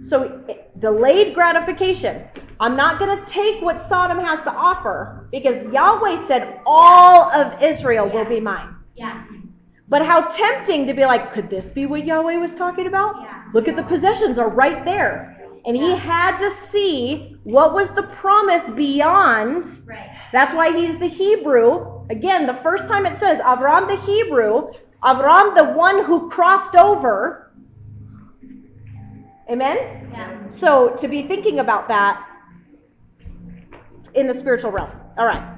So 0.08 0.46
delayed 0.80 1.34
gratification. 1.34 2.24
I'm 2.60 2.78
not 2.78 3.00
going 3.00 3.18
to 3.18 3.26
take 3.26 3.62
what 3.64 3.82
Sodom 3.90 4.20
has 4.20 4.40
to 4.44 4.52
offer 4.52 5.28
because 5.32 5.66
Yahweh 5.74 6.28
said 6.28 6.62
all 6.66 7.32
of 7.32 7.62
Israel 7.62 8.08
will 8.10 8.26
be 8.26 8.40
mine. 8.40 8.76
Yeah. 8.96 9.26
But 9.90 10.06
how 10.06 10.22
tempting 10.22 10.86
to 10.88 10.94
be 10.94 11.06
like, 11.06 11.34
could 11.34 11.50
this 11.50 11.72
be 11.72 11.88
what 11.88 12.06
Yahweh 12.06 12.38
was 12.38 12.54
talking 12.54 12.86
about? 12.86 13.16
Yeah. 13.22 13.43
Look 13.54 13.68
at 13.68 13.76
the 13.76 13.84
possessions 13.84 14.40
are 14.40 14.50
right 14.50 14.84
there. 14.84 15.30
And 15.66 15.78
he 15.78 15.96
had 15.96 16.38
to 16.40 16.52
see 16.52 17.38
what 17.44 17.74
was 17.74 17.90
the 17.92 18.04
promise 18.04 18.64
beyond. 18.72 19.82
Right. 19.86 20.10
That's 20.34 20.54
why 20.54 20.76
he's 20.76 20.98
the 20.98 21.08
Hebrew. 21.08 22.06
Again, 22.10 22.48
the 22.48 22.60
first 22.64 22.88
time 22.88 23.06
it 23.06 23.18
says 23.18 23.40
Avram 23.40 23.88
the 23.88 23.96
Hebrew, 24.06 24.72
Avram 25.04 25.56
the 25.56 25.74
one 25.74 26.04
who 26.04 26.30
crossed 26.30 26.76
over. 26.76 27.54
Amen? 29.50 30.10
Yeah. 30.12 30.50
So 30.50 30.96
to 31.00 31.08
be 31.08 31.28
thinking 31.28 31.60
about 31.60 31.88
that 31.88 32.26
in 34.16 34.28
the 34.28 34.34
spiritual 34.34 34.72
realm. 34.72 34.92
All 35.18 35.26
right. 35.26 35.58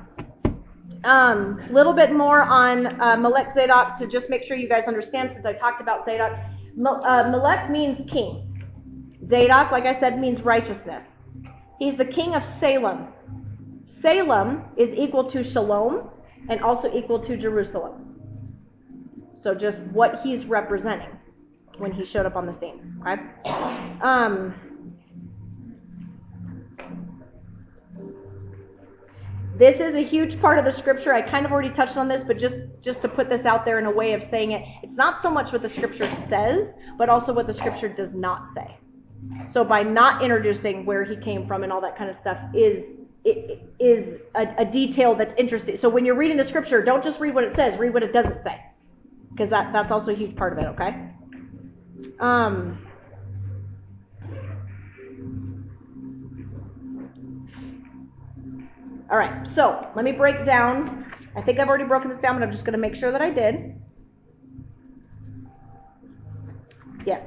Um, 1.04 1.62
little 1.72 1.94
bit 1.94 2.12
more 2.14 2.42
on 2.42 3.00
uh, 3.00 3.16
Melech 3.18 3.54
Zadok 3.54 3.98
to 4.00 4.08
just 4.08 4.30
make 4.30 4.44
sure 4.44 4.58
you 4.58 4.68
guys 4.68 4.86
understand 4.88 5.32
since 5.34 5.46
I 5.46 5.54
talked 5.54 5.82
about 5.82 6.06
Zadok. 6.06 6.32
Uh, 6.78 7.30
Melech 7.30 7.70
means 7.70 8.10
king. 8.12 8.42
Zadok, 9.28 9.72
like 9.72 9.86
I 9.86 9.94
said, 9.94 10.20
means 10.20 10.42
righteousness. 10.42 11.06
He's 11.80 11.96
the 11.96 12.06
king 12.06 12.36
of 12.36 12.46
Salem. 12.60 13.08
Salem 13.86 14.64
is 14.78 14.90
equal 14.92 15.30
to 15.32 15.44
Shalom 15.44 16.10
and 16.50 16.62
also 16.62 16.94
equal 16.94 17.20
to 17.20 17.38
Jerusalem. 17.38 18.16
So 19.42 19.54
just 19.54 19.80
what 19.88 20.22
he's 20.22 20.46
representing 20.46 21.12
when 21.78 21.92
he 21.92 22.04
showed 22.06 22.26
up 22.26 22.36
on 22.36 22.46
the 22.46 22.54
scene. 22.54 23.02
Okay. 23.06 23.22
Um, 24.02 24.54
this 29.58 29.80
is 29.80 29.96
a 29.96 30.04
huge 30.04 30.40
part 30.42 30.60
of 30.60 30.66
the 30.66 30.72
scripture. 30.72 31.14
I 31.14 31.22
kind 31.22 31.46
of 31.46 31.52
already 31.52 31.70
touched 31.70 31.98
on 31.98 32.08
this, 32.08 32.24
but 32.24 32.38
just 32.38 32.60
just 32.82 33.02
to 33.04 33.08
put 33.08 33.30
this 33.30 33.46
out 33.46 33.64
there 33.64 33.80
in 33.80 33.86
a 33.86 33.92
way 33.92 34.14
of 34.14 34.22
saying 34.24 34.52
it, 34.52 34.64
it's 34.84 34.96
not 34.96 35.22
so 35.22 35.30
much 35.30 35.52
what 35.52 35.62
the 35.62 35.70
scripture 35.70 36.12
says, 36.28 36.74
but 36.98 37.10
also 37.10 37.34
what 37.34 37.48
the 37.48 37.54
scripture 37.54 37.90
does 37.90 38.14
not 38.14 38.54
say. 38.54 38.78
So 39.52 39.64
by 39.64 39.84
not 39.84 40.24
introducing 40.24 40.86
where 40.86 41.04
he 41.04 41.16
came 41.16 41.48
from 41.48 41.64
and 41.64 41.72
all 41.72 41.82
that 41.82 41.98
kind 41.98 42.10
of 42.10 42.16
stuff 42.16 42.38
is 42.54 42.86
is 43.24 44.22
a, 44.36 44.54
a 44.60 44.66
detail 44.66 45.16
that's 45.16 45.34
interesting. 45.36 45.78
So 45.78 45.90
when 45.90 46.06
you're 46.06 46.16
reading 46.16 46.38
the 46.38 46.48
scripture, 46.48 46.84
don't 46.84 47.04
just 47.04 47.20
read 47.20 47.34
what 47.34 47.44
it 47.44 47.56
says, 47.56 47.78
read 47.80 47.94
what 47.94 48.04
it 48.04 48.14
doesn't 48.14 48.44
say, 48.44 48.62
because 49.32 49.50
that 49.50 49.74
that's 49.74 49.92
also 49.92 50.12
a 50.12 50.16
huge 50.16 50.36
part 50.36 50.54
of 50.54 50.60
it. 50.60 50.68
Okay. 50.68 51.10
Um, 52.20 52.85
all 59.16 59.22
right, 59.22 59.48
so 59.48 59.88
let 59.96 60.04
me 60.04 60.12
break 60.12 60.46
down. 60.46 61.06
I 61.38 61.42
think 61.42 61.58
I've 61.58 61.70
already 61.70 61.86
broken 61.86 62.10
this 62.10 62.20
down, 62.20 62.36
but 62.38 62.44
I'm 62.44 62.52
just 62.52 62.66
going 62.66 62.74
to 62.74 62.78
make 62.78 62.96
sure 62.96 63.14
that 63.14 63.22
I 63.22 63.30
did. 63.30 63.74
Yes. 67.06 67.24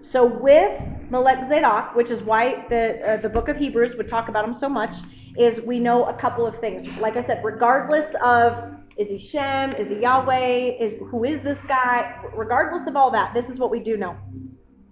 So 0.00 0.24
with 0.24 0.80
Melech 1.10 1.46
Zadok, 1.46 1.94
which 1.94 2.10
is 2.10 2.22
why 2.22 2.64
the 2.70 3.06
uh, 3.06 3.16
the 3.18 3.28
book 3.28 3.48
of 3.48 3.58
Hebrews 3.58 3.96
would 3.96 4.08
talk 4.08 4.30
about 4.30 4.48
him 4.48 4.54
so 4.54 4.66
much, 4.66 4.96
is 5.36 5.60
we 5.60 5.78
know 5.78 6.06
a 6.06 6.14
couple 6.14 6.46
of 6.46 6.58
things. 6.58 6.88
Like 6.98 7.18
I 7.18 7.20
said, 7.20 7.44
regardless 7.44 8.06
of 8.24 8.64
is 8.96 9.10
he 9.10 9.18
Shem, 9.18 9.74
is 9.74 9.90
he 9.90 10.00
Yahweh, 10.00 10.78
is 10.80 10.94
who 11.10 11.24
is 11.24 11.42
this 11.42 11.58
guy? 11.68 12.18
Regardless 12.34 12.88
of 12.88 12.96
all 12.96 13.10
that, 13.10 13.34
this 13.34 13.50
is 13.50 13.58
what 13.58 13.70
we 13.70 13.78
do 13.78 13.98
know. 13.98 14.16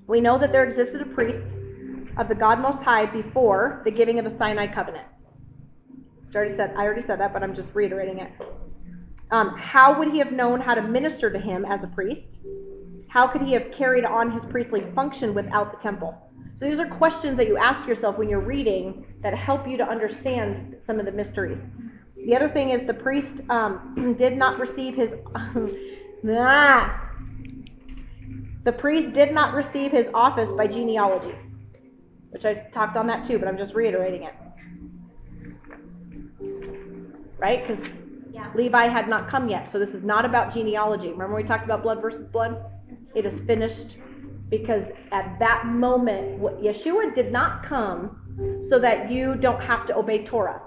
We 0.07 0.21
know 0.21 0.37
that 0.37 0.53
there 0.53 0.67
existed 0.67 1.01
a 1.01 1.07
priest 1.07 1.57
of 2.19 2.29
the 2.29 2.35
God 2.35 2.61
Most 2.61 2.83
High 2.83 3.07
before 3.07 3.81
the 3.87 3.91
giving 3.91 4.19
of 4.19 4.27
the 4.27 4.31
Sinai 4.31 4.67
covenant. 4.67 5.07
Which 6.33 6.37
I 6.37 6.39
already 6.39 6.57
said, 6.57 6.75
I 6.79 6.85
already 6.85 7.03
said 7.03 7.21
that, 7.21 7.35
but 7.35 7.43
I'm 7.43 7.55
just 7.55 7.69
reiterating 7.75 8.21
it. 8.21 8.33
Um, 9.33 9.55
how 9.59 9.99
would 9.99 10.11
he 10.13 10.19
have 10.19 10.33
known 10.33 10.63
how 10.63 10.75
to 10.75 10.81
minister 10.81 11.29
to 11.31 11.39
him 11.39 11.67
as 11.67 11.85
a 11.85 11.89
priest? 11.89 12.39
How 13.09 13.27
could 13.27 13.43
he 13.43 13.53
have 13.53 13.71
carried 13.71 14.07
on 14.07 14.31
his 14.31 14.43
priestly 14.47 14.83
function 14.95 15.35
without 15.35 15.73
the 15.73 15.79
temple? 15.83 16.17
So 16.55 16.65
these 16.65 16.81
are 16.81 16.87
questions 16.87 17.37
that 17.37 17.49
you 17.49 17.59
ask 17.59 17.87
yourself 17.87 18.17
when 18.17 18.31
you're 18.31 18.41
reading 18.41 19.05
that 19.23 19.35
help 19.35 19.69
you 19.69 19.77
to 19.77 19.85
understand 19.85 20.77
some 20.87 20.99
of 20.99 21.05
the 21.05 21.13
mysteries. 21.13 21.65
The 22.25 22.35
other 22.35 22.49
thing 22.49 22.71
is 22.71 22.83
the 22.85 22.95
priest 22.95 23.43
um, 23.51 24.15
did 24.19 24.39
not 24.39 24.59
receive 24.59 24.95
his. 24.95 25.13
ah, 26.31 27.11
the 28.65 28.73
priest 28.73 29.13
did 29.13 29.35
not 29.35 29.53
receive 29.53 29.93
his 29.93 30.09
office 30.15 30.49
by 30.49 30.67
genealogy, 30.67 31.35
which 32.31 32.47
I 32.47 32.55
talked 32.55 32.97
on 32.97 33.07
that 33.09 33.27
too, 33.27 33.39
but 33.39 33.49
I'm 33.49 33.59
just 33.59 33.75
reiterating 33.75 34.23
it. 34.23 34.33
Right? 37.43 37.67
Because 37.67 37.85
Yeah. 38.33 38.47
Levi 38.55 38.87
had 38.87 39.09
not 39.09 39.29
come 39.29 39.49
yet, 39.49 39.69
so 39.71 39.79
this 39.79 39.95
is 39.95 40.05
not 40.05 40.25
about 40.25 40.55
genealogy. 40.55 41.11
Remember 41.11 41.35
we 41.35 41.43
talked 41.43 41.65
about 41.65 41.83
blood 41.83 42.01
versus 42.01 42.27
blood? 42.29 42.57
It 43.15 43.27
is 43.27 43.41
finished 43.43 43.99
because 44.49 44.85
at 45.11 45.39
that 45.41 45.67
moment, 45.67 46.41
Yeshua 46.41 47.15
did 47.15 47.33
not 47.33 47.65
come 47.65 48.61
so 48.71 48.79
that 48.79 49.11
you 49.11 49.35
don't 49.35 49.61
have 49.61 49.85
to 49.87 49.97
obey 49.97 50.25
Torah. 50.25 50.63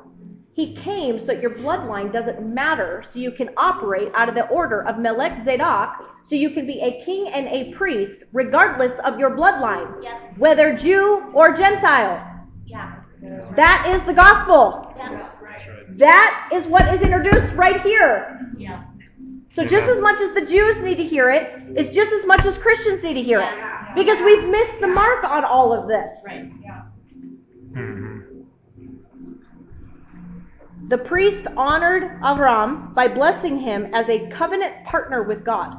He 0.54 0.76
came 0.76 1.20
so 1.20 1.26
that 1.28 1.42
your 1.42 1.52
bloodline 1.52 2.12
doesn't 2.14 2.42
matter, 2.42 3.04
so 3.12 3.20
you 3.20 3.32
can 3.32 3.50
operate 3.58 4.12
out 4.14 4.30
of 4.30 4.36
the 4.36 4.48
order 4.48 4.86
of 4.86 4.98
Melech 5.00 5.38
Zadok, 5.44 5.90
so 6.24 6.36
you 6.36 6.50
can 6.52 6.66
be 6.68 6.80
a 6.82 7.04
king 7.04 7.28
and 7.30 7.48
a 7.48 7.74
priest 7.74 8.24
regardless 8.34 8.94
of 9.00 9.18
your 9.20 9.32
bloodline, 9.32 10.04
Yep. 10.04 10.38
whether 10.38 10.74
Jew 10.76 11.24
or 11.34 11.54
Gentile. 11.54 12.22
Yeah. 12.66 12.92
That 13.56 13.88
is 13.94 14.04
the 14.04 14.14
gospel. 14.14 14.85
Yeah. 15.96 16.08
That 16.08 16.50
is 16.54 16.68
what 16.68 16.94
is 16.94 17.02
introduced 17.02 17.54
right 17.54 17.82
here. 17.82 18.54
Yeah. 18.58 18.84
So 19.52 19.66
just 19.66 19.88
as 19.88 20.02
much 20.02 20.20
as 20.20 20.34
the 20.34 20.46
Jews 20.46 20.82
need 20.82 20.96
to 20.98 21.06
hear 21.06 21.32
it, 21.32 21.54
it's 21.78 21.90
just 21.90 22.12
as 22.12 22.26
much 22.26 22.46
as 22.46 22.58
Christians 22.58 23.04
need 23.04 23.14
to 23.14 23.24
hear 23.24 23.40
it. 23.40 23.56
Yeah. 23.56 23.94
Because 23.96 24.22
we've 24.22 24.48
missed 24.50 24.82
the 24.82 24.88
mark 24.88 25.24
on 25.24 25.46
all 25.46 25.72
of 25.72 25.88
this. 25.88 26.12
Right. 26.26 26.52
Yeah. 26.64 26.82
Mhm. 27.72 28.46
The 30.90 30.98
priest 30.98 31.48
honored 31.58 32.22
Avram 32.22 32.94
by 32.94 33.08
blessing 33.08 33.58
him 33.58 33.94
as 33.94 34.10
a 34.10 34.28
covenant 34.28 34.86
partner 34.86 35.24
with 35.24 35.44
God. 35.46 35.78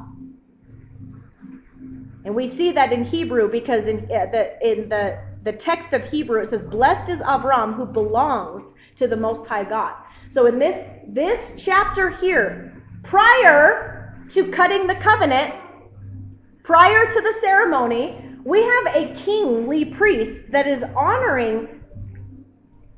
And 2.25 2.35
we 2.35 2.47
see 2.47 2.71
that 2.73 2.91
in 2.91 3.05
Hebrew 3.05 3.49
because 3.49 3.85
in 3.85 3.99
uh, 4.11 4.25
the 4.31 4.69
in 4.69 4.89
the 4.89 5.17
the 5.43 5.53
text 5.53 5.93
of 5.93 6.03
Hebrew 6.03 6.41
it 6.41 6.49
says, 6.49 6.65
"Blessed 6.65 7.09
is 7.09 7.19
Avram 7.21 7.75
who 7.75 7.85
belongs 7.85 8.75
to 8.97 9.07
the 9.07 9.15
Most 9.15 9.47
High 9.47 9.63
God." 9.63 9.93
So 10.37 10.45
in 10.45 10.59
this 10.59 10.91
this 11.07 11.39
chapter 11.57 12.11
here, 12.11 12.83
prior 13.03 14.23
to 14.33 14.51
cutting 14.51 14.85
the 14.85 14.93
covenant, 14.93 15.55
prior 16.61 17.11
to 17.11 17.21
the 17.21 17.33
ceremony, 17.41 18.23
we 18.45 18.61
have 18.61 18.95
a 18.95 19.15
kingly 19.15 19.85
priest 19.85 20.51
that 20.51 20.67
is 20.67 20.83
honoring 20.95 21.81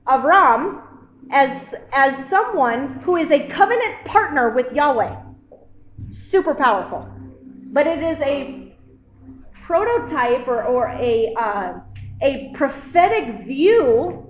Avram 0.06 0.82
as 1.32 1.76
as 1.94 2.28
someone 2.28 3.00
who 3.06 3.16
is 3.16 3.32
a 3.32 3.48
covenant 3.48 4.04
partner 4.04 4.50
with 4.50 4.74
Yahweh. 4.74 5.16
Super 6.10 6.54
powerful. 6.54 7.08
But 7.72 7.88
it 7.88 8.04
is 8.04 8.18
a 8.18 8.76
prototype 9.64 10.46
or, 10.46 10.66
or 10.66 10.90
a, 10.90 11.34
uh, 11.40 11.74
a 12.22 12.52
prophetic 12.54 13.46
view 13.48 14.30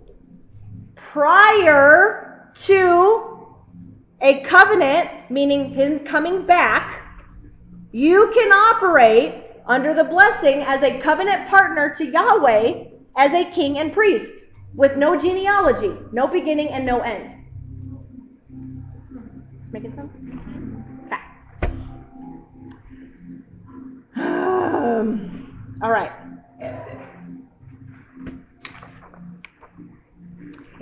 prior 0.95 2.28
to 2.69 3.47
a 4.21 4.41
covenant, 4.41 5.09
meaning 5.31 5.73
him 5.73 6.05
coming 6.05 6.45
back, 6.45 7.01
you 7.91 8.31
can 8.31 8.51
operate 8.51 9.43
under 9.65 9.95
the 9.95 10.03
blessing 10.03 10.61
as 10.61 10.83
a 10.83 10.99
covenant 10.99 11.49
partner 11.49 11.91
to 11.95 12.05
Yahweh 12.05 12.83
as 13.17 13.33
a 13.33 13.49
king 13.51 13.79
and 13.79 13.91
priest 13.91 14.45
with 14.75 14.97
no 14.97 15.19
genealogy, 15.19 15.91
no 16.11 16.27
beginning 16.27 16.69
and 16.69 16.85
no 16.85 16.99
end. 16.99 17.43
Making 19.71 19.95
sense? 19.95 20.11
Um, 24.15 25.77
all 25.81 25.89
right. 25.89 26.11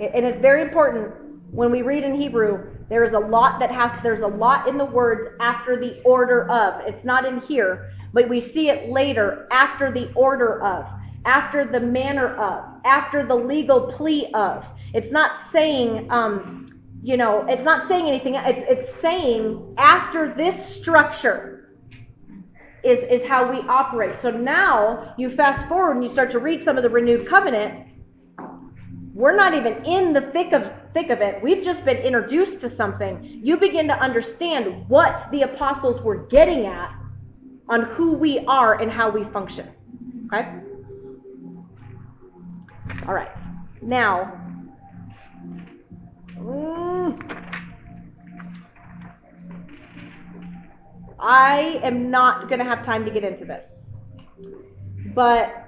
And 0.00 0.24
it's 0.26 0.40
very 0.40 0.62
important 0.62 1.27
when 1.50 1.70
we 1.70 1.82
read 1.82 2.04
in 2.04 2.14
Hebrew, 2.14 2.66
there 2.88 3.04
is 3.04 3.12
a 3.12 3.18
lot 3.18 3.58
that 3.60 3.70
has, 3.70 3.90
there's 4.02 4.22
a 4.22 4.26
lot 4.26 4.68
in 4.68 4.76
the 4.76 4.84
words 4.84 5.34
after 5.40 5.76
the 5.78 6.00
order 6.02 6.50
of. 6.50 6.80
It's 6.86 7.04
not 7.04 7.24
in 7.24 7.40
here, 7.42 7.90
but 8.12 8.28
we 8.28 8.40
see 8.40 8.68
it 8.68 8.90
later 8.90 9.48
after 9.50 9.90
the 9.90 10.12
order 10.14 10.62
of, 10.62 10.86
after 11.24 11.64
the 11.64 11.80
manner 11.80 12.36
of, 12.36 12.64
after 12.84 13.24
the 13.24 13.34
legal 13.34 13.86
plea 13.86 14.30
of. 14.34 14.64
It's 14.94 15.10
not 15.10 15.36
saying, 15.50 16.10
um, 16.10 16.66
you 17.02 17.16
know, 17.16 17.46
it's 17.48 17.64
not 17.64 17.88
saying 17.88 18.06
anything. 18.08 18.34
It's, 18.34 18.86
it's 18.86 19.00
saying 19.00 19.74
after 19.78 20.34
this 20.34 20.76
structure 20.76 21.76
is, 22.84 23.00
is 23.00 23.26
how 23.26 23.50
we 23.50 23.58
operate. 23.68 24.18
So 24.20 24.30
now 24.30 25.14
you 25.18 25.30
fast 25.30 25.66
forward 25.68 25.96
and 25.96 26.02
you 26.02 26.10
start 26.10 26.30
to 26.32 26.38
read 26.38 26.62
some 26.62 26.76
of 26.76 26.82
the 26.82 26.90
renewed 26.90 27.28
covenant. 27.28 27.86
We're 29.14 29.36
not 29.36 29.54
even 29.54 29.84
in 29.84 30.12
the 30.12 30.30
thick 30.32 30.52
of 30.52 30.70
thick 30.98 31.10
of 31.10 31.20
it. 31.20 31.40
We've 31.40 31.62
just 31.62 31.84
been 31.84 31.98
introduced 31.98 32.60
to 32.62 32.68
something. 32.68 33.40
You 33.42 33.56
begin 33.56 33.86
to 33.86 33.94
understand 33.94 34.88
what 34.88 35.28
the 35.30 35.42
apostles 35.42 36.00
were 36.02 36.26
getting 36.26 36.66
at 36.66 36.92
on 37.68 37.84
who 37.84 38.14
we 38.14 38.40
are 38.46 38.80
and 38.80 38.90
how 38.90 39.08
we 39.08 39.22
function. 39.32 39.68
Okay? 40.26 40.48
All 43.06 43.14
right. 43.14 43.38
Now, 43.80 44.40
mm, 46.36 47.16
I 51.20 51.80
am 51.84 52.10
not 52.10 52.48
going 52.48 52.58
to 52.58 52.64
have 52.64 52.84
time 52.84 53.04
to 53.04 53.10
get 53.12 53.22
into 53.22 53.44
this. 53.44 53.84
But 55.14 55.67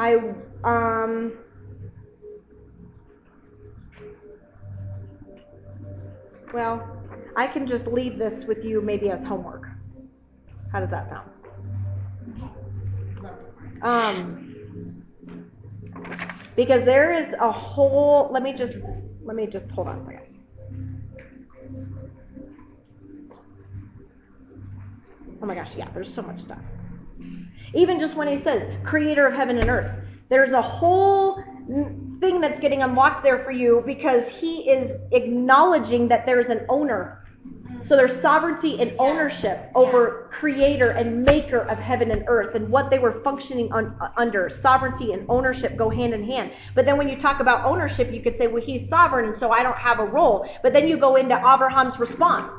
I 0.00 0.14
um 0.64 1.34
well, 6.54 7.04
I 7.36 7.46
can 7.46 7.66
just 7.66 7.86
leave 7.86 8.18
this 8.18 8.44
with 8.44 8.64
you 8.64 8.80
maybe 8.80 9.10
as 9.10 9.22
homework. 9.26 9.66
How 10.72 10.80
does 10.80 10.88
that 10.88 11.10
sound? 11.10 11.30
Um 13.82 14.46
because 16.56 16.82
there 16.84 17.12
is 17.12 17.34
a 17.38 17.52
whole, 17.52 18.30
let 18.32 18.42
me 18.42 18.54
just, 18.54 18.74
let 19.22 19.36
me 19.36 19.46
just 19.46 19.68
hold 19.70 19.86
on 19.88 19.98
a 20.00 20.04
second. 20.04 20.26
Oh 25.42 25.46
my 25.46 25.54
gosh, 25.54 25.72
yeah, 25.76 25.88
there's 25.92 26.12
so 26.12 26.22
much 26.22 26.40
stuff. 26.40 26.58
Even 27.74 28.00
just 28.00 28.16
when 28.16 28.28
he 28.28 28.36
says, 28.36 28.62
creator 28.84 29.26
of 29.26 29.34
heaven 29.34 29.58
and 29.58 29.68
earth, 29.68 29.90
there's 30.28 30.52
a 30.52 30.62
whole 30.62 31.42
thing 32.20 32.40
that's 32.40 32.60
getting 32.60 32.82
unlocked 32.82 33.22
there 33.22 33.42
for 33.44 33.50
you 33.50 33.82
because 33.86 34.28
he 34.28 34.68
is 34.68 34.90
acknowledging 35.12 36.08
that 36.08 36.26
there's 36.26 36.48
an 36.48 36.66
owner 36.68 37.20
so 37.84 37.96
there's 37.96 38.20
sovereignty 38.20 38.80
and 38.80 38.94
ownership 38.98 39.70
over 39.74 40.28
creator 40.30 40.90
and 40.90 41.24
maker 41.24 41.60
of 41.60 41.78
heaven 41.78 42.10
and 42.10 42.24
earth 42.28 42.54
and 42.54 42.68
what 42.68 42.90
they 42.90 42.98
were 42.98 43.20
functioning 43.24 43.72
un- 43.72 43.96
under. 44.16 44.50
Sovereignty 44.50 45.12
and 45.12 45.26
ownership 45.28 45.76
go 45.76 45.88
hand 45.88 46.12
in 46.12 46.22
hand. 46.22 46.52
But 46.74 46.84
then 46.84 46.98
when 46.98 47.08
you 47.08 47.16
talk 47.16 47.40
about 47.40 47.64
ownership, 47.64 48.12
you 48.12 48.22
could 48.22 48.36
say, 48.36 48.46
well, 48.46 48.62
he's 48.62 48.88
sovereign 48.88 49.30
and 49.30 49.36
so 49.36 49.50
I 49.50 49.62
don't 49.62 49.76
have 49.76 49.98
a 49.98 50.04
role. 50.04 50.48
But 50.62 50.72
then 50.72 50.88
you 50.88 50.98
go 50.98 51.16
into 51.16 51.36
Abraham's 51.36 51.98
response. 51.98 52.54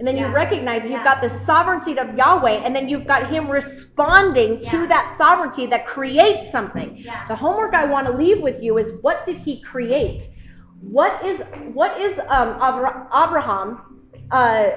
And 0.00 0.08
then 0.08 0.16
yeah. 0.16 0.28
you 0.28 0.34
recognize 0.34 0.82
yeah. 0.82 0.92
you've 0.92 1.04
got 1.04 1.20
the 1.20 1.28
sovereignty 1.44 1.98
of 1.98 2.16
Yahweh, 2.16 2.62
and 2.64 2.74
then 2.74 2.88
you've 2.88 3.06
got 3.06 3.30
him 3.30 3.50
responding 3.50 4.62
yeah. 4.62 4.70
to 4.70 4.86
that 4.86 5.14
sovereignty 5.18 5.66
that 5.66 5.86
creates 5.86 6.50
something. 6.50 7.04
The 7.28 7.36
homework 7.36 7.74
I 7.74 7.84
want 7.84 8.06
to 8.06 8.12
leave 8.14 8.40
with 8.40 8.62
you 8.62 8.78
is 8.78 8.92
what 9.02 9.26
did 9.26 9.36
he 9.36 9.60
create? 9.60 10.30
What 10.80 11.22
is 11.22 11.42
what 11.74 12.00
is 12.00 12.18
um, 12.30 12.56
Abraham 13.12 14.00
uh, 14.30 14.70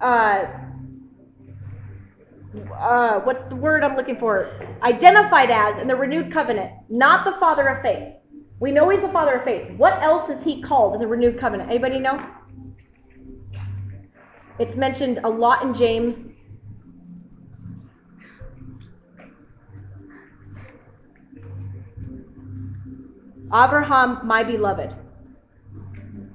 uh, 0.00 0.46
uh, 2.76 3.20
what's 3.20 3.42
the 3.44 3.54
word 3.54 3.84
I'm 3.84 3.96
looking 3.96 4.18
for? 4.18 4.50
Identified 4.82 5.52
as 5.52 5.76
in 5.78 5.86
the 5.86 5.94
renewed 5.94 6.32
covenant, 6.32 6.72
not 6.88 7.24
the 7.24 7.38
father 7.38 7.68
of 7.68 7.82
faith. 7.82 8.14
We 8.58 8.72
know 8.72 8.90
he's 8.90 9.02
the 9.02 9.08
father 9.10 9.34
of 9.34 9.44
faith. 9.44 9.70
What 9.76 10.02
else 10.02 10.28
is 10.28 10.42
he 10.42 10.60
called 10.60 10.94
in 10.94 11.00
the 11.00 11.06
renewed 11.06 11.38
covenant? 11.38 11.70
Anybody 11.70 12.00
know? 12.00 12.18
It's 14.58 14.76
mentioned 14.76 15.20
a 15.24 15.28
lot 15.28 15.62
in 15.62 15.74
James. 15.74 16.16
Abraham, 23.52 24.26
my 24.26 24.42
beloved, 24.42 24.94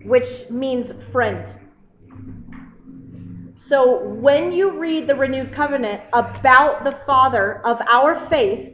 which 0.04 0.50
means 0.50 0.92
friend. 1.12 1.46
So 3.68 4.04
when 4.06 4.52
you 4.52 4.80
read 4.80 5.08
the 5.08 5.16
renewed 5.16 5.54
covenant 5.54 6.02
about 6.14 6.84
the 6.84 6.98
Father 7.06 7.62
of 7.66 7.80
our 7.90 8.28
faith, 8.30 8.74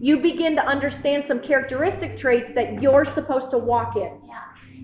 you 0.00 0.18
begin 0.18 0.54
to 0.56 0.66
understand 0.66 1.24
some 1.26 1.40
characteristic 1.40 2.16
traits 2.16 2.52
that 2.54 2.80
you're 2.80 3.04
supposed 3.04 3.50
to 3.50 3.58
walk 3.58 3.96
in. 3.96 4.23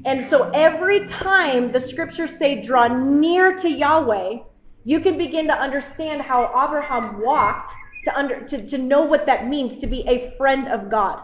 And 0.05 0.28
so 0.30 0.51
every 0.51 1.07
time 1.07 1.72
the 1.72 1.80
scriptures 1.80 2.36
say 2.36 2.62
draw 2.62 2.88
near 2.88 3.57
to 3.57 3.68
Yahweh, 3.68 4.38
you 4.84 5.01
can 5.01 5.18
begin 5.18 5.47
to 5.49 5.53
understand 5.53 6.22
how 6.22 6.47
Abraham 6.66 7.20
walked 7.20 7.72
to, 8.05 8.18
under, 8.18 8.41
to, 8.49 8.66
to 8.70 8.78
know 8.78 9.03
what 9.03 9.26
that 9.26 9.47
means 9.47 9.76
to 9.78 9.86
be 9.86 10.01
a 10.09 10.34
friend 10.38 10.68
of 10.68 10.91
God. 10.91 11.20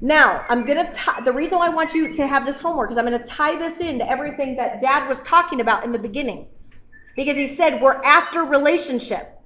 Now, 0.00 0.46
I'm 0.48 0.64
going 0.64 0.78
to 0.78 0.90
tie, 0.92 1.22
the 1.22 1.32
reason 1.32 1.58
why 1.58 1.66
I 1.66 1.74
want 1.74 1.92
you 1.92 2.14
to 2.14 2.26
have 2.26 2.46
this 2.46 2.56
homework 2.58 2.90
is 2.90 2.96
I'm 2.96 3.04
going 3.04 3.18
to 3.18 3.26
tie 3.26 3.58
this 3.58 3.78
into 3.78 4.08
everything 4.08 4.56
that 4.56 4.80
dad 4.80 5.06
was 5.06 5.20
talking 5.20 5.60
about 5.60 5.84
in 5.84 5.92
the 5.92 5.98
beginning. 5.98 6.46
Because 7.16 7.36
he 7.36 7.54
said 7.54 7.82
we're 7.82 8.02
after 8.02 8.44
relationship. 8.44 9.38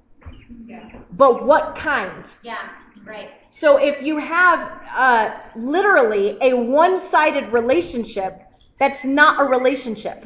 Yeah. 0.65 0.89
But 1.11 1.45
what 1.45 1.75
kind? 1.75 2.25
Yeah, 2.43 2.69
right. 3.05 3.29
So 3.51 3.77
if 3.77 4.01
you 4.01 4.17
have 4.17 4.81
uh, 4.95 5.35
literally 5.55 6.37
a 6.41 6.53
one-sided 6.53 7.51
relationship, 7.53 8.41
that's 8.79 9.05
not 9.05 9.41
a 9.41 9.45
relationship. 9.45 10.25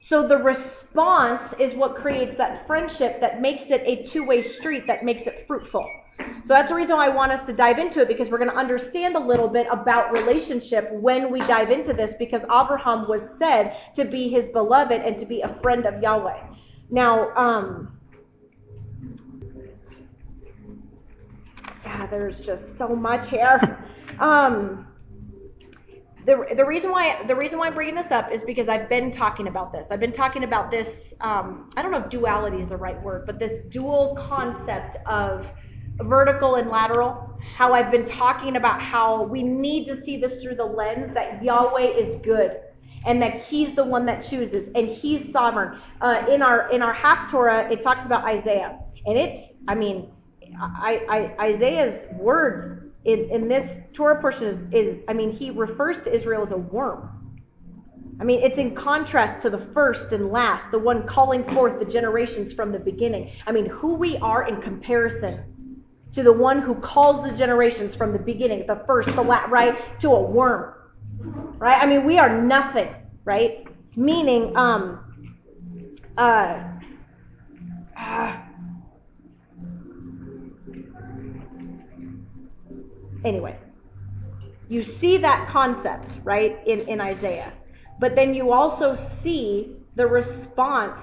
So 0.00 0.26
the 0.26 0.38
response 0.38 1.54
is 1.58 1.74
what 1.74 1.96
creates 1.96 2.36
that 2.38 2.66
friendship 2.66 3.20
that 3.20 3.40
makes 3.40 3.70
it 3.70 3.82
a 3.84 4.04
two-way 4.04 4.42
street 4.42 4.86
that 4.86 5.04
makes 5.04 5.22
it 5.22 5.44
fruitful. 5.46 5.90
So 6.42 6.48
that's 6.48 6.70
the 6.70 6.74
reason 6.74 6.96
why 6.96 7.06
I 7.06 7.08
want 7.14 7.32
us 7.32 7.44
to 7.46 7.52
dive 7.52 7.78
into 7.78 8.00
it 8.00 8.08
because 8.08 8.28
we're 8.28 8.38
going 8.38 8.50
to 8.50 8.56
understand 8.56 9.16
a 9.16 9.20
little 9.20 9.48
bit 9.48 9.66
about 9.70 10.16
relationship 10.16 10.90
when 10.92 11.30
we 11.30 11.40
dive 11.40 11.70
into 11.70 11.92
this 11.92 12.14
because 12.18 12.42
Abraham 12.44 13.08
was 13.08 13.38
said 13.38 13.76
to 13.94 14.04
be 14.04 14.28
his 14.28 14.48
beloved 14.48 15.00
and 15.00 15.18
to 15.18 15.26
be 15.26 15.42
a 15.42 15.58
friend 15.62 15.86
of 15.86 16.02
Yahweh. 16.02 16.40
Now, 16.90 17.34
um, 17.36 17.97
there's 22.06 22.40
just 22.40 22.62
so 22.76 22.88
much 22.88 23.28
here. 23.30 23.84
Um, 24.20 24.88
the, 26.28 26.44
the 26.56 26.64
reason 26.64 26.90
why 26.90 27.24
the 27.26 27.34
reason 27.34 27.58
why 27.58 27.68
I'm 27.68 27.74
bringing 27.74 27.94
this 27.94 28.10
up 28.10 28.30
is 28.30 28.42
because 28.42 28.68
I've 28.68 28.88
been 28.88 29.10
talking 29.10 29.48
about 29.48 29.72
this. 29.72 29.86
I've 29.90 30.00
been 30.00 30.12
talking 30.12 30.44
about 30.44 30.70
this. 30.70 31.14
Um, 31.22 31.70
I 31.76 31.82
don't 31.82 31.90
know 31.90 31.98
if 31.98 32.10
duality 32.10 32.58
is 32.58 32.68
the 32.68 32.76
right 32.76 33.02
word, 33.02 33.24
but 33.26 33.38
this 33.38 33.62
dual 33.70 34.14
concept 34.18 34.98
of 35.06 35.46
vertical 36.00 36.56
and 36.56 36.68
lateral. 36.68 37.34
How 37.40 37.72
I've 37.72 37.90
been 37.90 38.04
talking 38.04 38.56
about 38.56 38.82
how 38.82 39.22
we 39.22 39.42
need 39.42 39.86
to 39.86 40.04
see 40.04 40.18
this 40.20 40.42
through 40.42 40.56
the 40.56 40.64
lens 40.64 41.14
that 41.14 41.42
Yahweh 41.42 41.96
is 41.96 42.16
good 42.16 42.60
and 43.06 43.22
that 43.22 43.42
He's 43.42 43.74
the 43.74 43.84
one 43.84 44.04
that 44.06 44.22
chooses 44.22 44.68
and 44.74 44.86
He's 44.86 45.32
sovereign. 45.32 45.80
Uh, 46.02 46.26
in 46.30 46.42
our 46.42 46.68
in 46.70 46.82
our 46.82 46.94
Haftorah, 46.94 47.70
it 47.72 47.82
talks 47.82 48.04
about 48.04 48.24
Isaiah, 48.24 48.78
and 49.06 49.16
it's 49.16 49.52
I 49.66 49.74
mean, 49.74 50.12
Isaiah's 51.40 52.04
words 52.14 52.80
in, 53.04 53.30
in 53.30 53.48
this 53.48 53.70
Torah 53.92 54.20
portion 54.20 54.68
is, 54.72 54.96
is, 54.96 55.04
I 55.08 55.12
mean, 55.12 55.32
he 55.32 55.50
refers 55.50 56.02
to 56.02 56.14
Israel 56.14 56.44
as 56.44 56.52
a 56.52 56.56
worm. 56.56 57.14
I 58.20 58.24
mean, 58.24 58.40
it's 58.40 58.58
in 58.58 58.74
contrast 58.74 59.42
to 59.42 59.50
the 59.50 59.64
first 59.72 60.12
and 60.12 60.30
last, 60.30 60.70
the 60.70 60.78
one 60.78 61.06
calling 61.06 61.44
forth 61.50 61.78
the 61.78 61.84
generations 61.84 62.52
from 62.52 62.72
the 62.72 62.78
beginning. 62.78 63.32
I 63.46 63.52
mean, 63.52 63.66
who 63.66 63.94
we 63.94 64.16
are 64.18 64.48
in 64.48 64.60
comparison 64.60 65.44
to 66.14 66.22
the 66.22 66.32
one 66.32 66.60
who 66.60 66.74
calls 66.74 67.22
the 67.22 67.30
generations 67.30 67.94
from 67.94 68.12
the 68.12 68.18
beginning, 68.18 68.66
the 68.66 68.82
first, 68.86 69.14
the 69.14 69.22
last, 69.22 69.50
right, 69.50 70.00
to 70.00 70.10
a 70.10 70.20
worm. 70.20 70.74
Right? 71.58 71.80
I 71.80 71.86
mean, 71.86 72.04
we 72.04 72.18
are 72.18 72.42
nothing, 72.42 72.88
right? 73.24 73.66
Meaning, 73.96 74.56
um, 74.56 75.00
uh, 76.16 76.64
uh 77.96 78.36
anyways, 83.24 83.64
you 84.68 84.82
see 84.82 85.16
that 85.18 85.48
concept, 85.48 86.18
right, 86.24 86.58
in, 86.66 86.80
in 86.82 87.00
Isaiah. 87.00 87.52
But 87.98 88.14
then 88.14 88.34
you 88.34 88.52
also 88.52 88.94
see 89.22 89.76
the 89.96 90.06
response 90.06 91.00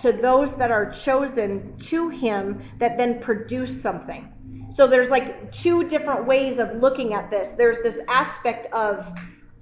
to 0.00 0.12
those 0.12 0.54
that 0.56 0.70
are 0.70 0.90
chosen 0.90 1.76
to 1.78 2.08
him 2.08 2.62
that 2.78 2.98
then 2.98 3.20
produce 3.20 3.80
something. 3.80 4.30
So 4.70 4.86
there's 4.86 5.08
like 5.08 5.52
two 5.52 5.88
different 5.88 6.26
ways 6.26 6.58
of 6.58 6.74
looking 6.76 7.14
at 7.14 7.30
this. 7.30 7.50
There's 7.56 7.78
this 7.78 7.98
aspect 8.08 8.72
of 8.72 9.06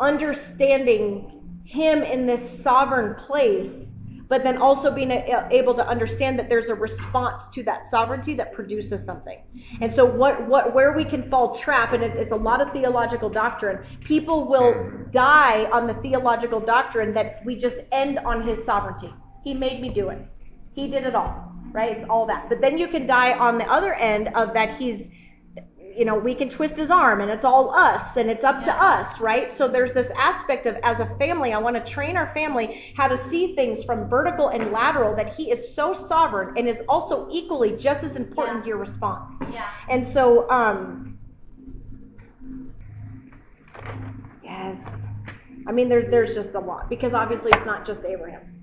understanding 0.01 1.41
him 1.65 2.03
in 2.03 2.27
this 2.27 2.63
sovereign 2.63 3.15
place 3.15 3.71
but 4.33 4.43
then 4.45 4.57
also 4.57 4.91
being 4.91 5.11
able 5.11 5.75
to 5.75 5.87
understand 5.87 6.39
that 6.39 6.49
there's 6.49 6.71
a 6.71 6.75
response 6.75 7.43
to 7.53 7.63
that 7.63 7.85
sovereignty 7.85 8.35
that 8.35 8.51
produces 8.55 9.05
something. 9.05 9.39
And 9.83 9.93
so 9.93 10.07
what, 10.07 10.49
what, 10.49 10.73
where 10.73 10.97
we 10.97 11.05
can 11.05 11.29
fall 11.29 11.55
trap, 11.55 11.93
and 11.93 12.03
it, 12.03 12.17
it's 12.17 12.33
a 12.33 12.37
lot 12.51 12.63
of 12.63 12.73
theological 12.73 13.29
doctrine, 13.29 13.85
people 14.01 14.49
will 14.49 14.91
die 15.11 15.67
on 15.71 15.87
the 15.87 15.93
theological 16.01 16.61
doctrine 16.61 17.13
that 17.13 17.45
we 17.45 17.57
just 17.57 17.77
end 17.93 18.21
on 18.21 18.49
his 18.49 18.65
sovereignty. 18.65 19.13
He 19.45 19.53
made 19.53 19.83
me 19.83 19.91
do 19.91 20.09
it. 20.09 20.27
He 20.73 20.89
did 20.89 21.05
it 21.05 21.15
all, 21.15 21.53
right? 21.71 21.99
It's 21.99 22.07
all 22.09 22.27
that. 22.29 22.49
But 22.49 22.63
then 22.63 22.79
you 22.79 22.89
can 22.89 23.07
die 23.07 23.35
on 23.35 23.59
the 23.59 23.67
other 23.67 23.93
end 23.93 24.31
of 24.35 24.55
that 24.55 24.79
he's 24.79 25.11
you 25.97 26.05
know, 26.05 26.17
we 26.17 26.35
can 26.35 26.49
twist 26.49 26.77
his 26.77 26.91
arm 26.91 27.21
and 27.21 27.31
it's 27.31 27.45
all 27.45 27.75
us 27.75 28.17
and 28.17 28.31
it's 28.31 28.45
up 28.45 28.65
to 28.65 28.73
us, 28.73 29.21
right? 29.21 29.51
So 29.57 29.69
there's 29.69 29.93
this 29.93 30.09
aspect 30.17 30.67
of 30.67 30.77
as 30.83 31.01
a 31.01 31.07
family, 31.19 31.53
I 31.53 31.59
want 31.59 31.77
to 31.77 31.93
train 31.93 32.17
our 32.17 32.33
family 32.35 32.93
how 32.97 33.09
to 33.09 33.17
see 33.29 33.55
things 33.55 33.85
from 33.85 34.09
vertical 34.09 34.49
and 34.49 34.73
lateral 34.73 35.15
that 35.17 35.35
he 35.35 35.51
is 35.51 35.75
so 35.75 35.93
sovereign 35.93 36.57
and 36.57 36.69
is 36.69 36.83
also 36.89 37.29
equally 37.31 37.77
just 37.77 38.05
as 38.05 38.17
important 38.17 38.59
yeah. 38.59 38.63
to 38.63 38.69
your 38.69 38.79
response. 38.79 39.35
Yeah. 39.53 39.69
And 39.91 40.07
so, 40.07 40.49
um, 40.51 41.19
yes. 44.43 44.77
I 45.67 45.73
mean, 45.73 45.89
there, 45.89 46.11
there's 46.11 46.35
just 46.35 46.55
a 46.55 46.61
lot 46.61 46.89
because 46.89 47.13
obviously 47.13 47.51
it's 47.53 47.67
not 47.67 47.87
just 47.87 48.05
Abraham, 48.05 48.63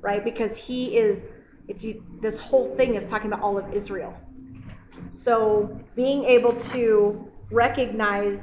right? 0.00 0.22
Because 0.22 0.56
he 0.56 0.96
is, 0.96 1.20
it's, 1.68 1.84
this 2.20 2.38
whole 2.38 2.74
thing 2.76 2.96
is 2.96 3.06
talking 3.06 3.28
about 3.28 3.42
all 3.42 3.56
of 3.56 3.72
Israel 3.72 4.14
so 5.10 5.80
being 5.94 6.24
able 6.24 6.54
to 6.72 7.30
recognize 7.50 8.42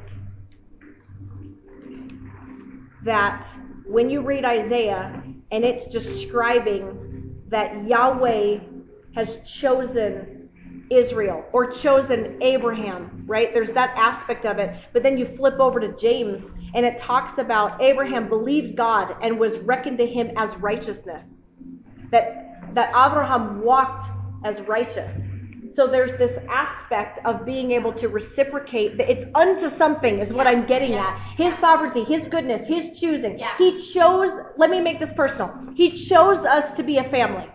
that 3.03 3.45
when 3.85 4.09
you 4.09 4.21
read 4.21 4.45
Isaiah 4.45 5.23
and 5.51 5.63
it's 5.63 5.87
describing 5.87 7.35
that 7.47 7.87
Yahweh 7.87 8.59
has 9.15 9.39
chosen 9.45 10.49
Israel 10.89 11.43
or 11.51 11.71
chosen 11.71 12.41
Abraham, 12.41 13.23
right? 13.25 13.53
There's 13.53 13.71
that 13.71 13.95
aspect 13.97 14.45
of 14.45 14.59
it. 14.59 14.75
But 14.93 15.03
then 15.03 15.17
you 15.17 15.25
flip 15.25 15.59
over 15.59 15.79
to 15.79 15.95
James 15.97 16.43
and 16.73 16.85
it 16.85 16.99
talks 16.99 17.37
about 17.37 17.81
Abraham 17.81 18.29
believed 18.29 18.75
God 18.75 19.15
and 19.21 19.39
was 19.39 19.57
reckoned 19.59 19.97
to 19.99 20.05
him 20.05 20.31
as 20.37 20.55
righteousness. 20.57 21.45
That 22.11 22.45
that 22.75 22.89
Abraham 22.89 23.63
walked 23.63 24.11
as 24.45 24.61
righteous. 24.61 25.11
So 25.79 25.87
there's 25.87 26.17
this 26.17 26.37
aspect 26.49 27.19
of 27.23 27.45
being 27.45 27.71
able 27.71 27.93
to 27.93 28.09
reciprocate. 28.09 28.99
It's 28.99 29.25
unto 29.33 29.69
something 29.69 30.19
is 30.19 30.33
what 30.33 30.45
I'm 30.45 30.67
getting 30.67 30.95
at. 30.95 31.17
His 31.37 31.57
sovereignty, 31.57 32.03
His 32.03 32.27
goodness, 32.27 32.67
His 32.67 32.99
choosing. 32.99 33.39
Yeah. 33.39 33.55
He 33.57 33.79
chose, 33.79 34.29
let 34.57 34.71
me 34.71 34.81
make 34.81 34.99
this 34.99 35.13
personal. 35.13 35.53
He 35.75 35.91
chose 35.91 36.39
us 36.39 36.73
to 36.73 36.83
be 36.83 36.97
a 36.97 37.05
family. 37.05 37.47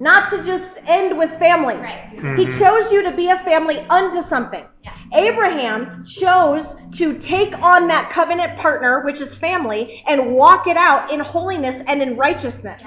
Not 0.00 0.30
to 0.30 0.42
just 0.44 0.64
end 0.86 1.18
with 1.18 1.28
family. 1.38 1.74
Right. 1.74 2.10
Mm-hmm. 2.16 2.36
He 2.38 2.58
chose 2.58 2.90
you 2.90 3.02
to 3.02 3.14
be 3.14 3.28
a 3.28 3.36
family 3.40 3.80
unto 3.90 4.22
something. 4.22 4.64
Yeah. 4.82 4.96
Abraham 5.12 6.06
chose 6.06 6.74
to 6.92 7.18
take 7.18 7.62
on 7.62 7.86
that 7.88 8.08
covenant 8.12 8.58
partner, 8.58 9.04
which 9.04 9.20
is 9.20 9.36
family, 9.36 10.02
and 10.06 10.32
walk 10.32 10.68
it 10.68 10.78
out 10.78 11.12
in 11.12 11.20
holiness 11.20 11.76
and 11.86 12.00
in 12.00 12.16
righteousness. 12.16 12.82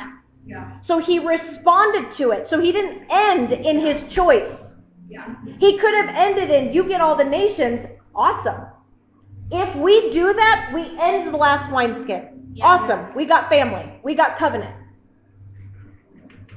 Yeah. 0.47 0.57
Yeah. 0.57 0.81
So 0.81 0.97
he 0.99 1.19
responded 1.19 2.11
to 2.15 2.31
it. 2.31 2.47
So 2.47 2.59
he 2.59 2.71
didn't 2.71 3.03
end 3.09 3.51
in 3.51 3.79
his 3.79 4.05
choice. 4.05 4.73
Yeah. 5.09 5.35
He 5.59 5.77
could 5.77 5.93
have 5.93 6.09
ended 6.15 6.49
in, 6.49 6.73
you 6.73 6.83
get 6.85 7.01
all 7.01 7.15
the 7.15 7.23
nations. 7.23 7.85
Awesome. 8.15 8.65
If 9.51 9.75
we 9.75 10.09
do 10.11 10.33
that, 10.33 10.71
we 10.73 10.97
end 10.99 11.33
the 11.33 11.37
last 11.37 11.71
wineskin. 11.71 12.51
Yeah. 12.53 12.65
Awesome. 12.65 13.13
We 13.15 13.25
got 13.25 13.49
family. 13.49 13.85
We 14.03 14.15
got 14.15 14.37
covenant. 14.37 14.75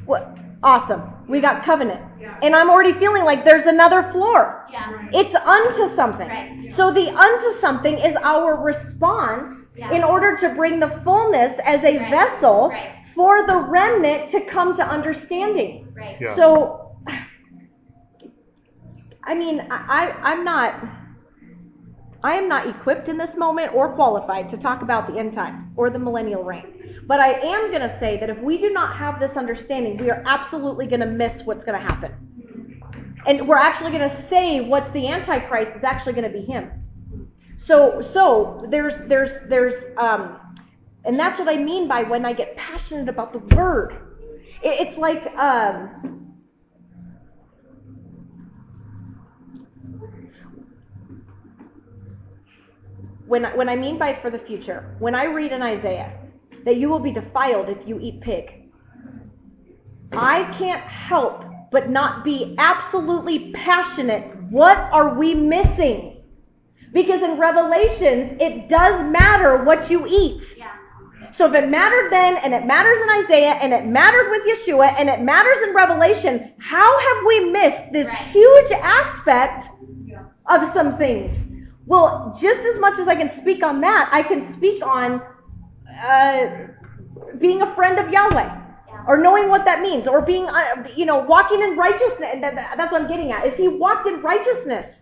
What? 0.07 0.36
Awesome. 0.62 1.03
We 1.28 1.41
got 1.41 1.64
covenant. 1.64 2.01
Yeah. 2.20 2.38
And 2.43 2.55
I'm 2.55 2.70
already 2.70 2.93
feeling 2.95 3.24
like 3.24 3.45
there's 3.45 3.64
another 3.64 4.03
floor. 4.03 4.66
Yeah. 4.72 5.09
It's 5.12 5.34
unto 5.34 5.88
something. 5.95 6.28
Right. 6.28 6.72
So 6.74 6.93
the 6.93 7.09
unto 7.09 7.53
something 7.61 7.99
is 7.99 8.16
our 8.16 8.57
response 8.61 9.70
Yeah. 9.76 9.93
in 9.93 10.03
order 10.03 10.36
to 10.38 10.49
bring 10.51 10.80
the 10.80 11.01
fullness 11.05 11.59
as 11.64 11.82
a 11.84 11.99
Right. 11.99 12.11
vessel 12.11 12.70
Right 12.70 12.99
for 13.14 13.46
the 13.46 13.56
remnant 13.56 14.30
to 14.30 14.40
come 14.42 14.76
to 14.76 14.86
understanding. 14.86 15.88
Right. 15.94 16.16
Yeah. 16.20 16.36
So, 16.36 16.96
I 19.24 19.34
mean, 19.34 19.61
I, 19.70 20.11
I'm 20.22 20.44
not, 20.44 20.82
I 22.22 22.34
am 22.34 22.48
not 22.48 22.68
equipped 22.68 23.08
in 23.08 23.16
this 23.16 23.36
moment 23.36 23.74
or 23.74 23.92
qualified 23.94 24.48
to 24.50 24.56
talk 24.56 24.82
about 24.82 25.12
the 25.12 25.18
end 25.18 25.34
times 25.34 25.66
or 25.76 25.90
the 25.90 25.98
millennial 25.98 26.42
reign. 26.42 27.02
But 27.06 27.20
I 27.20 27.32
am 27.34 27.70
going 27.70 27.82
to 27.82 27.96
say 28.00 28.18
that 28.20 28.30
if 28.30 28.38
we 28.38 28.58
do 28.58 28.70
not 28.70 28.96
have 28.96 29.20
this 29.20 29.36
understanding, 29.36 29.98
we 29.98 30.11
are 30.11 30.22
absolutely 30.26 30.86
going 30.86 31.00
to 31.00 31.06
miss 31.06 31.42
what's 31.42 31.64
going 31.64 31.80
to 31.80 31.86
happen. 31.86 32.82
And 33.26 33.46
we're 33.46 33.56
actually 33.56 33.90
going 33.90 34.08
to 34.08 34.22
say 34.22 34.61
what's 34.61 34.90
the 34.92 35.06
Antichrist 35.08 35.72
is 35.76 35.84
actually 35.84 36.14
going 36.14 36.32
to 36.32 36.38
be 36.38 36.44
him. 36.44 36.70
So, 37.56 38.00
so 38.00 38.66
there's, 38.70 39.00
there's, 39.02 39.32
there's, 39.48 39.74
um, 39.98 40.39
and 41.05 41.18
that's 41.18 41.38
what 41.38 41.48
I 41.48 41.57
mean 41.57 41.88
by 41.88 42.03
when 42.03 42.24
I 42.24 42.32
get 42.32 42.57
passionate 42.57 43.09
about 43.09 43.32
the 43.32 43.57
word. 43.57 43.96
It's 44.62 44.98
like, 44.98 45.26
um, 45.36 46.36
when, 53.26 53.44
when 53.57 53.68
I 53.68 53.76
mean 53.76 53.96
by 53.98 54.14
for 54.20 54.30
the 54.30 54.38
future, 54.38 54.96
when 54.98 55.14
I 55.14 55.24
read 55.24 55.53
in 55.53 55.62
Isaiah 55.62 56.18
that 56.64 56.76
you 56.76 56.90
will 56.90 56.98
be 56.98 57.12
defiled 57.12 57.70
if 57.70 57.78
you 57.88 57.98
eat 58.01 58.20
pig, 58.20 58.70
I 60.12 60.53
can't 60.59 60.82
help 60.82 61.44
but 61.70 61.88
not 61.88 62.24
be 62.24 62.55
absolutely 62.59 63.53
passionate. 63.53 64.36
What 64.51 64.76
are 64.76 65.14
we 65.14 65.34
missing? 65.34 66.16
Because 66.92 67.22
in 67.22 67.38
Revelations, 67.38 68.36
it 68.40 68.68
does 68.68 69.05
matter 69.05 69.62
what 69.62 69.88
you 69.88 70.05
eat. 70.07 70.57
Yeah. 70.59 70.80
So 71.41 71.47
if 71.47 71.55
it 71.55 71.70
mattered 71.70 72.12
then, 72.12 72.36
and 72.36 72.53
it 72.53 72.66
matters 72.66 73.01
in 73.01 73.09
Isaiah, 73.24 73.55
and 73.62 73.72
it 73.72 73.86
mattered 73.86 74.28
with 74.28 74.43
Yeshua, 74.45 74.95
and 74.99 75.09
it 75.09 75.22
matters 75.22 75.57
in 75.62 75.72
Revelation, 75.74 76.53
how 76.59 76.99
have 77.01 77.24
we 77.26 77.51
missed 77.51 77.91
this 77.93 78.09
Right. 78.09 78.16
huge 78.18 78.72
aspect 78.72 79.70
of 80.45 80.66
some 80.66 80.99
things? 80.99 81.32
Well, 81.86 82.36
just 82.38 82.61
as 82.61 82.78
much 82.78 82.99
as 82.99 83.09
I 83.09 83.14
can 83.14 83.30
speak 83.30 83.64
on 83.64 83.80
that, 83.80 84.11
I 84.12 84.22
can 84.22 84.43
speak 84.43 84.84
on 84.84 85.22
uh, 86.07 86.49
being 87.38 87.62
a 87.62 87.74
friend 87.74 87.99
of 87.99 88.12
Yahweh, 88.12 88.51
or 89.09 89.16
knowing 89.16 89.49
what 89.49 89.64
that 89.64 89.80
means, 89.80 90.07
or 90.07 90.20
being, 90.20 90.45
uh, 90.45 90.86
you 90.95 91.07
know, 91.07 91.20
walking 91.20 91.62
in 91.62 91.74
righteousness. 91.74 92.36
That's 92.43 92.93
what 92.93 93.01
I'm 93.01 93.09
getting 93.09 93.32
at. 93.32 93.47
Is 93.47 93.57
he 93.57 93.66
walked 93.66 94.07
in 94.07 94.20
righteousness? 94.20 94.99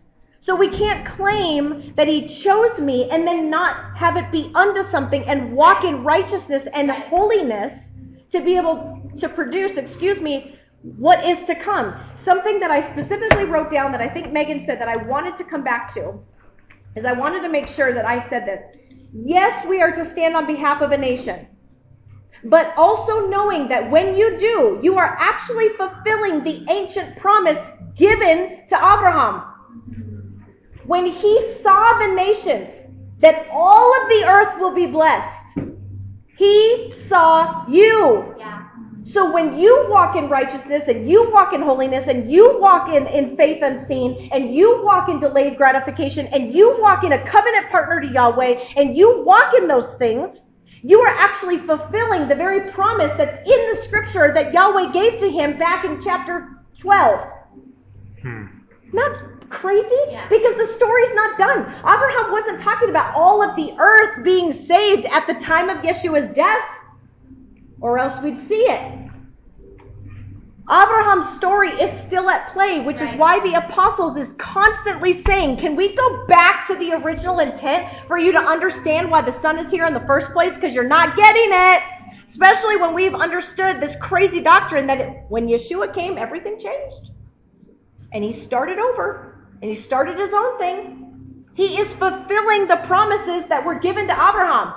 So 0.49 0.57
we 0.57 0.70
can't 0.70 1.05
claim 1.05 1.92
that 1.96 2.09
he 2.09 2.26
chose 2.26 2.78
me 2.78 3.11
and 3.11 3.26
then 3.26 3.51
not 3.51 3.94
have 3.99 4.16
it 4.16 4.32
be 4.32 4.51
unto 4.55 4.82
something 4.82 5.22
and 5.24 5.53
walk 5.53 5.84
in 5.84 6.03
righteousness 6.03 6.62
and 6.72 6.90
holiness 6.90 7.74
to 8.30 8.40
be 8.40 8.57
able 8.57 8.99
to 9.18 9.28
produce, 9.28 9.76
excuse 9.76 10.22
me, 10.22 10.59
what 10.96 11.22
is 11.22 11.44
to 11.44 11.55
come. 11.55 12.01
Something 12.14 12.61
that 12.61 12.70
I 12.70 12.80
specifically 12.80 13.44
wrote 13.44 13.70
down 13.70 13.92
that 13.92 14.01
I 14.01 14.09
think 14.09 14.32
Megan 14.32 14.64
said 14.64 14.80
that 14.80 14.88
I 14.88 14.96
wanted 14.96 15.36
to 15.36 15.44
come 15.44 15.62
back 15.62 15.92
to 15.96 16.18
is 16.96 17.05
I 17.05 17.12
wanted 17.12 17.42
to 17.42 17.51
make 17.51 17.68
sure 17.68 17.92
that 17.92 18.07
I 18.07 18.26
said 18.30 18.46
this. 18.46 18.62
Yes, 19.12 19.66
we 19.66 19.82
are 19.82 19.92
to 19.92 20.03
stand 20.03 20.34
on 20.34 20.46
behalf 20.46 20.80
of 20.80 20.92
a 20.92 20.96
nation. 20.96 21.46
But 22.44 22.72
also 22.78 23.28
knowing 23.28 23.68
that 23.68 23.90
when 23.90 24.16
you 24.16 24.38
do, 24.38 24.80
you 24.82 24.96
are 24.96 25.14
actually 25.20 25.68
fulfilling 25.76 26.42
the 26.42 26.64
ancient 26.70 27.18
promise 27.18 27.59
given 27.94 28.62
to 28.70 28.76
Abraham. 28.76 29.44
When 30.89 31.05
he 31.05 31.39
saw 31.61 31.99
the 31.99 32.14
nations, 32.14 32.70
that 33.18 33.47
all 33.53 34.03
of 34.03 34.09
the 34.09 34.24
earth 34.24 34.59
will 34.59 34.74
be 34.74 34.86
blessed, 34.86 35.59
he 36.39 36.95
saw 37.09 37.68
you. 37.68 38.34
Yeah. 38.39 38.66
So 39.05 39.30
when 39.30 39.59
you 39.59 39.84
walk 39.91 40.16
in 40.16 40.30
righteousness 40.30 40.89
and 40.89 41.07
you 41.07 41.30
walk 41.30 41.53
in 41.53 41.61
holiness 41.61 42.05
and 42.07 42.32
you 42.32 42.59
walk 42.59 42.89
in, 42.89 43.07
in 43.07 43.36
faith 43.36 43.62
unseen 43.62 44.30
and 44.32 44.55
you 44.55 44.82
walk 44.82 45.11
in 45.11 45.20
delayed 45.20 45.59
gratification 45.59 46.26
and 46.28 46.55
you 46.55 46.80
walk 46.80 47.05
in 47.05 47.12
a 47.12 47.22
covenant 47.30 47.68
partner 47.70 48.01
to 48.01 48.07
Yahweh 48.07 48.72
and 48.76 48.97
you 48.97 49.22
walk 49.24 49.53
in 49.59 49.68
those 49.68 49.93
things, 49.97 50.47
you 50.82 51.01
are 51.01 51.14
actually 51.14 51.59
fulfilling 51.59 52.28
the 52.28 52.34
very 52.34 52.70
promise 52.72 53.12
that's 53.18 53.47
in 53.47 53.68
the 53.74 53.82
scripture 53.82 54.32
that 54.32 54.55
Yahweh 54.55 54.91
gave 54.93 55.20
to 55.20 55.30
him 55.30 55.59
back 55.59 55.84
in 55.84 56.01
chapter 56.01 56.64
12. 56.80 57.28
Hmm. 58.22 58.47
Not 58.95 59.38
crazy? 59.51 59.88
Yeah. 60.11 60.28
Because 60.28 60.57
the 60.57 60.66
story's 60.74 61.14
not 61.14 61.38
done. 61.38 61.61
Abraham 61.78 62.32
wasn't 62.32 62.61
talking 62.61 62.90
about 62.90 63.14
all 63.14 63.42
of 63.42 63.57
the 63.57 63.72
earth 63.78 64.24
being 64.24 64.53
saved 64.53 65.07
at 65.07 65.26
the 65.26 65.34
time 65.34 65.68
of 65.68 65.78
Yeshua's 65.78 66.34
death, 66.34 66.64
or 67.80 67.99
else 67.99 68.22
we'd 68.22 68.40
see 68.42 68.62
it. 68.62 68.99
Abraham's 70.70 71.26
story 71.36 71.70
is 71.70 71.90
still 72.03 72.28
at 72.28 72.53
play, 72.53 72.80
which 72.80 73.01
is 73.01 73.09
why 73.16 73.40
the 73.40 73.55
apostles 73.55 74.18
is 74.18 74.34
constantly 74.34 75.14
saying, 75.14 75.57
can 75.57 75.74
we 75.74 75.96
go 75.96 76.26
back 76.26 76.66
to 76.66 76.74
the 76.74 76.92
original 76.92 77.38
intent 77.38 77.88
for 78.07 78.18
you 78.18 78.32
to 78.32 78.38
understand 78.38 79.11
why 79.11 79.22
the 79.22 79.32
son 79.32 79.59
is 79.59 79.70
here 79.70 79.86
in 79.86 79.94
the 79.94 80.05
first 80.07 80.30
place? 80.32 80.55
Because 80.55 80.74
you're 80.74 80.86
not 80.86 81.16
getting 81.16 81.49
it. 81.51 81.82
Especially 82.26 82.76
when 82.76 82.92
we've 82.92 83.14
understood 83.14 83.80
this 83.80 83.96
crazy 83.96 84.42
doctrine 84.42 84.86
that 84.88 85.01
it, 85.01 85.24
when 85.30 85.49
Yeshua 85.49 85.94
came, 85.94 86.18
everything 86.18 86.61
changed. 86.61 87.12
And 88.12 88.22
he 88.22 88.34
started 88.34 88.78
over. 88.78 89.28
And 89.61 89.70
he 89.70 89.74
started 89.74 90.18
his 90.18 90.32
own 90.32 90.59
thing. 90.59 91.44
He 91.54 91.78
is 91.78 91.92
fulfilling 91.94 92.68
the 92.68 92.76
promises 92.86 93.46
that 93.48 93.64
were 93.64 93.78
given 93.78 94.06
to 94.06 94.12
Abraham. 94.12 94.74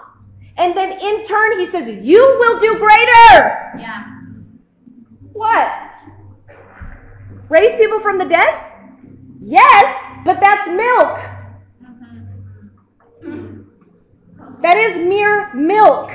And 0.58 0.76
then 0.76 0.92
in 0.94 1.26
turn, 1.26 1.60
he 1.60 1.66
says, 1.66 1.88
you 1.88 2.20
will 2.40 2.60
do 2.60 2.78
greater. 2.80 3.78
Yeah. 3.80 4.04
What? 5.34 5.72
Raise 7.50 7.76
people 7.76 8.00
from 8.00 8.18
the 8.18 8.26
dead? 8.26 8.50
Yes, 9.44 10.22
but 10.26 10.40
that's 10.40 10.70
milk. 10.70 11.20
Mm-hmm. 13.24 14.62
That 14.62 14.78
is 14.78 14.98
mere 14.98 15.54
milk. 15.54 16.12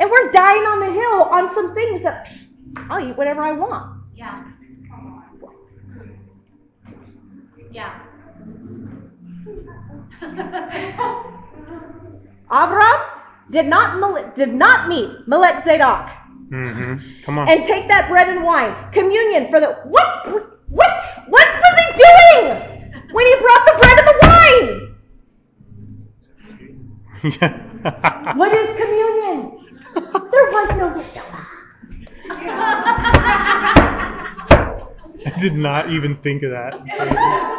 And 0.00 0.10
we're 0.10 0.30
dying 0.32 0.62
on 0.62 0.80
the 0.80 0.92
hill 0.92 1.22
on 1.22 1.52
some 1.54 1.74
things 1.74 2.02
that 2.02 2.26
psh, 2.26 2.46
I'll 2.88 3.08
eat 3.08 3.16
whatever 3.16 3.42
I 3.42 3.52
want. 3.52 3.97
Yeah. 7.72 8.00
Avram 12.50 13.00
did 13.50 13.66
not 13.66 14.36
did 14.36 14.54
not 14.54 14.88
meet 14.88 15.10
Malek-Zadok 15.26 16.10
hmm 16.50 16.94
Come 17.24 17.38
on. 17.38 17.48
and 17.48 17.64
take 17.64 17.88
that 17.88 18.08
bread 18.08 18.28
and 18.28 18.42
wine 18.42 18.90
communion 18.92 19.50
for 19.50 19.60
the 19.60 19.74
what 19.84 20.26
what 20.68 20.90
what 21.28 21.48
was 21.62 21.74
he 21.78 21.92
doing 22.04 22.44
when 23.12 23.26
he 23.26 23.34
brought 23.36 23.64
the 23.66 23.74
bread 23.80 23.98
and 23.98 24.08
the 24.08 24.16
wine? 24.22 24.68
Yeah. 27.40 27.52
What 28.36 28.52
is 28.52 28.68
communion? 28.74 29.38
There 29.94 30.50
was 30.52 30.68
no 30.76 30.90
Yeshua. 30.98 31.46
I 35.26 35.30
did 35.40 35.54
not 35.54 35.90
even 35.90 36.16
think 36.16 36.42
of 36.42 36.50
that. 36.50 37.54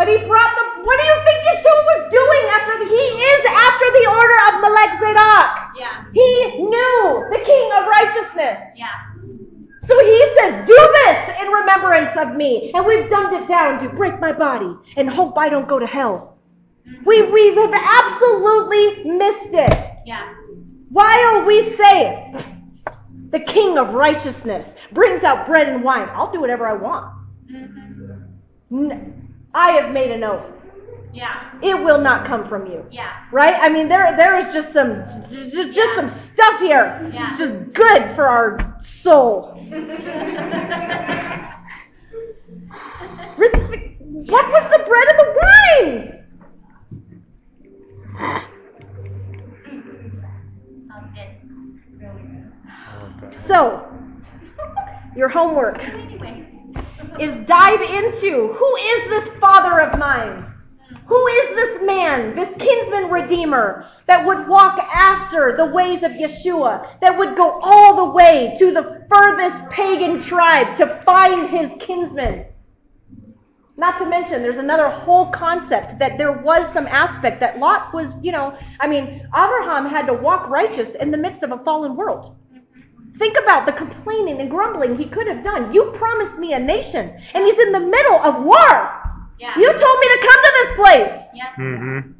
But 0.00 0.08
he 0.08 0.16
brought 0.16 0.48
the. 0.56 0.82
What 0.82 0.98
do 0.98 1.04
you 1.04 1.18
think 1.28 1.38
Yeshua 1.44 1.82
was 1.92 2.10
doing 2.10 2.44
after 2.56 2.78
the, 2.78 2.88
he 2.88 3.04
is 3.20 3.44
after 3.44 3.84
the 4.00 4.06
order 4.08 4.38
of 4.48 4.60
Malek-Zadok? 4.64 5.76
Yeah. 5.76 6.04
He 6.14 6.56
knew 6.56 7.28
the 7.30 7.42
King 7.44 7.70
of 7.76 7.84
righteousness. 7.84 8.58
Yeah. 8.78 8.88
So 9.82 9.98
he 10.02 10.26
says, 10.38 10.66
do 10.66 10.74
this 11.04 11.40
in 11.42 11.48
remembrance 11.48 12.16
of 12.16 12.34
me. 12.34 12.72
And 12.72 12.86
we've 12.86 13.10
dumbed 13.10 13.34
it 13.42 13.46
down 13.46 13.78
to 13.80 13.90
break 13.90 14.18
my 14.20 14.32
body 14.32 14.74
and 14.96 15.10
hope 15.10 15.36
I 15.36 15.50
don't 15.50 15.68
go 15.68 15.78
to 15.78 15.86
hell. 15.86 16.38
We, 17.04 17.30
we 17.30 17.54
have 17.56 17.74
absolutely 17.74 19.04
missed 19.04 19.52
it. 19.52 19.90
Yeah. 20.06 20.32
While 20.88 21.44
we 21.44 21.76
say 21.76 22.06
it, 22.08 22.44
the 23.32 23.40
King 23.40 23.76
of 23.76 23.92
righteousness 23.92 24.74
brings 24.92 25.24
out 25.24 25.46
bread 25.46 25.68
and 25.68 25.84
wine, 25.84 26.08
I'll 26.12 26.32
do 26.32 26.40
whatever 26.40 26.66
I 26.66 26.72
want. 26.72 27.14
Mm-hmm. 27.52 28.90
N- 28.92 29.19
I 29.54 29.72
have 29.72 29.92
made 29.92 30.10
an 30.10 30.24
oath. 30.24 30.46
Yeah. 31.12 31.50
It 31.62 31.74
will 31.82 32.00
not 32.00 32.24
come 32.26 32.48
from 32.48 32.66
you. 32.66 32.84
Yeah. 32.90 33.12
Right? 33.32 33.56
I 33.58 33.68
mean, 33.68 33.88
there 33.88 34.16
there 34.16 34.38
is 34.38 34.52
just 34.54 34.72
some 34.72 35.04
just, 35.30 35.72
just 35.72 35.94
some 35.96 36.08
stuff 36.08 36.60
here. 36.60 37.10
Yeah. 37.12 37.30
It's 37.30 37.38
just 37.38 37.72
good 37.72 38.14
for 38.14 38.26
our 38.26 38.78
soul. 38.82 39.56
What 44.30 44.46
was 44.48 44.64
the 44.70 44.84
bread 44.84 45.08
and 45.08 45.18
the 45.18 45.28
wine? 45.40 46.20
That 52.66 53.02
was 53.02 53.12
good. 53.20 53.34
So, 53.46 53.86
your 55.16 55.28
homework 55.28 55.78
Anyway. 55.82 56.49
Is 57.18 57.34
dive 57.46 57.80
into 57.80 58.52
who 58.52 58.76
is 58.76 59.10
this 59.10 59.28
father 59.40 59.80
of 59.80 59.98
mine? 59.98 60.46
Who 61.06 61.26
is 61.26 61.48
this 61.56 61.82
man, 61.82 62.36
this 62.36 62.54
kinsman 62.56 63.10
redeemer 63.10 63.86
that 64.06 64.24
would 64.24 64.46
walk 64.46 64.78
after 64.78 65.56
the 65.56 65.66
ways 65.66 66.02
of 66.02 66.12
Yeshua, 66.12 67.00
that 67.00 67.16
would 67.18 67.36
go 67.36 67.58
all 67.62 67.96
the 67.96 68.12
way 68.12 68.54
to 68.58 68.70
the 68.70 69.04
furthest 69.12 69.68
pagan 69.70 70.20
tribe 70.20 70.74
to 70.76 71.02
find 71.04 71.48
his 71.48 71.70
kinsman? 71.80 72.46
Not 73.76 73.98
to 73.98 74.06
mention, 74.06 74.42
there's 74.42 74.58
another 74.58 74.88
whole 74.88 75.30
concept 75.30 75.98
that 75.98 76.18
there 76.18 76.32
was 76.32 76.70
some 76.72 76.86
aspect 76.86 77.40
that 77.40 77.58
Lot 77.58 77.94
was, 77.94 78.22
you 78.22 78.30
know, 78.30 78.56
I 78.78 78.86
mean, 78.86 79.26
Abraham 79.34 79.86
had 79.86 80.06
to 80.06 80.12
walk 80.12 80.48
righteous 80.50 80.94
in 80.94 81.10
the 81.10 81.16
midst 81.16 81.42
of 81.42 81.50
a 81.50 81.58
fallen 81.64 81.96
world. 81.96 82.36
Think 83.20 83.36
about 83.36 83.66
the 83.66 83.72
complaining 83.72 84.40
and 84.40 84.50
grumbling 84.50 84.96
he 84.96 85.04
could 85.04 85.26
have 85.26 85.44
done. 85.44 85.74
You 85.74 85.92
promised 85.94 86.38
me 86.38 86.54
a 86.54 86.58
nation, 86.58 87.14
and 87.34 87.44
he's 87.44 87.58
in 87.58 87.70
the 87.70 87.78
middle 87.80 88.18
of 88.18 88.42
war. 88.42 88.70
Yeah. 89.38 89.52
You 89.58 89.66
told 89.66 90.00
me 90.00 90.08
to 90.08 90.18
come 90.22 90.44
to 90.44 90.52
this 90.62 90.72
place. 90.74 91.28
Yeah. 91.34 91.52
Mm-hmm. 91.58 92.12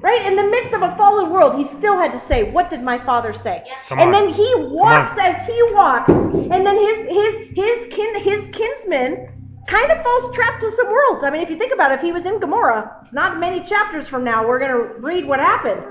Right? 0.00 0.26
In 0.26 0.36
the 0.36 0.44
midst 0.44 0.74
of 0.74 0.82
a 0.82 0.94
fallen 0.96 1.30
world, 1.30 1.56
he 1.56 1.64
still 1.64 1.96
had 1.96 2.12
to 2.12 2.20
say, 2.20 2.50
What 2.50 2.68
did 2.68 2.82
my 2.82 3.02
father 3.06 3.32
say? 3.32 3.62
Yeah. 3.64 3.76
Come 3.88 3.98
and 4.00 4.12
then 4.12 4.28
he 4.28 4.54
walks 4.58 5.12
as 5.18 5.42
he 5.46 5.58
walks, 5.72 6.10
and 6.10 6.66
then 6.66 6.76
his 6.76 6.98
his 7.08 7.34
his 7.56 7.86
kin 7.90 8.20
his 8.20 8.48
kinsman 8.52 9.28
kind 9.66 9.90
of 9.90 10.02
falls 10.02 10.34
trapped 10.34 10.60
to 10.60 10.70
some 10.72 10.88
worlds. 10.92 11.24
I 11.24 11.30
mean, 11.30 11.40
if 11.40 11.48
you 11.48 11.56
think 11.56 11.72
about 11.72 11.90
it, 11.90 11.96
if 11.96 12.00
he 12.02 12.12
was 12.12 12.26
in 12.26 12.38
Gomorrah, 12.38 12.98
it's 13.02 13.14
not 13.14 13.40
many 13.40 13.64
chapters 13.64 14.06
from 14.06 14.24
now 14.24 14.46
we're 14.46 14.58
gonna 14.58 15.00
read 15.00 15.26
what 15.26 15.40
happened. 15.40 15.82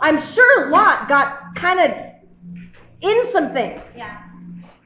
I'm 0.00 0.18
sure 0.18 0.70
Lot 0.70 1.10
got 1.10 1.54
kind 1.54 1.78
of 1.78 2.11
in 3.02 3.32
some 3.32 3.52
things. 3.52 3.82
Yeah. 3.96 4.18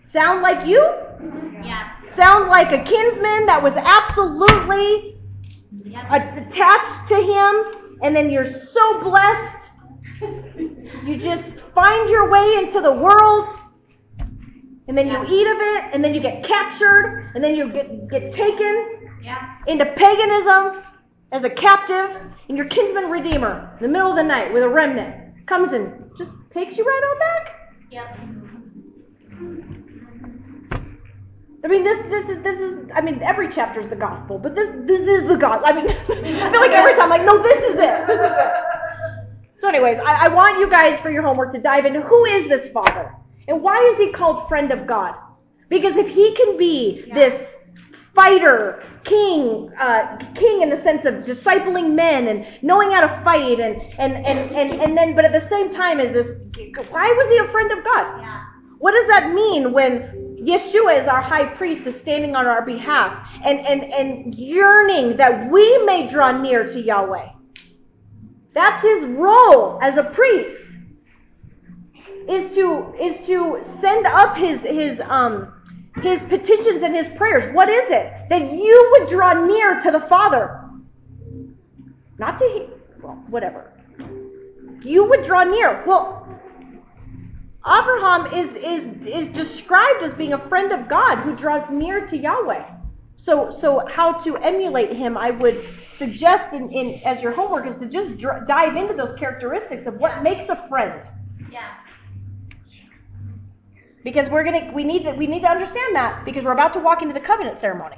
Sound 0.01 0.43
like 0.43 0.67
you? 0.67 0.81
Yeah. 1.63 1.91
Sound 2.15 2.49
like 2.49 2.73
a 2.73 2.83
kinsman 2.83 3.47
that 3.47 3.63
was 3.63 3.75
absolutely 3.77 5.19
Yeah. 5.85 6.15
attached 6.15 7.09
to 7.09 7.17
him, 7.17 7.99
and 8.03 8.15
then 8.17 8.31
you're 8.31 8.47
so 8.47 9.01
blessed. 9.01 9.73
You 11.05 11.17
just 11.17 11.61
find 11.75 12.09
your 12.09 12.31
way 12.31 12.57
into 12.57 12.81
the 12.81 12.93
world, 12.93 13.49
and 14.89 14.97
then 14.97 15.09
you 15.09 15.23
eat 15.29 15.47
of 15.47 15.59
it, 15.61 15.85
and 15.93 16.03
then 16.03 16.15
you 16.15 16.21
get 16.21 16.43
captured, 16.43 17.31
and 17.35 17.45
then 17.45 17.55
you 17.55 17.69
get, 17.69 18.09
get 18.09 18.33
taken 18.33 19.09
Yeah. 19.23 19.57
into 19.67 19.85
paganism 19.85 20.83
as 21.33 21.45
a 21.45 21.51
captive, 21.51 22.17
and 22.49 22.57
your 22.57 22.67
kinsman 22.67 23.11
redeemer 23.11 23.77
in 23.79 23.83
the 23.83 23.89
middle 23.93 24.11
of 24.11 24.17
the 24.17 24.23
night 24.25 24.53
with 24.53 24.63
a 24.63 24.69
remnant 24.69 25.47
comes 25.47 25.73
and 25.73 26.11
just 26.17 26.33
takes 26.51 26.79
you 26.79 26.85
right 26.85 27.05
on 27.11 27.19
back. 27.19 27.56
Yep. 27.91 28.19
I 31.65 31.69
mean, 31.69 31.83
this 31.83 31.99
this 32.09 32.29
is 32.29 32.43
this 32.43 32.59
is. 32.59 32.91
I 32.95 33.01
mean, 33.01 33.23
every 33.23 33.51
chapter 33.51 33.81
is 33.81 33.89
the 33.89 33.97
gospel, 33.97 34.39
but 34.39 34.55
this 34.55 34.69
this 34.87 35.01
is 35.01 35.27
the 35.27 35.37
God. 35.37 35.63
I 35.65 35.73
mean, 35.73 35.89
I 36.09 36.51
feel 36.51 36.61
like 36.61 36.71
every 36.71 36.93
time, 36.93 37.03
I'm 37.03 37.09
like, 37.11 37.25
no, 37.25 37.43
this 37.43 37.59
is 37.59 37.79
it. 37.79 38.07
This 38.07 38.21
is 38.21 38.37
it. 38.37 38.53
So, 39.59 39.69
anyways, 39.69 39.99
I, 39.99 40.27
I 40.27 40.29
want 40.29 40.59
you 40.59 40.69
guys 40.69 41.01
for 41.01 41.11
your 41.11 41.23
homework 41.23 41.53
to 41.53 41.59
dive 41.59 41.87
into 41.87 42.03
who 42.03 42.25
is 42.27 42.47
this 42.49 42.71
Father 42.71 43.13
and 43.49 43.63
why 43.63 43.81
is 43.93 43.97
he 43.97 44.11
called 44.11 44.49
friend 44.49 44.73
of 44.73 44.87
God? 44.87 45.15
Because 45.69 45.97
if 45.97 46.09
he 46.09 46.35
can 46.35 46.57
be 46.57 47.05
this 47.13 47.56
fighter, 48.17 48.83
king, 49.05 49.71
uh, 49.79 50.17
king 50.35 50.63
in 50.63 50.71
the 50.71 50.83
sense 50.83 51.05
of 51.05 51.25
discipling 51.25 51.95
men 51.95 52.27
and 52.27 52.47
knowing 52.63 52.91
how 52.91 53.07
to 53.07 53.23
fight, 53.23 53.61
and 53.61 53.77
and 53.99 54.17
and 54.27 54.51
and, 54.51 54.81
and 54.83 54.99
then, 54.99 55.15
but 55.15 55.25
at 55.25 55.33
the 55.33 55.49
same 55.49 55.73
time, 55.73 56.01
is 56.01 56.11
this? 56.11 56.27
Why 56.91 57.13
was 57.13 57.29
he 57.29 57.39
a 57.39 57.53
friend 57.53 57.71
of 57.71 57.85
God? 57.85 58.21
Yeah. 58.21 58.43
What 58.79 58.93
does 58.93 59.07
that 59.07 59.33
mean 59.33 59.73
when 59.73 60.39
Yeshua 60.41 61.01
is 61.01 61.09
our 61.09 61.23
high 61.23 61.47
priest 61.47 61.87
is 61.87 61.99
standing 61.99 62.37
on 62.37 62.47
our 62.47 62.65
behalf 62.65 63.29
and, 63.43 63.59
and, 63.61 63.85
and 63.85 64.35
yearning 64.35 65.17
that 65.17 65.51
we 65.51 65.85
may 65.85 66.07
draw 66.07 66.31
near 66.31 66.69
to 66.69 66.81
Yahweh? 66.81 67.29
That's 68.55 68.83
his 68.83 69.05
role 69.07 69.79
as 69.83 69.97
a 69.97 70.05
priest. 70.05 70.63
Is 72.29 72.55
to 72.57 72.93
is 73.01 73.25
to 73.27 73.63
send 73.81 74.05
up 74.05 74.37
his 74.37 74.61
his 74.63 75.01
um 75.01 75.53
his 76.07 76.23
petitions 76.23 76.83
and 76.83 76.95
his 76.95 77.09
prayers. 77.17 77.53
What 77.55 77.69
is 77.69 77.91
it? 77.91 78.13
That 78.31 78.53
you 78.53 78.97
would 78.99 79.09
draw 79.09 79.45
near 79.47 79.81
to 79.81 79.91
the 79.91 80.01
Father. 80.01 80.63
Not 82.19 82.39
to 82.39 82.45
him. 82.45 82.71
Well, 83.03 83.25
whatever. 83.29 83.73
You 84.83 85.05
would 85.05 85.25
draw 85.25 85.45
near. 85.45 85.85
Well, 85.87 86.27
Abraham 87.67 88.33
is, 88.33 88.51
is, 88.55 89.07
is 89.07 89.29
described 89.31 90.03
as 90.03 90.15
being 90.15 90.33
a 90.33 90.49
friend 90.49 90.73
of 90.73 90.89
God 90.89 91.23
who 91.23 91.35
draws 91.35 91.69
near 91.71 92.07
to 92.07 92.17
Yahweh. 92.17 92.65
So, 93.17 93.51
so 93.51 93.85
how 93.89 94.13
to 94.19 94.37
emulate 94.37 94.93
him, 94.93 95.17
I 95.17 95.33
would 95.33 95.65
suggest 95.97 96.53
in, 96.53 96.71
in 96.71 97.01
as 97.05 97.23
your 97.23 97.33
homework 97.33 97.67
is 97.67 97.77
to 97.79 97.87
just 97.87 98.19
dr- 98.19 98.47
dive 98.47 98.77
into 98.77 98.95
those 98.95 99.15
characteristics 99.19 99.87
of 99.87 99.97
what 99.97 100.23
makes 100.23 100.49
a 100.49 100.69
friend. 100.69 101.03
Yeah. 101.51 101.73
Because 104.07 104.31
we're 104.31 104.45
gonna, 104.45 104.71
we 104.73 104.85
need 104.85 105.03
to, 105.03 105.11
we 105.11 105.27
need 105.27 105.41
to 105.41 105.49
understand 105.49 105.97
that 105.97 106.25
because 106.25 106.45
we're 106.45 106.53
about 106.53 106.73
to 106.75 106.79
walk 106.79 107.03
into 107.03 107.13
the 107.13 107.19
covenant 107.19 107.59
ceremony. 107.59 107.97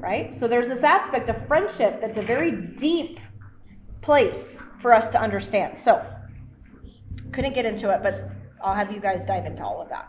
Right? 0.00 0.34
So 0.40 0.48
there's 0.48 0.66
this 0.66 0.82
aspect 0.82 1.28
of 1.28 1.46
friendship 1.46 2.00
that's 2.00 2.18
a 2.18 2.22
very 2.22 2.50
deep 2.50 3.20
place 4.02 4.58
for 4.82 4.92
us 4.92 5.12
to 5.12 5.20
understand. 5.20 5.78
So, 5.84 6.04
couldn't 7.30 7.54
get 7.54 7.64
into 7.64 7.88
it, 7.90 8.02
but 8.02 8.30
I'll 8.60 8.74
have 8.74 8.90
you 8.90 8.98
guys 8.98 9.22
dive 9.22 9.46
into 9.46 9.62
all 9.62 9.80
of 9.80 9.88
that. 9.90 10.08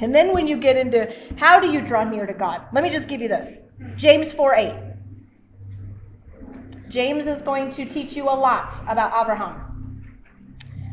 And 0.00 0.14
then 0.14 0.32
when 0.32 0.46
you 0.46 0.56
get 0.56 0.76
into 0.76 1.12
how 1.38 1.58
do 1.58 1.72
you 1.72 1.80
draw 1.80 2.04
near 2.04 2.24
to 2.24 2.34
God, 2.34 2.66
let 2.72 2.84
me 2.84 2.90
just 2.90 3.08
give 3.08 3.20
you 3.20 3.26
this 3.26 3.58
James 3.96 4.32
4 4.32 4.54
8. 4.54 4.74
James 6.88 7.26
is 7.26 7.42
going 7.42 7.72
to 7.72 7.84
teach 7.84 8.14
you 8.14 8.26
a 8.30 8.36
lot 8.48 8.76
about 8.86 9.20
Abraham. 9.20 10.04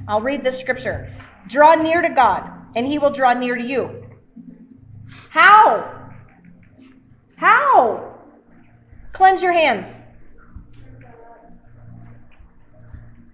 I'll 0.07 0.21
read 0.21 0.43
this 0.43 0.59
scripture. 0.59 1.13
Draw 1.47 1.75
near 1.75 2.01
to 2.01 2.09
God, 2.09 2.49
and 2.75 2.85
he 2.85 2.99
will 2.99 3.11
draw 3.11 3.33
near 3.33 3.55
to 3.55 3.63
you. 3.63 4.05
How? 5.29 6.11
How? 7.35 8.15
Cleanse 9.13 9.41
your 9.41 9.53
hands. 9.53 9.85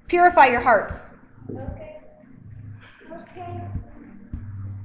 Purify 0.08 0.48
your 0.48 0.62
hearts. 0.62 0.94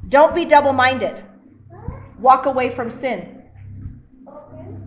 Don't 0.09 0.35
be 0.35 0.47
double 0.47 0.73
minded. 0.73 1.23
Walk 2.19 2.47
away 2.47 2.71
from 2.71 2.91
sin. 2.91 3.43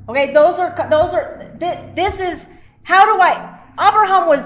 Okay, 0.10 0.34
those 0.34 0.56
are 0.56 0.88
those 0.90 1.14
are 1.14 1.56
this 1.60 2.20
is 2.20 2.48
how 2.84 3.06
do 3.06 3.22
I 3.22 3.60
Abraham 3.80 4.28
was 4.28 4.42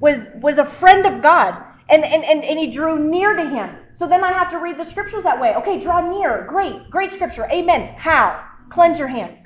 was 0.00 0.28
was 0.40 0.58
a 0.58 0.66
friend 0.66 1.06
of 1.06 1.22
God 1.22 1.64
and, 1.88 2.04
and, 2.04 2.24
and, 2.24 2.44
and 2.44 2.58
he 2.58 2.70
drew 2.70 2.98
near 2.98 3.34
to 3.34 3.48
him. 3.48 3.76
So 3.96 4.06
then 4.06 4.22
I 4.22 4.32
have 4.32 4.50
to 4.50 4.58
read 4.58 4.78
the 4.78 4.84
scriptures 4.84 5.24
that 5.24 5.40
way. 5.40 5.54
Okay, 5.56 5.80
draw 5.80 6.00
near. 6.00 6.44
Great, 6.48 6.90
great 6.90 7.12
scripture. 7.12 7.48
Amen. 7.50 7.94
How? 7.96 8.44
Cleanse 8.70 8.98
your 8.98 9.08
hands. 9.08 9.38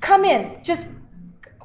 Come 0.00 0.24
in. 0.24 0.62
Just 0.62 0.88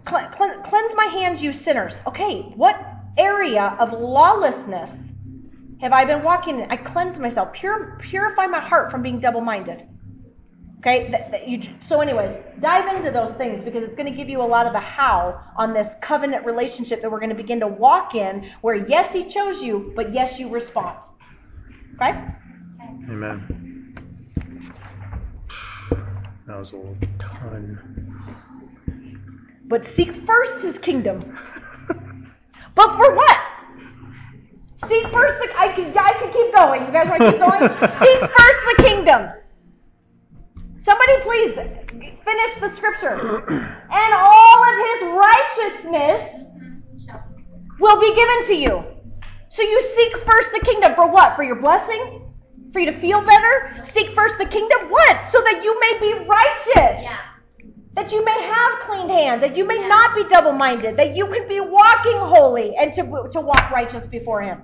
cle- 0.05 0.27
cle- 0.31 0.61
cleanse 0.63 0.93
my 0.95 1.05
hands, 1.05 1.43
you 1.43 1.53
sinners. 1.53 1.93
Okay, 2.07 2.53
what 2.55 2.79
area 3.17 3.75
of 3.79 3.91
lawlessness 3.91 4.91
have 5.81 5.91
I 5.91 6.05
been 6.05 6.23
walking 6.23 6.61
in? 6.61 6.71
I 6.71 6.77
cleanse 6.77 7.19
myself. 7.19 7.53
Pure, 7.53 7.99
purify 8.01 8.47
my 8.47 8.59
heart 8.59 8.91
from 8.91 9.01
being 9.01 9.19
double 9.19 9.41
minded. 9.41 9.88
Okay, 10.79 11.11
that, 11.11 11.31
that 11.31 11.47
you, 11.49 11.61
so 11.85 11.99
anyways, 11.99 12.31
dive 12.61 12.95
into 12.95 13.11
those 13.11 13.35
things 13.35 13.65
because 13.65 13.83
it's 13.83 13.95
going 13.95 14.09
to 14.09 14.15
give 14.15 14.29
you 14.29 14.41
a 14.41 14.43
lot 14.43 14.65
of 14.65 14.71
the 14.71 14.79
how 14.79 15.41
on 15.57 15.73
this 15.73 15.95
covenant 16.01 16.45
relationship 16.45 17.01
that 17.01 17.11
we're 17.11 17.19
going 17.19 17.29
to 17.29 17.35
begin 17.35 17.59
to 17.59 17.67
walk 17.67 18.15
in 18.15 18.49
where 18.61 18.75
yes, 18.75 19.11
he 19.11 19.27
chose 19.27 19.61
you, 19.61 19.91
but 19.93 20.13
yes, 20.13 20.39
you 20.39 20.47
respond. 20.47 20.97
Okay? 21.95 22.17
Amen. 23.09 23.93
That 26.47 26.57
was 26.57 26.71
a 26.71 26.77
little 26.77 26.95
ton. 27.19 27.77
But 29.65 29.85
seek 29.85 30.15
first 30.25 30.63
his 30.63 30.79
kingdom. 30.79 31.37
but 32.75 32.95
for 32.95 33.15
what? 33.15 33.37
Seek 34.87 35.07
first 35.09 35.37
the 35.39 35.49
I 35.57 35.73
can, 35.75 35.93
I 35.97 36.13
could 36.13 36.31
keep 36.31 36.53
going. 36.53 36.85
You 36.85 36.91
guys 36.93 37.09
want 37.09 37.21
to 37.21 37.31
keep 37.31 37.39
going? 37.41 37.59
seek 37.99 38.19
first 38.19 38.77
the 38.77 38.83
kingdom. 38.83 39.29
Somebody 40.89 41.21
please 41.21 41.53
finish 42.25 42.55
the 42.59 42.69
scripture. 42.75 43.45
and 43.91 44.13
all 44.15 44.63
of 44.63 44.75
his 44.89 45.01
righteousness 45.13 46.51
will 47.79 47.99
be 48.01 48.15
given 48.15 48.47
to 48.47 48.55
you. 48.55 48.83
So 49.49 49.61
you 49.61 49.83
seek 49.95 50.17
first 50.17 50.51
the 50.51 50.61
kingdom 50.61 50.95
for 50.95 51.07
what? 51.07 51.35
For 51.35 51.43
your 51.43 51.57
blessing? 51.57 52.23
For 52.73 52.79
you 52.79 52.91
to 52.91 52.99
feel 52.99 53.23
better? 53.23 53.83
Seek 53.83 54.15
first 54.15 54.39
the 54.39 54.47
kingdom. 54.47 54.89
What? 54.89 55.25
So 55.31 55.39
that 55.41 55.61
you 55.63 55.79
may 55.79 55.99
be 55.99 56.25
righteous. 56.25 57.03
Yeah. 57.03 57.19
That 57.93 58.11
you 58.11 58.25
may 58.25 58.41
have 58.41 58.79
clean 58.79 59.09
hands, 59.09 59.41
that 59.41 59.55
you 59.55 59.67
may 59.67 59.87
not 59.87 60.15
be 60.15 60.23
double 60.23 60.53
minded, 60.53 60.97
that 60.97 61.15
you 61.15 61.27
can 61.27 61.47
be 61.47 61.59
walking 61.59 62.17
holy 62.17 62.75
and 62.77 62.91
to, 62.93 63.29
to 63.31 63.41
walk 63.41 63.69
righteous 63.69 64.07
before 64.07 64.41
Him. 64.41 64.57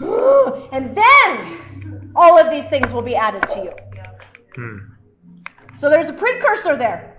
And 0.72 0.96
then 0.96 2.12
all 2.16 2.36
of 2.36 2.50
these 2.50 2.64
things 2.64 2.92
will 2.92 3.02
be 3.02 3.14
added 3.14 3.42
to 3.42 3.58
you. 3.62 3.72
Hmm. 4.56 4.91
So 5.82 5.90
there's 5.90 6.06
a 6.06 6.12
precursor 6.12 6.76
there. 6.76 7.18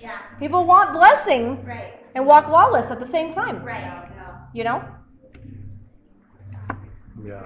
Yeah. 0.00 0.18
People 0.40 0.66
want 0.66 0.92
blessing 0.92 1.64
Right. 1.64 1.94
and 2.16 2.26
walk 2.26 2.48
lawless 2.48 2.90
at 2.90 2.98
the 2.98 3.06
same 3.06 3.32
time. 3.32 3.62
Right. 3.64 4.02
You 4.52 4.64
know? 4.64 4.82
Yeah. 7.24 7.40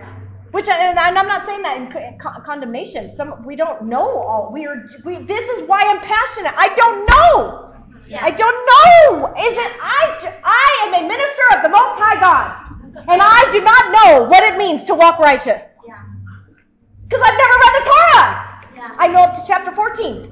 Which 0.52 0.68
and 0.68 0.98
I'm 0.98 1.28
not 1.28 1.44
saying 1.44 1.60
that 1.60 1.76
in 1.76 2.18
condemnation. 2.46 3.14
Some 3.14 3.44
we 3.44 3.56
don't 3.56 3.82
know 3.82 4.08
all. 4.22 4.50
We 4.54 4.64
are. 4.66 4.88
We, 5.04 5.18
this 5.18 5.44
is 5.50 5.68
why 5.68 5.82
I'm 5.82 6.00
passionate. 6.00 6.54
I 6.56 6.74
don't 6.74 7.04
know. 7.12 7.74
Yeah. 8.08 8.24
I 8.24 8.30
don't 8.30 8.60
know. 8.72 9.34
Is 9.36 9.52
it 9.52 9.72
I? 9.82 10.18
j- 10.22 10.40
I 10.42 10.88
am 10.88 10.94
a 10.94 11.06
minister 11.06 11.44
of 11.56 11.62
the 11.62 11.68
Most 11.68 11.92
High 12.00 12.18
God, 12.18 13.04
and 13.12 13.20
I 13.20 13.52
do 13.52 13.60
not 13.60 13.84
know 13.92 14.24
what 14.30 14.44
it 14.44 14.56
means 14.56 14.86
to 14.86 14.94
walk 14.94 15.18
righteous 15.18 15.76
Yeah. 15.86 16.00
because 17.06 17.20
I've 17.22 17.36
never 17.36 17.56
read 17.64 17.74
the 17.80 17.90
Torah. 17.90 18.45
Yeah. 18.76 18.94
I 18.98 19.08
know 19.08 19.20
up 19.22 19.34
to 19.34 19.42
chapter 19.46 19.72
14. 19.74 20.30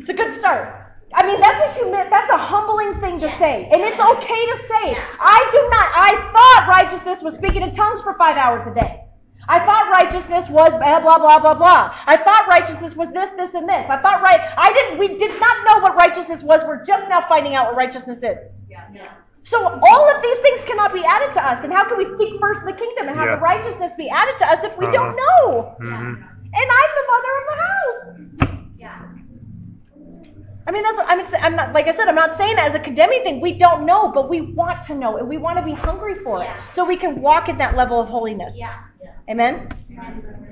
It's 0.00 0.08
a 0.08 0.14
good 0.14 0.34
start. 0.38 0.80
I 1.14 1.24
mean, 1.26 1.40
that's 1.40 1.60
a 1.62 1.78
humi- 1.78 2.10
that's 2.10 2.30
a 2.30 2.36
humbling 2.36 2.94
thing 3.00 3.20
to 3.20 3.26
Yeah. 3.26 3.38
say, 3.38 3.68
and 3.72 3.80
it's 3.82 4.00
okay 4.00 4.46
to 4.52 4.56
say. 4.66 4.90
Yeah. 4.92 5.04
I 5.20 5.48
do 5.52 5.60
not. 5.70 5.88
I 5.94 6.10
thought 6.34 6.68
righteousness 6.68 7.22
was 7.22 7.36
speaking 7.36 7.62
in 7.62 7.72
tongues 7.74 8.02
for 8.02 8.14
five 8.14 8.36
hours 8.36 8.66
a 8.66 8.74
day. 8.74 9.00
I 9.48 9.60
thought 9.60 9.90
righteousness 9.90 10.48
was 10.48 10.70
blah 10.70 11.00
blah 11.00 11.18
blah 11.18 11.38
blah 11.38 11.54
blah. 11.54 11.94
I 12.06 12.16
thought 12.16 12.48
righteousness 12.48 12.96
was 12.96 13.10
this, 13.10 13.30
this, 13.32 13.54
and 13.54 13.68
this. 13.68 13.86
I 13.88 13.98
thought 13.98 14.22
right. 14.22 14.40
I 14.56 14.72
didn't. 14.72 14.98
We 14.98 15.16
did 15.18 15.38
not 15.38 15.56
know 15.66 15.78
what 15.82 15.94
righteousness 15.94 16.42
was. 16.42 16.64
We're 16.66 16.84
just 16.84 17.08
now 17.08 17.24
finding 17.28 17.54
out 17.54 17.66
what 17.66 17.76
righteousness 17.76 18.18
is. 18.22 18.40
Yeah. 18.68 18.80
So 19.44 19.62
all 19.62 20.10
of 20.16 20.22
these 20.22 20.38
things 20.38 20.64
cannot 20.64 20.92
be 20.94 21.04
added 21.04 21.34
to 21.34 21.46
us. 21.46 21.62
And 21.62 21.72
how 21.72 21.84
can 21.86 21.98
we 21.98 22.06
seek 22.16 22.40
first 22.40 22.64
the 22.64 22.72
kingdom 22.72 23.08
and 23.08 23.16
have 23.18 23.28
Yeah. 23.28 23.34
the 23.36 23.42
righteousness 23.42 23.92
be 23.96 24.08
added 24.08 24.36
to 24.38 24.50
us 24.50 24.64
if 24.64 24.76
we 24.78 24.86
don't 24.86 25.10
Uh-huh. 25.18 25.50
know? 25.50 25.76
hmm 25.78 26.14
And 26.56 26.70
I'm 26.78 26.90
the 26.98 27.06
mother 27.12 27.32
of 27.40 27.44
the 27.50 27.56
house. 27.66 28.68
Yeah. 28.78 29.08
I 30.66 30.70
mean, 30.72 30.82
that's. 30.82 30.98
I'm. 31.06 31.42
I'm 31.44 31.56
not. 31.56 31.72
Like 31.72 31.88
I 31.88 31.92
said, 31.92 32.08
I'm 32.08 32.14
not 32.14 32.36
saying 32.36 32.56
that 32.56 32.68
as 32.68 32.74
a 32.74 32.78
condemning 32.80 33.22
thing. 33.22 33.40
We 33.40 33.54
don't 33.58 33.84
know, 33.84 34.10
but 34.12 34.30
we 34.30 34.40
want 34.40 34.86
to 34.86 34.94
know, 34.94 35.18
and 35.18 35.28
we 35.28 35.36
want 35.36 35.58
to 35.58 35.64
be 35.64 35.72
hungry 35.72 36.14
for 36.24 36.40
it, 36.42 36.44
Yeah. 36.46 36.72
so 36.72 36.84
we 36.84 36.96
can 36.96 37.20
walk 37.20 37.48
in 37.48 37.58
that 37.58 37.76
level 37.76 38.00
of 38.00 38.08
holiness. 38.08 38.54
Yeah. 38.56 38.78
Amen. 39.28 39.68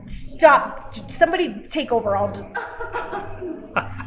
Stop. 0.07 0.95
Somebody 1.11 1.66
take 1.70 1.93
over. 1.93 2.16
I'll 2.16 2.33
just. 2.33 2.45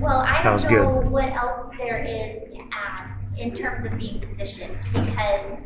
Well, 0.00 0.20
I 0.20 0.42
That 0.42 0.62
don't 0.62 0.72
know 0.72 1.00
good. 1.02 1.10
what 1.10 1.28
else 1.30 1.66
there 1.76 2.02
is 2.02 2.54
to 2.54 2.60
add 2.72 3.10
in 3.36 3.54
terms 3.54 3.84
of 3.86 3.98
being 3.98 4.18
positioned 4.20 4.78
because 4.94 5.58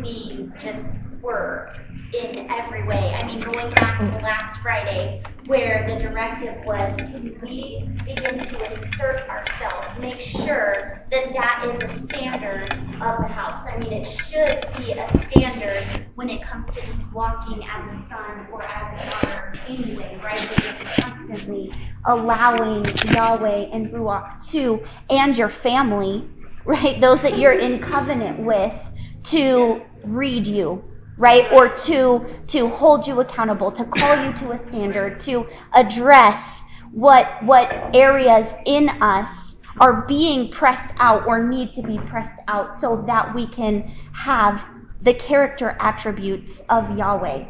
we 0.00 0.48
just 0.58 0.82
were 1.24 1.74
in 2.12 2.48
every 2.50 2.86
way. 2.86 3.12
I 3.14 3.26
mean, 3.26 3.40
going 3.40 3.70
back 3.70 3.98
to 4.04 4.18
last 4.18 4.60
Friday, 4.62 5.22
where 5.46 5.86
the 5.88 5.98
directive 6.00 6.64
was 6.64 7.00
we 7.42 7.88
begin 8.04 8.38
to 8.38 8.72
insert 8.72 9.28
ourselves, 9.28 9.98
make 9.98 10.20
sure 10.20 11.06
that 11.10 11.32
that 11.32 11.66
is 11.74 11.82
a 11.90 12.02
standard 12.02 12.70
of 12.72 13.20
the 13.20 13.28
house. 13.28 13.66
I 13.68 13.78
mean, 13.78 13.92
it 13.92 14.06
should 14.06 14.66
be 14.76 14.92
a 14.92 15.08
standard 15.28 16.06
when 16.14 16.30
it 16.30 16.42
comes 16.42 16.70
to 16.70 16.80
just 16.86 17.10
walking 17.12 17.64
as 17.64 17.94
a 17.94 17.98
son 18.08 18.46
or 18.52 18.62
as 18.62 19.00
a 19.02 19.10
daughter 19.10 19.52
anyway, 19.66 20.20
right? 20.22 20.48
Constantly 21.00 21.72
allowing 22.06 22.84
Yahweh 23.02 23.70
and 23.72 23.88
Ruach 23.90 24.46
to, 24.50 24.84
and 25.10 25.36
your 25.36 25.48
family, 25.48 26.28
right? 26.64 27.00
Those 27.00 27.20
that 27.22 27.38
you're 27.38 27.58
in 27.58 27.80
covenant 27.80 28.40
with 28.40 28.74
to 29.24 29.82
read 30.04 30.46
you, 30.46 30.84
right? 31.16 31.50
Or 31.52 31.68
to, 31.68 32.26
to 32.48 32.68
hold 32.68 33.06
you 33.06 33.20
accountable, 33.20 33.70
to 33.72 33.84
call 33.84 34.24
you 34.24 34.32
to 34.34 34.52
a 34.52 34.58
standard, 34.58 35.20
to 35.20 35.46
address 35.72 36.64
what, 36.92 37.42
what 37.44 37.70
areas 37.94 38.46
in 38.66 38.88
us 38.88 39.56
are 39.80 40.02
being 40.06 40.50
pressed 40.50 40.94
out 40.98 41.26
or 41.26 41.42
need 41.42 41.74
to 41.74 41.82
be 41.82 41.98
pressed 41.98 42.38
out 42.48 42.72
so 42.72 43.02
that 43.06 43.34
we 43.34 43.46
can 43.48 43.82
have 44.12 44.62
the 45.02 45.14
character 45.14 45.76
attributes 45.80 46.62
of 46.68 46.96
Yahweh. 46.96 47.44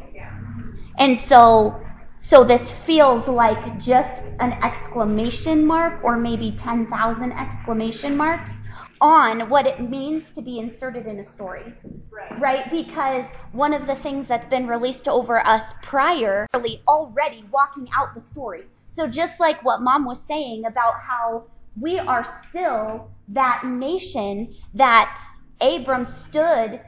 And 0.99 1.19
so, 1.19 1.81
so 2.19 2.45
this 2.45 2.71
feels 2.71 3.29
like 3.29 3.79
just 3.79 4.33
an 4.41 4.53
exclamation 4.65 5.67
mark 5.67 6.03
or 6.03 6.17
maybe 6.17 6.57
10,000 6.59 7.33
exclamation 7.33 8.17
marks 8.17 8.61
on 9.01 9.49
what 9.49 9.67
it 9.67 9.81
means 9.81 10.31
to 10.35 10.43
be 10.43 10.59
inserted 10.59 11.07
in 11.07 11.19
a 11.19 11.25
story. 11.25 11.73
Right. 12.11 12.41
right? 12.41 12.71
Because 12.71 13.25
one 13.53 13.75
of 13.75 13.87
the 13.87 13.97
things 13.97 14.27
that's 14.27 14.47
been 14.47 14.67
released 14.67 15.09
over 15.09 15.45
us 15.47 15.75
prior, 15.83 16.47
already 16.89 17.45
walking 17.51 17.89
out 17.97 18.15
the 18.15 18.21
story. 18.21 18.63
So 18.89 19.09
just 19.09 19.41
like 19.41 19.63
what 19.65 19.83
mom 19.83 20.05
was 20.05 20.23
saying 20.23 20.67
about 20.67 20.95
how 21.01 21.45
we 21.81 21.99
are 21.99 22.25
still 22.49 23.11
that 23.29 23.65
nation 23.65 24.55
that 24.75 25.19
Abram 25.61 26.05
stood 26.05 26.81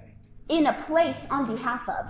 in 0.49 0.67
a 0.67 0.83
place 0.85 1.19
on 1.31 1.53
behalf 1.53 1.89
of. 1.89 2.07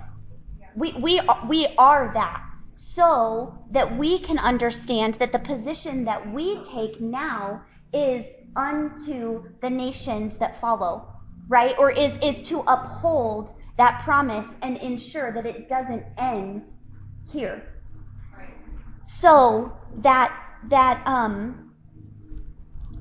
We, 0.74 0.92
we, 1.00 1.20
we 1.48 1.68
are 1.78 2.10
that. 2.14 2.42
So 2.74 3.58
that 3.70 3.96
we 3.96 4.18
can 4.18 4.38
understand 4.38 5.14
that 5.14 5.32
the 5.32 5.38
position 5.38 6.04
that 6.04 6.30
we 6.34 6.62
take 6.64 7.00
now 7.00 7.62
is 7.94 8.26
unto 8.56 9.44
the 9.60 9.70
nations 9.70 10.36
that 10.38 10.60
follow, 10.60 11.06
right? 11.48 11.74
Or 11.78 11.90
is, 11.90 12.16
is 12.22 12.42
to 12.48 12.60
uphold 12.60 13.54
that 13.76 14.02
promise 14.04 14.48
and 14.62 14.78
ensure 14.78 15.32
that 15.32 15.46
it 15.46 15.68
doesn't 15.68 16.04
end 16.18 16.66
here. 17.30 17.62
So 19.04 19.72
that, 19.98 20.32
that, 20.68 21.06
um, 21.06 21.74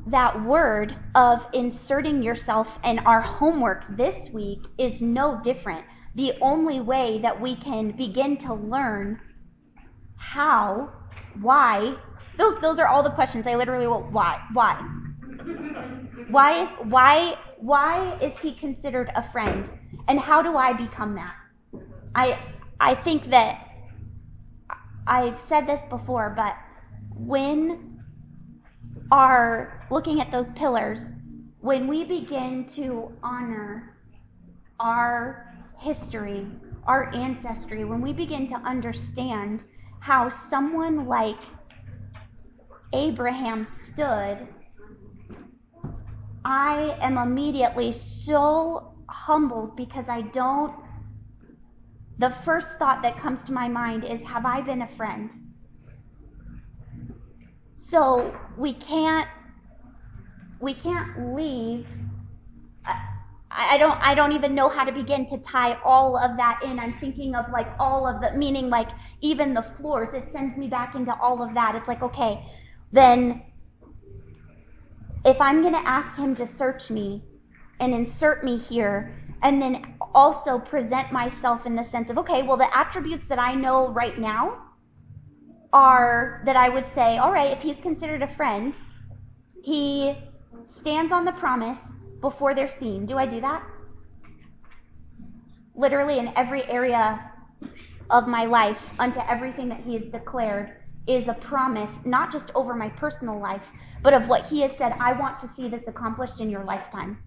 that 0.07 0.43
word 0.43 0.95
of 1.15 1.47
inserting 1.53 2.21
yourself 2.21 2.77
and 2.83 2.99
our 3.05 3.21
homework 3.21 3.83
this 3.97 4.29
week 4.29 4.59
is 4.77 5.01
no 5.01 5.39
different. 5.43 5.85
The 6.15 6.33
only 6.41 6.79
way 6.79 7.19
that 7.19 7.41
we 7.41 7.55
can 7.55 7.91
begin 7.91 8.37
to 8.39 8.53
learn 8.53 9.19
how, 10.17 10.91
why, 11.41 11.95
those, 12.37 12.59
those 12.61 12.79
are 12.79 12.87
all 12.87 13.03
the 13.03 13.11
questions. 13.11 13.47
I 13.47 13.55
literally 13.55 13.87
wrote 13.87 14.11
why, 14.11 14.39
why. 14.53 15.04
Why 16.27 16.61
is, 16.61 16.69
why, 16.89 17.37
why 17.57 18.17
is 18.19 18.37
he 18.39 18.53
considered 18.53 19.11
a 19.15 19.23
friend? 19.23 19.69
And 20.07 20.19
how 20.19 20.41
do 20.41 20.55
I 20.57 20.73
become 20.73 21.15
that? 21.15 21.35
I, 22.15 22.39
I 22.79 22.95
think 22.95 23.29
that 23.29 23.67
I've 25.07 25.39
said 25.39 25.67
this 25.67 25.81
before, 25.89 26.33
but 26.35 26.55
when 27.15 28.01
are 29.11 29.85
looking 29.91 30.19
at 30.21 30.31
those 30.31 30.51
pillars, 30.51 31.13
when 31.61 31.87
we 31.87 32.03
begin 32.03 32.65
to 32.69 33.11
honor 33.23 33.95
our 34.79 35.53
history, 35.77 36.47
our 36.85 37.13
ancestry, 37.13 37.85
when 37.85 38.01
we 38.01 38.13
begin 38.13 38.47
to 38.47 38.55
understand 38.55 39.63
how 39.99 40.29
someone 40.29 41.07
like 41.07 41.39
Abraham 42.93 43.65
stood, 43.65 44.47
I 46.45 46.95
am 47.01 47.17
immediately 47.17 47.91
so 47.91 48.93
humbled 49.09 49.75
because 49.75 50.05
I 50.07 50.21
don't. 50.21 50.75
The 52.19 52.29
first 52.29 52.77
thought 52.77 53.01
that 53.01 53.17
comes 53.17 53.43
to 53.45 53.51
my 53.51 53.67
mind 53.67 54.05
is 54.05 54.21
Have 54.21 54.45
I 54.45 54.61
been 54.61 54.83
a 54.83 54.87
friend? 54.87 55.31
So 57.75 58.37
we 58.57 58.73
can't 58.73 59.27
we 60.59 60.73
can't 60.75 61.35
leave. 61.35 61.87
I, 63.57 63.77
don't 63.77 63.99
I 64.01 64.13
don't 64.13 64.33
even 64.33 64.53
know 64.53 64.69
how 64.69 64.83
to 64.83 64.91
begin 64.91 65.25
to 65.27 65.37
tie 65.39 65.79
all 65.83 66.17
of 66.17 66.37
that 66.37 66.61
in. 66.63 66.79
I'm 66.79 66.93
thinking 66.99 67.35
of 67.35 67.49
like 67.51 67.67
all 67.79 68.07
of 68.07 68.21
the 68.21 68.37
meaning 68.37 68.69
like 68.69 68.89
even 69.21 69.53
the 69.53 69.63
floors. 69.63 70.09
It 70.13 70.27
sends 70.31 70.57
me 70.57 70.67
back 70.67 70.93
into 70.93 71.15
all 71.19 71.41
of 71.41 71.55
that. 71.55 71.73
It's 71.75 71.87
like 71.87 72.03
okay, 72.03 72.45
then 72.91 73.41
if 75.25 75.41
I'm 75.41 75.61
going 75.61 75.73
to 75.73 75.87
ask 75.87 76.15
him 76.15 76.35
to 76.35 76.45
search 76.45 76.91
me 76.91 77.23
and 77.79 77.93
insert 77.93 78.43
me 78.43 78.57
here 78.57 79.17
and 79.41 79.61
then 79.61 79.95
also 80.13 80.59
present 80.59 81.11
myself 81.11 81.65
in 81.65 81.75
the 81.75 81.83
sense 81.83 82.09
of 82.09 82.17
okay, 82.19 82.43
well 82.43 82.57
the 82.57 82.77
attributes 82.77 83.25
that 83.25 83.39
I 83.39 83.55
know 83.55 83.89
right 83.89 84.17
now 84.17 84.61
are 85.73 86.41
that 86.45 86.55
I 86.55 86.69
would 86.69 86.85
say, 86.93 87.17
all 87.17 87.33
right, 87.33 87.51
if 87.51 87.61
he's 87.61 87.75
considered 87.77 88.21
a 88.21 88.27
friend, 88.27 88.73
he 89.61 90.17
stands 90.65 91.11
on 91.11 91.25
the 91.25 91.33
promise 91.33 91.81
before 92.21 92.53
they're 92.53 92.67
seen. 92.67 93.05
Do 93.05 93.17
I 93.17 93.25
do 93.25 93.41
that? 93.41 93.63
Literally 95.75 96.19
in 96.19 96.31
every 96.37 96.63
area 96.69 97.31
of 98.09 98.27
my 98.27 98.45
life, 98.45 98.81
unto 98.99 99.19
everything 99.27 99.67
that 99.69 99.81
he 99.81 99.95
has 99.95 100.03
declared 100.11 100.77
is 101.07 101.27
a 101.27 101.33
promise, 101.33 101.91
not 102.05 102.31
just 102.31 102.51
over 102.55 102.73
my 102.73 102.89
personal 102.89 103.39
life, 103.39 103.67
but 104.01 104.13
of 104.13 104.27
what 104.27 104.45
he 104.45 104.61
has 104.61 104.75
said, 104.77 104.93
I 104.99 105.13
want 105.13 105.37
to 105.39 105.47
see 105.47 105.69
this 105.69 105.83
accomplished 105.87 106.41
in 106.41 106.49
your 106.49 106.63
lifetime. 106.63 107.17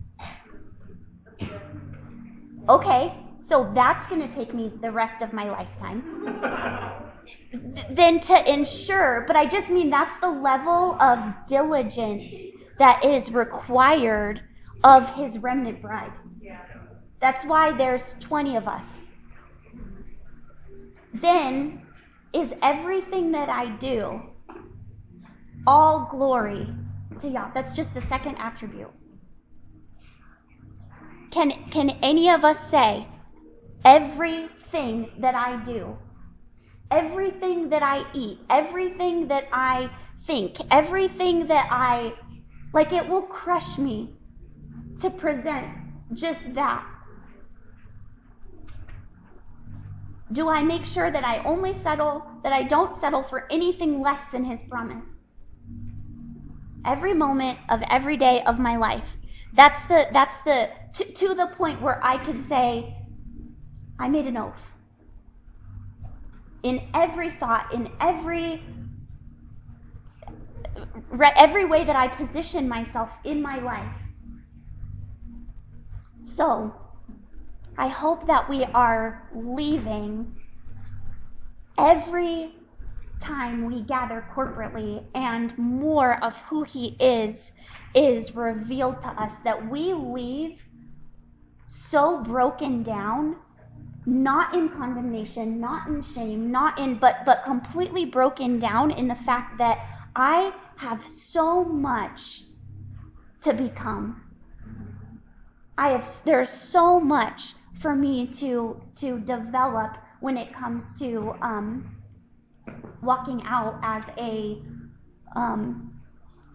Okay, 2.68 3.14
so 3.40 3.70
that's 3.74 4.06
going 4.08 4.20
to 4.20 4.34
take 4.34 4.52
me 4.52 4.72
the 4.82 4.90
rest 4.90 5.22
of 5.22 5.32
my 5.32 5.50
lifetime 5.50 7.04
then 7.90 8.20
to 8.20 8.52
ensure, 8.52 9.24
but 9.26 9.36
I 9.36 9.46
just 9.46 9.70
mean 9.70 9.90
that's 9.90 10.18
the 10.20 10.30
level 10.30 11.00
of 11.00 11.18
diligence 11.46 12.32
that 12.78 13.04
is 13.04 13.30
required 13.30 14.42
of 14.84 15.12
his 15.14 15.38
remnant 15.38 15.82
bride. 15.82 16.12
That's 17.20 17.44
why 17.44 17.76
there's 17.76 18.14
20 18.20 18.56
of 18.56 18.68
us. 18.68 18.86
Then 21.14 21.82
is 22.32 22.52
everything 22.62 23.32
that 23.32 23.48
I 23.48 23.66
do 23.76 24.20
all 25.66 26.08
glory 26.10 26.66
to 27.20 27.28
Yah. 27.28 27.50
That's 27.52 27.74
just 27.74 27.94
the 27.94 28.00
second 28.02 28.36
attribute. 28.38 28.90
Can, 31.30 31.52
can 31.70 31.90
any 32.02 32.30
of 32.30 32.44
us 32.44 32.58
say, 32.70 33.06
everything 33.84 35.10
that 35.18 35.34
I 35.34 35.62
do 35.62 35.96
everything 36.90 37.68
that 37.70 37.82
I 37.82 38.04
eat, 38.14 38.38
everything 38.48 39.28
that 39.28 39.48
I 39.52 39.90
think, 40.26 40.56
everything 40.70 41.46
that 41.48 41.68
I 41.70 42.14
like, 42.72 42.92
it 42.92 43.08
will 43.08 43.22
crush 43.22 43.78
me 43.78 44.14
to 45.00 45.10
present 45.10 45.66
just 46.14 46.40
that. 46.54 46.84
Do 50.32 50.48
I 50.48 50.62
make 50.62 50.84
sure 50.84 51.10
that 51.10 51.24
I 51.24 51.42
only 51.44 51.74
settle, 51.74 52.26
that 52.42 52.52
I 52.52 52.62
don't 52.62 52.94
settle 52.96 53.22
for 53.22 53.50
anything 53.50 54.00
less 54.00 54.26
than 54.28 54.44
His 54.44 54.62
promise? 54.62 55.04
Every 56.84 57.14
moment 57.14 57.58
of 57.68 57.82
every 57.90 58.16
day 58.16 58.42
of 58.44 58.58
my 58.58 58.76
life. 58.76 59.16
That's 59.54 59.80
the, 59.86 60.06
that's 60.12 60.40
the, 60.42 60.70
to, 60.94 61.04
to 61.04 61.34
the 61.34 61.46
point 61.46 61.80
where 61.80 62.04
I 62.04 62.18
can 62.18 62.46
say, 62.46 62.94
I 63.98 64.08
made 64.08 64.26
an 64.26 64.36
oath 64.36 64.62
in 66.62 66.88
every 66.94 67.30
thought, 67.30 67.72
in 67.72 67.90
every 68.00 68.62
every 71.36 71.64
way 71.64 71.84
that 71.84 71.96
I 71.96 72.08
position 72.08 72.68
myself 72.68 73.10
in 73.24 73.40
my 73.40 73.58
life. 73.58 73.92
So, 76.22 76.74
I 77.78 77.86
hope 77.86 78.26
that 78.26 78.48
we 78.50 78.64
are 78.64 79.22
leaving 79.32 80.34
every 81.78 82.52
time 83.20 83.64
we 83.66 83.82
gather 83.82 84.26
corporately 84.34 85.04
and 85.14 85.56
more 85.56 86.22
of 86.24 86.36
who 86.42 86.64
he 86.64 86.96
is 86.98 87.52
is 87.94 88.34
revealed 88.34 89.00
to 89.02 89.08
us 89.08 89.38
that 89.44 89.70
we 89.70 89.94
leave 89.94 90.58
so 91.68 92.20
broken 92.22 92.82
down 92.82 93.36
not 94.06 94.54
in 94.54 94.70
condemnation, 94.70 95.60
not 95.60 95.86
in 95.86 96.02
shame, 96.02 96.50
not 96.50 96.78
in 96.78 96.98
but 96.98 97.24
but 97.26 97.44
completely 97.44 98.06
broken 98.06 98.58
down 98.58 98.90
in 98.90 99.06
the 99.06 99.14
fact 99.14 99.58
that 99.58 99.78
I 100.16 100.52
have 100.76 101.06
so 101.06 101.64
much 101.64 102.42
to 103.42 103.52
become. 103.52 104.22
I 105.76 105.90
have 105.90 106.08
there's 106.24 106.50
so 106.50 106.98
much 106.98 107.54
for 107.80 107.94
me 107.94 108.26
to 108.26 108.80
to 108.96 109.20
develop 109.20 109.96
when 110.20 110.36
it 110.36 110.52
comes 110.52 110.92
to 110.98 111.34
um, 111.42 111.96
walking 113.02 113.42
out 113.44 113.78
as 113.82 114.04
a 114.18 114.60
um, 115.36 116.00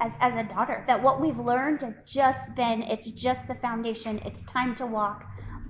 as, 0.02 0.12
as 0.20 0.34
a 0.34 0.44
daughter. 0.54 0.84
That 0.88 1.02
what 1.02 1.22
we've 1.22 1.40
learned 1.40 1.82
has 1.82 2.02
just 2.04 2.56
been 2.56 2.84
it's 2.84 3.12
just 3.12 3.48
the 3.48 3.56
foundation. 3.56 4.20
It's 4.26 4.44
time 4.44 4.76
to 4.76 4.86
walk, 4.86 5.26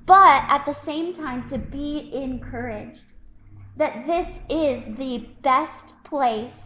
but 0.06 0.44
at 0.48 0.66
the 0.66 0.74
same 0.74 1.14
time 1.14 1.48
to 1.50 1.58
be 1.58 2.12
encouraged 2.14 3.06
that 3.78 4.06
this 4.06 4.28
is 4.50 4.84
the 4.98 5.28
best 5.42 5.94
place 6.04 6.60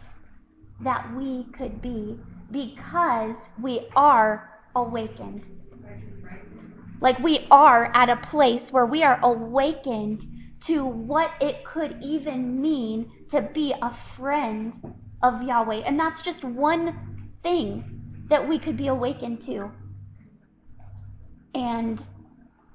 that 0.80 1.14
we 1.16 1.44
could 1.56 1.80
be 1.80 2.18
because 2.50 3.48
we 3.60 3.88
are 3.96 4.60
awakened. 4.76 5.48
Like 7.00 7.18
we 7.20 7.46
are 7.50 7.90
at 7.94 8.08
a 8.08 8.16
place 8.16 8.72
where 8.72 8.86
we 8.86 9.04
are 9.04 9.18
awakened 9.22 10.26
to 10.60 10.84
what 10.84 11.30
it 11.40 11.64
could 11.64 11.98
even 12.02 12.60
mean 12.60 13.10
to 13.30 13.42
be 13.42 13.72
a 13.80 13.94
friend 14.16 14.76
of 15.22 15.42
Yahweh. 15.42 15.82
And 15.86 15.98
that's 15.98 16.22
just 16.22 16.44
one 16.44 17.36
thing 17.42 18.24
that 18.28 18.46
we 18.46 18.58
could 18.58 18.76
be 18.76 18.88
awakened 18.88 19.40
to. 19.42 19.70
And 21.54 22.04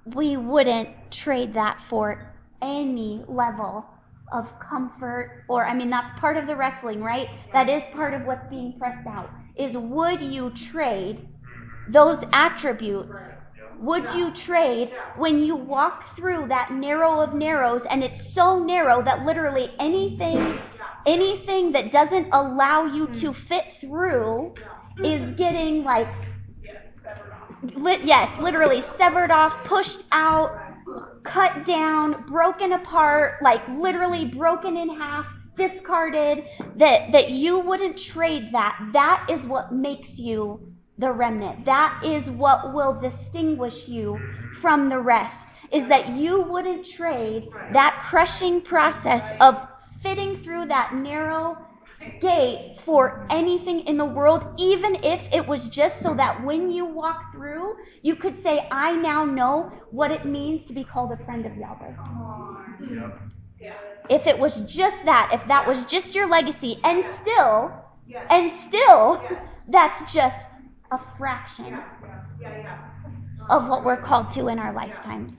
we 0.05 0.37
wouldn't 0.37 0.89
trade 1.11 1.53
that 1.53 1.81
for 1.81 2.33
any 2.61 3.23
level 3.27 3.85
of 4.31 4.47
comfort 4.59 5.43
or 5.47 5.65
I 5.65 5.75
mean 5.75 5.89
that's 5.89 6.11
part 6.19 6.37
of 6.37 6.47
the 6.47 6.55
wrestling, 6.55 7.01
right? 7.01 7.27
That 7.51 7.69
is 7.69 7.83
part 7.93 8.13
of 8.13 8.25
what's 8.25 8.47
being 8.47 8.77
pressed 8.79 9.05
out. 9.05 9.29
Is 9.55 9.77
would 9.77 10.21
you 10.21 10.49
trade 10.51 11.27
those 11.89 12.23
attributes 12.31 13.19
would 13.79 14.09
you 14.13 14.31
trade 14.31 14.91
when 15.17 15.39
you 15.39 15.55
walk 15.55 16.15
through 16.15 16.47
that 16.47 16.71
narrow 16.71 17.19
of 17.19 17.33
narrows 17.33 17.83
and 17.83 18.03
it's 18.03 18.33
so 18.33 18.63
narrow 18.63 19.01
that 19.03 19.25
literally 19.25 19.69
anything 19.79 20.59
anything 21.05 21.71
that 21.71 21.91
doesn't 21.91 22.27
allow 22.31 22.85
you 22.85 23.07
to 23.07 23.27
hmm. 23.27 23.33
fit 23.33 23.73
through 23.79 24.53
is 25.03 25.21
hmm. 25.21 25.33
getting 25.35 25.83
like 25.83 26.07
lit, 27.75 28.03
yes, 28.03 28.29
literally 28.39 28.81
severed 28.81 29.31
off, 29.31 29.63
pushed 29.63 30.03
out, 30.11 30.59
cut 31.23 31.65
down, 31.65 32.25
broken 32.25 32.73
apart, 32.73 33.41
like 33.41 33.65
literally 33.69 34.25
broken 34.25 34.77
in 34.77 34.89
half, 34.89 35.27
discarded, 35.55 36.45
that 36.75 37.11
that 37.11 37.31
you 37.31 37.59
wouldn't 37.59 37.97
trade 37.97 38.49
that. 38.51 38.77
That 38.93 39.27
is 39.29 39.45
what 39.45 39.71
makes 39.71 40.19
you 40.19 40.73
the 41.03 41.11
remnant. 41.11 41.65
That 41.65 42.01
is 42.05 42.29
what 42.29 42.73
will 42.73 42.99
distinguish 42.99 43.87
you 43.89 44.17
from 44.61 44.89
the 44.89 44.99
rest. 44.99 45.49
Is 45.71 45.87
that 45.87 46.09
you 46.09 46.43
wouldn't 46.43 46.85
trade 46.85 47.49
that 47.71 48.01
crushing 48.09 48.61
process 48.61 49.33
of 49.41 49.59
fitting 50.01 50.37
through 50.37 50.67
that 50.67 50.95
narrow 50.95 51.57
gate 52.21 52.77
for 52.85 53.25
anything 53.29 53.81
in 53.81 53.97
the 53.97 54.05
world, 54.05 54.45
even 54.57 54.95
if 55.03 55.27
it 55.33 55.45
was 55.45 55.67
just 55.67 56.01
so 56.01 56.13
that 56.15 56.43
when 56.45 56.71
you 56.71 56.85
walk 56.85 57.33
through, 57.33 57.75
you 58.01 58.15
could 58.15 58.37
say, 58.37 58.65
I 58.71 58.95
now 58.95 59.25
know 59.25 59.71
what 59.91 60.11
it 60.11 60.25
means 60.25 60.63
to 60.65 60.73
be 60.73 60.85
called 60.85 61.11
a 61.11 61.17
friend 61.25 61.45
of 61.45 61.57
Yahweh. 61.57 61.93
If 64.09 64.27
it 64.27 64.39
was 64.39 64.61
just 64.61 65.03
that, 65.05 65.31
if 65.33 65.45
that 65.47 65.67
was 65.67 65.85
just 65.85 66.15
your 66.15 66.29
legacy, 66.29 66.77
and 66.83 67.03
still, 67.03 67.73
and 68.29 68.51
still, 68.51 69.21
that's 69.67 70.13
just 70.13 70.52
a 70.93 70.99
fraction 71.17 71.79
of 73.49 73.67
what 73.67 73.83
we're 73.83 73.97
called 73.97 74.29
to 74.31 74.47
in 74.47 74.59
our 74.59 74.73
lifetimes. 74.73 75.37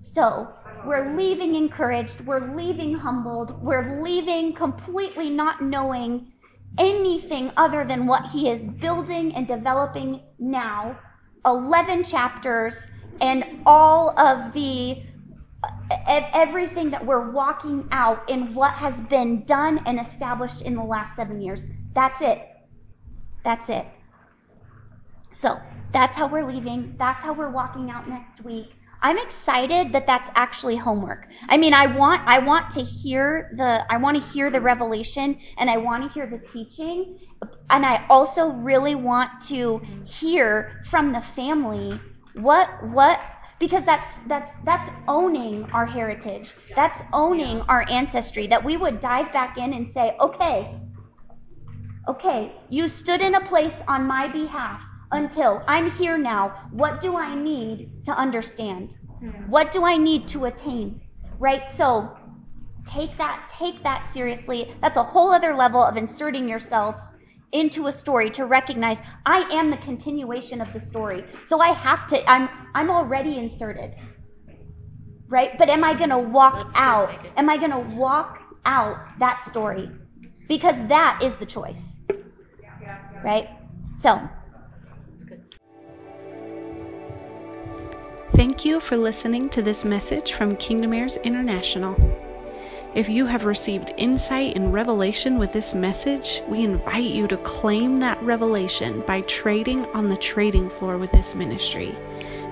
So 0.00 0.48
we're 0.84 1.16
leaving 1.16 1.54
encouraged, 1.54 2.20
we're 2.20 2.54
leaving 2.54 2.94
humbled, 2.94 3.62
we're 3.62 4.02
leaving 4.02 4.52
completely 4.52 5.30
not 5.30 5.62
knowing 5.62 6.32
anything 6.78 7.50
other 7.56 7.84
than 7.84 8.06
what 8.06 8.26
He 8.26 8.50
is 8.50 8.64
building 8.64 9.34
and 9.34 9.46
developing 9.46 10.20
now. 10.38 10.98
11 11.44 12.04
chapters 12.04 12.90
and 13.20 13.44
all 13.66 14.18
of 14.18 14.52
the 14.52 15.02
everything 16.06 16.90
that 16.90 17.04
we're 17.04 17.30
walking 17.30 17.86
out 17.90 18.28
in 18.28 18.54
what 18.54 18.74
has 18.74 19.00
been 19.02 19.44
done 19.44 19.80
and 19.86 19.98
established 20.00 20.62
in 20.62 20.74
the 20.74 20.82
last 20.82 21.16
seven 21.16 21.40
years. 21.40 21.64
That's 21.94 22.20
it. 22.20 22.48
That's 23.44 23.68
it. 23.68 23.86
So 25.42 25.60
that's 25.92 26.16
how 26.16 26.28
we're 26.28 26.46
leaving. 26.46 26.94
That's 27.00 27.20
how 27.20 27.32
we're 27.32 27.50
walking 27.50 27.90
out 27.90 28.08
next 28.08 28.44
week. 28.44 28.76
I'm 29.02 29.18
excited 29.18 29.92
that 29.92 30.06
that's 30.06 30.30
actually 30.36 30.76
homework. 30.76 31.26
I 31.48 31.56
mean, 31.56 31.74
I 31.74 31.86
want 31.86 32.22
I 32.26 32.38
want 32.38 32.70
to 32.70 32.82
hear 32.82 33.50
the 33.56 33.84
I 33.92 33.96
want 33.96 34.22
to 34.22 34.28
hear 34.32 34.50
the 34.50 34.60
revelation 34.60 35.36
and 35.58 35.68
I 35.68 35.78
want 35.78 36.04
to 36.04 36.08
hear 36.10 36.28
the 36.28 36.38
teaching, 36.38 37.18
and 37.70 37.84
I 37.84 38.06
also 38.08 38.50
really 38.50 38.94
want 38.94 39.40
to 39.48 39.80
hear 40.04 40.80
from 40.84 41.12
the 41.12 41.20
family 41.20 42.00
what 42.34 42.68
what 42.90 43.18
because 43.58 43.84
that's 43.84 44.20
that's 44.28 44.52
that's 44.64 44.90
owning 45.08 45.64
our 45.72 45.86
heritage. 45.86 46.54
That's 46.76 47.02
owning 47.12 47.62
our 47.62 47.84
ancestry 47.90 48.46
that 48.46 48.62
we 48.62 48.76
would 48.76 49.00
dive 49.00 49.32
back 49.32 49.58
in 49.58 49.72
and 49.72 49.88
say, 49.90 50.14
"Okay, 50.20 50.70
okay, 52.06 52.52
you 52.70 52.86
stood 52.86 53.20
in 53.20 53.34
a 53.34 53.40
place 53.40 53.74
on 53.88 54.06
my 54.06 54.28
behalf 54.28 54.86
until 55.12 55.62
I'm 55.68 55.90
here 55.90 56.18
now. 56.18 56.68
What 56.72 57.00
do 57.00 57.16
I 57.16 57.34
need 57.34 58.04
to 58.06 58.12
understand? 58.12 58.96
What 59.46 59.70
do 59.70 59.84
I 59.84 59.96
need 59.96 60.26
to 60.28 60.46
attain? 60.46 61.00
Right? 61.38 61.68
So 61.70 62.16
take 62.86 63.16
that, 63.18 63.52
take 63.56 63.82
that 63.84 64.12
seriously. 64.12 64.74
That's 64.80 64.96
a 64.96 65.02
whole 65.02 65.30
other 65.30 65.54
level 65.54 65.82
of 65.82 65.96
inserting 65.96 66.48
yourself 66.48 67.00
into 67.52 67.86
a 67.86 67.92
story 67.92 68.30
to 68.30 68.46
recognize 68.46 69.02
I 69.26 69.40
am 69.54 69.70
the 69.70 69.76
continuation 69.76 70.60
of 70.60 70.72
the 70.72 70.80
story. 70.80 71.24
So 71.44 71.60
I 71.60 71.68
have 71.68 72.06
to, 72.08 72.30
I'm, 72.30 72.48
I'm 72.74 72.90
already 72.90 73.38
inserted. 73.38 73.94
Right? 75.28 75.56
But 75.58 75.68
am 75.68 75.84
I 75.84 75.94
going 75.94 76.10
to 76.10 76.18
walk 76.18 76.70
out? 76.74 77.26
Am 77.36 77.48
I 77.48 77.56
going 77.56 77.70
to 77.70 77.96
walk 77.96 78.38
out 78.64 79.18
that 79.18 79.40
story? 79.40 79.90
Because 80.48 80.76
that 80.88 81.20
is 81.22 81.34
the 81.36 81.46
choice. 81.46 81.98
Right? 83.22 83.48
So, 83.96 84.20
Thank 88.34 88.64
you 88.64 88.80
for 88.80 88.96
listening 88.96 89.50
to 89.50 89.60
this 89.60 89.84
message 89.84 90.32
from 90.32 90.56
Kingdom 90.56 90.94
Heirs 90.94 91.18
International. 91.18 91.94
If 92.94 93.10
you 93.10 93.26
have 93.26 93.44
received 93.44 93.92
insight 93.98 94.56
and 94.56 94.72
revelation 94.72 95.38
with 95.38 95.52
this 95.52 95.74
message, 95.74 96.40
we 96.48 96.62
invite 96.62 97.10
you 97.10 97.28
to 97.28 97.36
claim 97.36 97.98
that 97.98 98.22
revelation 98.22 99.02
by 99.06 99.20
trading 99.22 99.84
on 99.94 100.08
the 100.08 100.16
trading 100.16 100.70
floor 100.70 100.96
with 100.96 101.12
this 101.12 101.34
ministry. 101.34 101.94